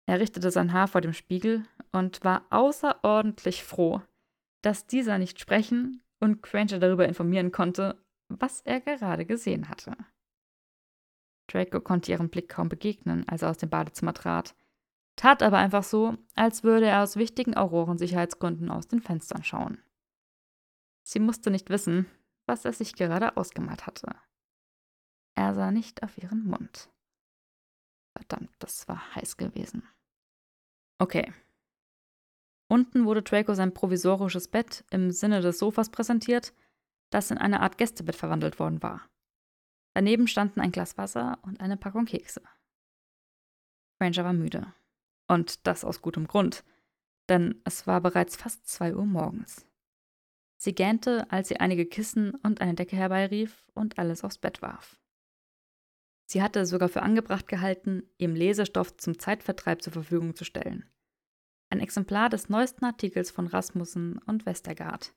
Er 0.09 0.20
richtete 0.20 0.51
sein 0.51 0.72
Haar 0.72 0.88
vor 0.88 1.01
dem 1.01 1.12
Spiegel 1.12 1.66
und 1.92 2.25
war 2.25 2.46
außerordentlich 2.51 3.64
froh, 3.64 4.03
dass 4.62 4.87
dieser 4.87 5.18
nicht 5.18 5.40
sprechen 5.40 6.03
und 6.20 6.42
Granger 6.42 6.79
darüber 6.79 7.07
informieren 7.07 7.53
konnte, 7.53 8.03
was 8.29 8.61
er 8.62 8.81
gerade 8.81 9.27
gesehen 9.27 9.69
hatte. 9.69 9.97
Draco 11.49 11.81
konnte 11.81 12.11
ihrem 12.11 12.29
Blick 12.29 12.49
kaum 12.49 12.69
begegnen, 12.69 13.29
als 13.29 13.43
er 13.43 13.51
aus 13.51 13.59
dem 13.59 13.71
Badezimmer 13.71 14.15
trat, 14.15 14.55
tat 15.17 15.43
aber 15.43 15.59
einfach 15.59 15.85
so, 15.85 16.17
als 16.35 16.65
würde 16.65 16.87
er 16.87 17.03
aus 17.03 17.17
wichtigen 17.17 17.57
Aurorensicherheitsgründen 17.57 18.71
aus 18.71 18.89
den 18.89 19.01
Fenstern 19.01 19.45
schauen. 19.45 19.83
Sie 21.05 21.21
musste 21.21 21.51
nicht 21.51 21.71
wissen, 21.71 22.07
was 22.47 22.65
er 22.65 22.73
sich 22.73 22.95
gerade 22.95 23.37
ausgemalt 23.37 23.87
hatte. 23.87 24.15
Er 25.37 25.55
sah 25.55 25.71
nicht 25.71 26.03
auf 26.03 26.19
ihren 26.19 26.45
Mund. 26.45 26.91
Verdammt, 28.17 28.51
das 28.59 28.89
war 28.89 29.15
heiß 29.15 29.37
gewesen. 29.37 29.87
Okay. 30.99 31.33
Unten 32.69 33.05
wurde 33.05 33.23
Draco 33.23 33.55
sein 33.55 33.75
provisorisches 33.75 34.49
Bett 34.49 34.85
im 34.91 35.12
Sinne 35.12 35.41
des 35.41 35.59
Sofas 35.59 35.91
präsentiert, 35.91 36.53
das 37.11 37.31
in 37.31 37.38
eine 37.38 37.61
Art 37.61 37.79
Gästebett 37.79 38.16
verwandelt 38.16 38.59
worden 38.59 38.83
war. 38.83 39.09
Daneben 39.95 40.29
standen 40.29 40.61
ein 40.61 40.73
Glas 40.73 40.99
Wasser 40.99 41.38
und 41.42 41.61
eine 41.61 41.77
Packung 41.77 42.05
Kekse. 42.05 42.42
Ranger 44.00 44.25
war 44.25 44.33
müde. 44.33 44.73
Und 45.29 45.67
das 45.67 45.85
aus 45.85 46.02
gutem 46.02 46.27
Grund, 46.27 46.65
denn 47.29 47.61
es 47.65 47.87
war 47.87 48.00
bereits 48.00 48.37
fast 48.37 48.69
zwei 48.69 48.94
Uhr 48.94 49.07
morgens. 49.07 49.67
Sie 50.59 50.75
gähnte, 50.75 51.31
als 51.31 51.48
sie 51.48 51.59
einige 51.61 51.87
Kissen 51.87 52.35
und 52.35 52.61
eine 52.61 52.75
Decke 52.75 52.96
herbeirief 52.96 53.67
und 53.75 53.98
alles 53.98 54.25
aufs 54.25 54.38
Bett 54.38 54.63
warf. 54.63 54.98
Sie 56.27 56.42
hatte 56.42 56.67
sogar 56.67 56.88
für 56.88 57.02
angebracht 57.02 57.46
gehalten, 57.46 58.02
ihm 58.19 58.35
Lesestoff 58.35 58.96
zum 58.96 59.19
Zeitvertreib 59.19 59.83
zur 59.83 59.92
Verfügung 59.92 60.35
zu 60.35 60.44
stellen. 60.44 60.85
Ein 61.71 61.81
Exemplar 61.81 62.29
des 62.29 62.48
neuesten 62.48 62.85
Artikels 62.85 63.31
von 63.31 63.46
Rasmussen 63.46 64.19
und 64.19 64.46
Westergaard. 64.46 65.15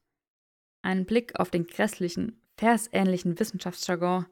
Ein 0.81 1.05
Blick 1.05 1.39
auf 1.39 1.51
den 1.51 1.67
grässlichen, 1.67 2.41
versähnlichen 2.57 3.39
Wissenschaftsjargon, 3.39 4.25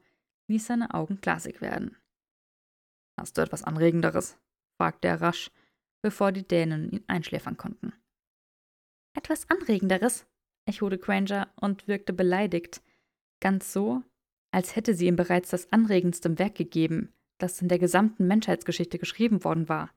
ließ 0.48 0.68
seine 0.68 0.94
Augen 0.94 1.20
glasig 1.20 1.62
werden. 1.62 1.98
Hast 3.20 3.38
du 3.38 3.42
etwas 3.42 3.64
Anregenderes? 3.64 4.38
fragte 4.78 5.08
er 5.08 5.22
rasch, 5.22 5.52
bevor 6.02 6.32
die 6.32 6.48
Dänen 6.48 6.92
ihn 6.92 7.04
einschläfern 7.08 7.58
konnten. 7.58 7.94
Etwas 9.16 9.50
Anregenderes? 9.50 10.26
echote 10.66 10.98
Granger 10.98 11.52
und 11.56 11.88
wirkte 11.88 12.14
beleidigt, 12.14 12.82
ganz 13.40 13.72
so, 13.72 14.04
als 14.52 14.76
hätte 14.76 14.94
sie 14.94 15.08
ihm 15.08 15.16
bereits 15.16 15.50
das 15.50 15.72
anregendste 15.72 16.38
Werk 16.38 16.56
gegeben, 16.56 17.14
das 17.38 17.62
in 17.62 17.70
der 17.70 17.80
gesamten 17.80 18.28
Menschheitsgeschichte 18.28 19.00
geschrieben 19.00 19.44
worden 19.44 19.70
war. 19.70 19.92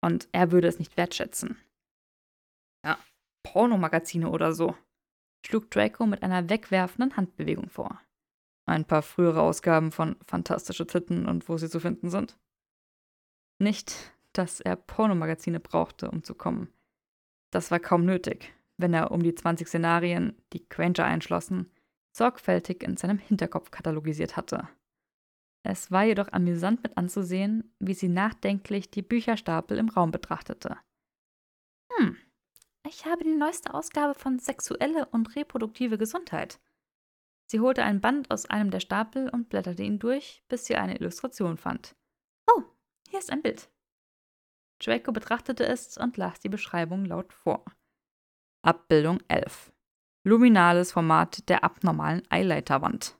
Und 0.00 0.28
er 0.32 0.52
würde 0.52 0.68
es 0.68 0.78
nicht 0.78 0.96
wertschätzen. 0.96 1.56
Ja, 2.84 2.98
Pornomagazine 3.42 4.30
oder 4.30 4.52
so, 4.52 4.76
schlug 5.44 5.70
Draco 5.70 6.06
mit 6.06 6.22
einer 6.22 6.48
wegwerfenden 6.48 7.16
Handbewegung 7.16 7.68
vor. 7.68 8.00
Ein 8.66 8.84
paar 8.84 9.02
frühere 9.02 9.40
Ausgaben 9.40 9.92
von 9.92 10.16
Fantastische 10.26 10.86
Titten 10.86 11.26
und 11.26 11.48
wo 11.48 11.56
sie 11.56 11.70
zu 11.70 11.80
finden 11.80 12.10
sind. 12.10 12.38
Nicht, 13.58 14.12
dass 14.32 14.60
er 14.60 14.76
Pornomagazine 14.76 15.58
brauchte, 15.58 16.10
um 16.10 16.22
zu 16.22 16.34
kommen. 16.34 16.68
Das 17.50 17.70
war 17.70 17.80
kaum 17.80 18.04
nötig, 18.04 18.52
wenn 18.76 18.94
er 18.94 19.10
um 19.10 19.22
die 19.22 19.34
20 19.34 19.66
Szenarien, 19.66 20.36
die 20.52 20.68
Granger 20.68 21.04
einschlossen, 21.04 21.70
sorgfältig 22.12 22.82
in 22.82 22.96
seinem 22.96 23.18
Hinterkopf 23.18 23.70
katalogisiert 23.70 24.36
hatte. 24.36 24.68
Es 25.62 25.90
war 25.90 26.04
jedoch 26.04 26.32
amüsant 26.32 26.82
mit 26.82 26.96
anzusehen, 26.96 27.74
wie 27.78 27.94
sie 27.94 28.08
nachdenklich 28.08 28.90
die 28.90 29.02
Bücherstapel 29.02 29.78
im 29.78 29.88
Raum 29.88 30.10
betrachtete. 30.10 30.76
Ich 32.88 33.04
habe 33.04 33.22
die 33.22 33.36
neueste 33.36 33.74
Ausgabe 33.74 34.14
von 34.14 34.38
Sexuelle 34.38 35.04
und 35.06 35.36
reproduktive 35.36 35.98
Gesundheit. 35.98 36.58
Sie 37.44 37.60
holte 37.60 37.82
ein 37.82 38.00
Band 38.00 38.30
aus 38.30 38.46
einem 38.46 38.70
der 38.70 38.80
Stapel 38.80 39.28
und 39.28 39.50
blätterte 39.50 39.82
ihn 39.82 39.98
durch, 39.98 40.42
bis 40.48 40.64
sie 40.64 40.76
eine 40.76 40.96
Illustration 40.96 41.58
fand. 41.58 41.94
Oh, 42.50 42.62
hier 43.10 43.18
ist 43.18 43.30
ein 43.30 43.42
Bild. 43.42 43.70
Draco 44.78 45.12
betrachtete 45.12 45.66
es 45.66 45.98
und 45.98 46.16
las 46.16 46.40
die 46.40 46.48
Beschreibung 46.48 47.04
laut 47.04 47.34
vor. 47.34 47.62
Abbildung 48.62 49.20
11. 49.28 49.70
Luminales 50.24 50.92
Format 50.92 51.46
der 51.50 51.64
abnormalen 51.64 52.22
Eileiterwand. 52.30 53.18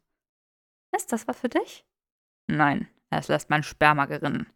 Ist 0.97 1.12
das 1.12 1.29
was 1.29 1.41
für 1.41 1.51
dich? 1.51 1.87
Nein, 2.47 2.89
es 3.11 3.29
lässt 3.29 3.51
mein 3.51 3.62
Sperma 3.62 4.07
gerinnen. 4.07 4.51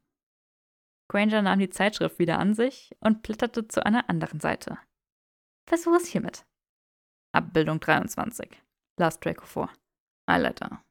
Granger 1.09 1.43
nahm 1.43 1.59
die 1.59 1.69
Zeitschrift 1.69 2.19
wieder 2.19 2.39
an 2.39 2.55
sich 2.55 2.97
und 3.01 3.23
blätterte 3.23 3.69
zu 3.69 3.85
einer 3.85 4.09
anderen 4.09 4.41
Seite. 4.41 4.79
Versuch 5.69 5.97
es 5.97 6.07
hiermit. 6.07 6.45
Abbildung 7.35 7.81
23. 7.81 8.49
Las 8.99 9.21
Draco 9.21 9.47
vor. 9.47 9.71
Eileiter. 10.27 10.85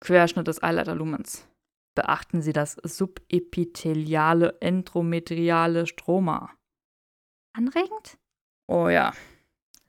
Querschnitt 0.00 0.46
des 0.46 0.62
Eileiterlumens. 0.62 1.48
Beachten 1.96 2.42
Sie 2.42 2.52
das 2.52 2.74
subepitheliale 2.84 4.56
endometriale 4.60 5.86
Stroma. 5.86 6.56
Anregend? 7.56 8.18
Oh 8.68 8.88
ja. 8.88 9.12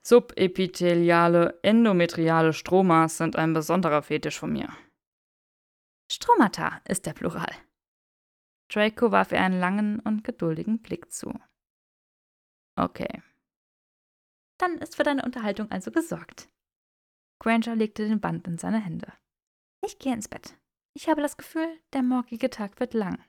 Subepitheliale 0.01 1.59
endometriale 1.61 2.53
Stromas 2.53 3.17
sind 3.17 3.35
ein 3.35 3.53
besonderer 3.53 4.01
Fetisch 4.01 4.39
von 4.39 4.51
mir. 4.51 4.75
Stromata 6.11 6.81
ist 6.85 7.05
der 7.05 7.13
Plural. 7.13 7.51
Draco 8.71 9.11
warf 9.11 9.31
ihr 9.31 9.41
einen 9.41 9.59
langen 9.59 9.99
und 9.99 10.23
geduldigen 10.23 10.81
Blick 10.81 11.11
zu. 11.11 11.39
Okay. 12.75 13.21
Dann 14.59 14.77
ist 14.77 14.95
für 14.95 15.03
deine 15.03 15.23
Unterhaltung 15.23 15.71
also 15.71 15.89
gesorgt. 15.89 16.49
Granger 17.39 17.75
legte 17.75 18.07
den 18.07 18.19
Band 18.19 18.45
in 18.47 18.57
seine 18.57 18.79
Hände. 18.79 19.11
Ich 19.83 19.97
gehe 19.97 20.13
ins 20.13 20.27
Bett. 20.27 20.57
Ich 20.93 21.07
habe 21.07 21.21
das 21.21 21.37
Gefühl, 21.37 21.79
der 21.93 22.03
morgige 22.03 22.49
Tag 22.49 22.79
wird 22.79 22.93
lang. 22.93 23.23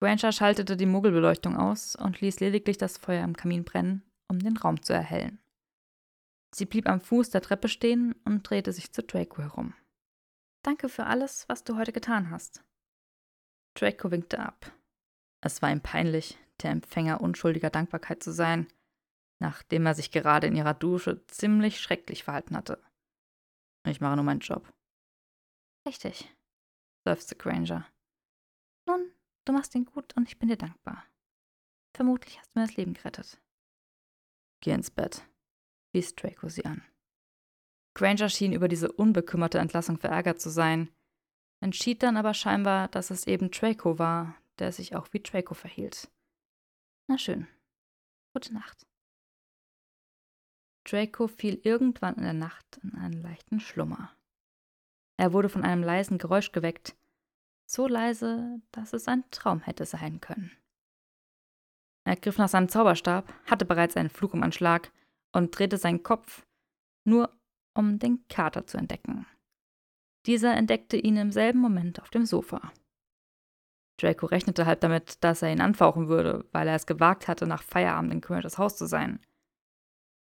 Granger 0.00 0.32
schaltete 0.32 0.76
die 0.76 0.86
Muggelbeleuchtung 0.86 1.56
aus 1.56 1.96
und 1.96 2.20
ließ 2.20 2.40
lediglich 2.40 2.76
das 2.76 2.98
Feuer 2.98 3.24
im 3.24 3.36
Kamin 3.36 3.64
brennen, 3.64 4.02
um 4.28 4.38
den 4.38 4.56
Raum 4.56 4.82
zu 4.82 4.92
erhellen. 4.92 5.40
Sie 6.54 6.66
blieb 6.66 6.88
am 6.88 7.00
Fuß 7.00 7.30
der 7.30 7.42
Treppe 7.42 7.68
stehen 7.68 8.14
und 8.24 8.48
drehte 8.48 8.72
sich 8.72 8.92
zu 8.92 9.02
Draco 9.02 9.42
herum. 9.42 9.74
Danke 10.62 10.88
für 10.88 11.06
alles, 11.06 11.48
was 11.48 11.62
du 11.62 11.76
heute 11.76 11.92
getan 11.92 12.30
hast. 12.30 12.64
Draco 13.74 14.10
winkte 14.10 14.40
ab. 14.40 14.72
Es 15.40 15.62
war 15.62 15.70
ihm 15.70 15.80
peinlich, 15.80 16.36
der 16.62 16.70
Empfänger 16.70 17.20
unschuldiger 17.20 17.70
Dankbarkeit 17.70 18.22
zu 18.22 18.32
sein, 18.32 18.66
nachdem 19.38 19.86
er 19.86 19.94
sich 19.94 20.10
gerade 20.10 20.46
in 20.46 20.56
ihrer 20.56 20.74
Dusche 20.74 21.24
ziemlich 21.26 21.80
schrecklich 21.80 22.24
verhalten 22.24 22.56
hatte. 22.56 22.82
Ich 23.86 24.00
mache 24.00 24.16
nur 24.16 24.24
meinen 24.24 24.40
Job. 24.40 24.72
Richtig, 25.86 26.34
seufzte 27.04 27.36
Granger. 27.36 27.86
Nun, 28.86 29.12
du 29.44 29.52
machst 29.52 29.74
ihn 29.74 29.84
gut 29.84 30.16
und 30.16 30.28
ich 30.28 30.38
bin 30.38 30.48
dir 30.48 30.56
dankbar. 30.56 31.04
Vermutlich 31.94 32.38
hast 32.38 32.54
du 32.54 32.60
mir 32.60 32.66
das 32.66 32.76
Leben 32.76 32.94
gerettet. 32.94 33.40
Geh 34.60 34.72
ins 34.72 34.90
Bett, 34.90 35.22
wies 35.92 36.14
Draco 36.14 36.48
sie 36.48 36.64
an. 36.64 36.82
Granger 37.94 38.28
schien 38.28 38.52
über 38.52 38.68
diese 38.68 38.92
unbekümmerte 38.92 39.58
Entlassung 39.58 39.98
verärgert 39.98 40.40
zu 40.40 40.50
sein, 40.50 40.90
entschied 41.60 42.02
dann 42.02 42.16
aber 42.16 42.34
scheinbar, 42.34 42.88
dass 42.88 43.10
es 43.10 43.26
eben 43.26 43.50
Draco 43.50 43.98
war, 43.98 44.36
der 44.58 44.72
sich 44.72 44.94
auch 44.94 45.12
wie 45.12 45.20
Draco 45.20 45.54
verhielt. 45.54 46.10
Na 47.08 47.18
schön. 47.18 47.48
Gute 48.34 48.52
Nacht. 48.54 48.86
Draco 50.90 51.26
fiel 51.26 51.60
irgendwann 51.64 52.14
in 52.14 52.22
der 52.22 52.32
Nacht 52.32 52.80
in 52.82 52.94
einen 52.94 53.20
leichten 53.20 53.60
Schlummer. 53.60 54.10
Er 55.18 55.32
wurde 55.32 55.48
von 55.48 55.64
einem 55.64 55.82
leisen 55.82 56.18
Geräusch 56.18 56.52
geweckt, 56.52 56.96
so 57.66 57.86
leise, 57.86 58.62
dass 58.72 58.94
es 58.94 59.06
ein 59.08 59.24
Traum 59.30 59.60
hätte 59.60 59.84
sein 59.84 60.20
können. 60.20 60.50
Er 62.04 62.16
griff 62.16 62.38
nach 62.38 62.48
seinem 62.48 62.70
Zauberstab, 62.70 63.30
hatte 63.44 63.66
bereits 63.66 63.96
einen 63.96 64.08
Flug 64.08 64.32
im 64.32 64.42
Anschlag 64.42 64.90
und 65.32 65.56
drehte 65.56 65.76
seinen 65.76 66.02
Kopf, 66.02 66.46
nur 67.04 67.36
um 67.74 67.98
den 67.98 68.26
Kater 68.28 68.66
zu 68.66 68.78
entdecken. 68.78 69.26
Dieser 70.24 70.56
entdeckte 70.56 70.96
ihn 70.96 71.16
im 71.18 71.32
selben 71.32 71.58
Moment 71.58 72.00
auf 72.00 72.08
dem 72.08 72.24
Sofa. 72.24 72.72
Draco 74.00 74.26
rechnete 74.26 74.64
halb 74.64 74.80
damit, 74.80 75.22
dass 75.22 75.42
er 75.42 75.52
ihn 75.52 75.60
anfauchen 75.60 76.08
würde, 76.08 76.46
weil 76.52 76.68
er 76.68 76.76
es 76.76 76.86
gewagt 76.86 77.28
hatte, 77.28 77.46
nach 77.46 77.62
Feierabend 77.62 78.12
in 78.12 78.20
Commercials 78.22 78.56
Haus 78.56 78.76
zu 78.76 78.86
sein. 78.86 79.20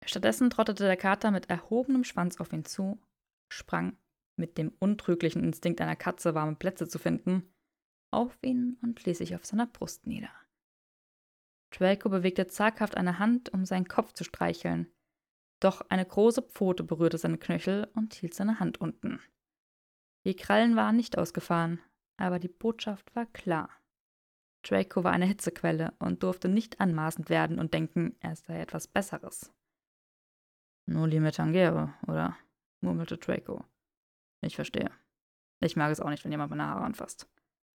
Stattdessen 0.05 0.49
trottete 0.49 0.83
der 0.83 0.97
Kater 0.97 1.31
mit 1.31 1.49
erhobenem 1.49 2.03
Schwanz 2.03 2.39
auf 2.39 2.51
ihn 2.51 2.65
zu, 2.65 3.01
sprang, 3.49 3.97
mit 4.35 4.57
dem 4.57 4.73
untrüglichen 4.79 5.43
Instinkt 5.43 5.79
einer 5.81 5.95
Katze 5.95 6.35
warme 6.35 6.55
Plätze 6.55 6.87
zu 6.87 6.99
finden, 6.99 7.53
auf 8.11 8.37
ihn 8.41 8.77
und 8.81 9.03
ließ 9.05 9.17
sich 9.17 9.35
auf 9.35 9.45
seiner 9.45 9.67
Brust 9.67 10.05
nieder. 10.07 10.31
Draco 11.71 12.09
bewegte 12.09 12.47
zaghaft 12.47 12.97
eine 12.97 13.17
Hand, 13.19 13.51
um 13.53 13.65
seinen 13.65 13.87
Kopf 13.87 14.13
zu 14.13 14.23
streicheln, 14.23 14.91
doch 15.59 15.81
eine 15.89 16.05
große 16.05 16.41
Pfote 16.41 16.83
berührte 16.83 17.17
seine 17.17 17.37
Knöchel 17.37 17.89
und 17.95 18.13
hielt 18.13 18.33
seine 18.33 18.59
Hand 18.59 18.81
unten. 18.81 19.21
Die 20.25 20.35
Krallen 20.35 20.75
waren 20.75 20.97
nicht 20.97 21.17
ausgefahren, 21.17 21.79
aber 22.17 22.37
die 22.37 22.49
Botschaft 22.49 23.15
war 23.15 23.25
klar. 23.27 23.69
Draco 24.63 25.03
war 25.03 25.13
eine 25.13 25.25
Hitzequelle 25.25 25.93
und 25.99 26.23
durfte 26.23 26.49
nicht 26.49 26.79
anmaßend 26.79 27.29
werden 27.29 27.59
und 27.59 27.73
denken, 27.73 28.15
er 28.19 28.35
sei 28.35 28.59
etwas 28.59 28.87
Besseres. 28.87 29.53
Noli 30.85 31.19
me 31.19 31.31
tangere, 31.31 31.93
oder? 32.07 32.37
murmelte 32.81 33.17
Draco. 33.17 33.63
Ich 34.41 34.55
verstehe. 34.55 34.91
Ich 35.61 35.75
mag 35.75 35.91
es 35.91 36.01
auch 36.01 36.09
nicht, 36.09 36.23
wenn 36.23 36.31
jemand 36.31 36.49
meine 36.49 36.67
Haare 36.67 36.83
anfasst. 36.83 37.29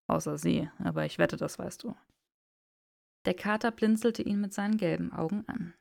Außer 0.07 0.37
sie, 0.37 0.69
aber 0.79 1.05
ich 1.05 1.17
wette, 1.17 1.37
das 1.37 1.59
weißt 1.59 1.83
du. 1.83 1.95
Der 3.25 3.33
Kater 3.33 3.71
blinzelte 3.71 4.21
ihn 4.21 4.41
mit 4.41 4.53
seinen 4.53 4.77
gelben 4.77 5.11
Augen 5.13 5.43
an. 5.47 5.73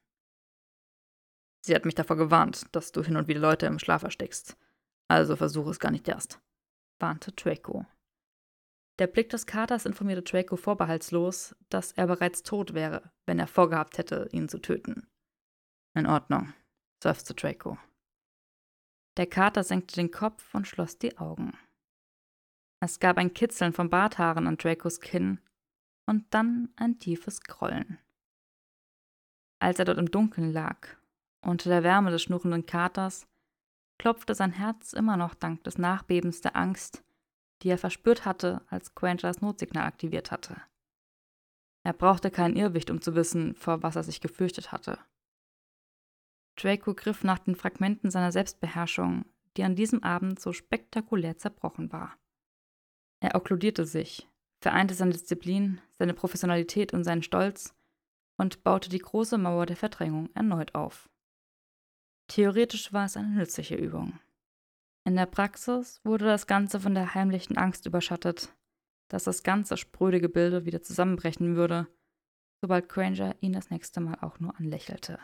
Sie 1.65 1.75
hat 1.75 1.85
mich 1.85 1.95
davor 1.95 2.17
gewarnt, 2.17 2.67
dass 2.73 2.93
du 2.93 3.03
hin 3.03 3.17
und 3.17 3.29
wieder 3.29 3.41
Leute 3.41 3.67
im 3.67 3.79
Schlaf 3.79 4.03
erstickst. 4.03 4.57
Also 5.09 5.37
versuche 5.37 5.71
es 5.71 5.79
gar 5.79 5.91
nicht 5.91 6.09
erst, 6.09 6.41
warnte 6.99 7.33
Draco. 7.33 7.87
Der 8.99 9.07
Blick 9.07 9.29
des 9.31 9.47
Katers 9.47 9.87
informierte 9.87 10.23
Draco 10.23 10.57
vorbehaltslos, 10.57 11.57
dass 11.69 11.93
er 11.93 12.07
bereits 12.07 12.43
tot 12.43 12.75
wäre, 12.75 13.11
wenn 13.27 13.39
er 13.39 13.47
vorgehabt 13.47 13.99
hätte, 13.99 14.29
ihn 14.31 14.49
zu 14.49 14.59
töten. 14.59 15.07
In 15.95 16.07
Ordnung, 16.07 16.53
seufzte 17.05 17.35
Draco. 17.35 17.79
Der 19.19 19.27
Kater 19.27 19.63
senkte 19.63 19.95
den 19.95 20.11
Kopf 20.11 20.55
und 20.55 20.67
schloss 20.67 20.99
die 20.99 21.19
Augen. 21.19 21.57
Es 22.81 22.99
gab 22.99 23.19
ein 23.19 23.35
Kitzeln 23.35 23.73
von 23.73 23.91
Barthaaren 23.91 24.47
an 24.47 24.57
Dracos 24.57 25.01
Kinn 25.01 25.39
und 26.07 26.25
dann 26.35 26.71
ein 26.77 26.99
tiefes 26.99 27.43
Grollen. 27.43 27.99
Als 29.61 29.79
er 29.79 29.85
dort 29.85 29.99
im 29.99 30.11
Dunkeln 30.11 30.53
lag 30.53 30.89
unter 31.43 31.69
der 31.69 31.83
Wärme 31.83 32.11
des 32.11 32.23
schnurrenden 32.23 32.65
Katers 32.65 33.27
klopfte 33.99 34.35
sein 34.35 34.53
Herz 34.53 34.95
immer 34.95 35.19
noch 35.19 35.35
dank 35.35 35.63
des 35.65 35.77
Nachbebens 35.77 36.41
der 36.41 36.57
Angst, 36.57 37.05
die 37.63 37.69
er 37.69 37.79
verspürt 37.79 38.25
hatte, 38.25 38.63
als 38.69 38.95
Granger 38.95 39.29
das 39.29 39.43
Notsignal 39.43 39.85
aktiviert 39.85 40.31
hatte. 40.31 40.57
Er 41.85 41.93
brauchte 41.93 42.31
keinen 42.31 42.57
Irrwicht, 42.57 42.91
um 42.91 43.03
zu 43.03 43.15
wissen, 43.15 43.55
vor 43.55 43.83
was 43.83 43.95
er 43.95 44.05
sich 44.05 44.23
gefürchtet 44.23 44.73
hatte. 44.73 44.99
Draco 46.65 46.95
griff 46.95 47.25
nach 47.25 47.41
den 47.41 47.57
Fragmenten 47.57 48.11
seiner 48.11 48.33
Selbstbeherrschung, 48.33 49.27
die 49.57 49.65
an 49.65 49.77
diesem 49.77 50.03
Abend 50.03 50.41
so 50.41 50.55
spektakulär 50.55 51.37
zerbrochen 51.37 51.93
war. 51.93 52.17
Er 53.21 53.35
okkludierte 53.35 53.85
sich, 53.85 54.27
vereinte 54.63 54.95
seine 54.95 55.13
Disziplin, 55.13 55.83
seine 55.99 56.15
Professionalität 56.15 56.95
und 56.95 57.05
seinen 57.05 57.23
Stolz 57.23 57.75
und 58.39 58.65
baute 58.65 58.89
die 58.89 58.99
große 58.99 59.37
Mauer 59.37 59.67
der 59.67 59.77
Verdrängung 59.77 60.31
erneut 60.35 60.75
auf. 60.75 61.11
Theoretisch 62.29 62.95
war 62.95 63.05
es 63.05 63.19
eine 63.19 63.29
nützliche 63.29 63.77
Übung. 63.77 64.19
In 65.05 65.17
der 65.17 65.27
Praxis 65.27 66.01
wurde 66.03 66.25
das 66.25 66.47
Ganze 66.47 66.81
von 66.81 66.95
der 66.95 67.15
heimlichen 67.15 67.59
Angst 67.59 67.85
überschattet, 67.85 68.55
dass 69.09 69.25
das 69.25 69.43
ganze 69.43 69.77
spröde 69.77 70.19
Gebilde 70.19 70.65
wieder 70.65 70.81
zusammenbrechen 70.81 71.57
würde, 71.57 71.89
sobald 72.63 72.89
Granger 72.89 73.37
ihn 73.41 73.53
das 73.53 73.69
nächste 73.69 74.01
Mal 74.01 74.17
auch 74.23 74.41
nur 74.41 74.59
anlächelte. 74.59 75.19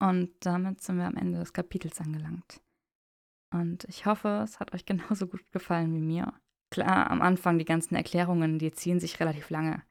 Und 0.00 0.30
damit 0.40 0.80
sind 0.80 0.96
wir 0.96 1.06
am 1.06 1.16
Ende 1.16 1.38
des 1.38 1.52
Kapitels 1.52 2.00
angelangt. 2.00 2.60
Und 3.52 3.84
ich 3.84 4.06
hoffe, 4.06 4.40
es 4.44 4.58
hat 4.58 4.72
euch 4.74 4.84
genauso 4.86 5.26
gut 5.26 5.50
gefallen 5.52 5.94
wie 5.94 6.00
mir. 6.00 6.32
Klar, 6.70 7.10
am 7.10 7.20
Anfang 7.20 7.58
die 7.58 7.64
ganzen 7.64 7.96
Erklärungen, 7.96 8.58
die 8.58 8.72
ziehen 8.72 9.00
sich 9.00 9.20
relativ 9.20 9.50
lange. 9.50 9.82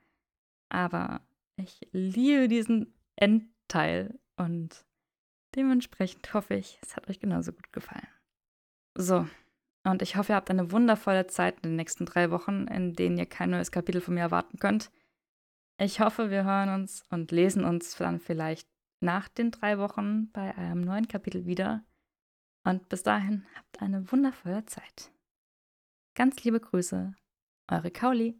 Aber 0.70 1.22
ich 1.58 1.82
liebe 1.92 2.48
diesen 2.48 2.94
Endteil 3.16 4.18
und 4.38 4.86
dementsprechend 5.56 6.34
hoffe 6.34 6.56
ich, 6.56 6.80
es 6.82 6.96
hat 6.96 7.10
euch 7.10 7.20
genauso 7.20 7.52
gut 7.52 7.74
gefallen. 7.74 8.08
So, 8.96 9.28
und 9.84 10.02
ich 10.02 10.16
hoffe, 10.16 10.34
ihr 10.34 10.36
habt 10.36 10.50
eine 10.50 10.72
wundervolle 10.72 11.28
Zeit 11.28 11.56
in 11.58 11.72
den 11.72 11.76
nächsten 11.76 12.06
drei 12.06 12.32
Wochen, 12.32 12.68
in 12.68 12.94
denen 12.94 13.18
ihr 13.18 13.26
kein 13.26 13.50
neues 13.50 13.72
Kapitel 13.72 14.02
von 14.02 14.14
mir 14.14 14.22
erwarten 14.22 14.60
könnt. 14.60 14.92
Ich 15.78 16.00
hoffe, 16.00 16.30
wir 16.30 16.44
hören 16.44 16.70
uns 16.70 17.04
und 17.10 17.32
lesen 17.32 17.64
uns 17.64 17.96
dann 17.96 18.20
vielleicht 18.20 18.68
nach 19.00 19.28
den 19.28 19.52
drei 19.52 19.78
Wochen 19.78 20.32
bei 20.32 20.56
einem 20.56 20.82
neuen 20.82 21.08
Kapitel 21.08 21.46
wieder. 21.46 21.84
Und 22.64 22.90
bis 22.90 23.04
dahin 23.04 23.46
habt 23.56 23.82
eine 23.82 24.12
wundervolle 24.12 24.66
Zeit. 24.66 25.12
Ganz 26.16 26.44
liebe 26.44 26.60
Grüße, 26.60 27.14
eure 27.70 27.92
Kauli. 27.92 28.40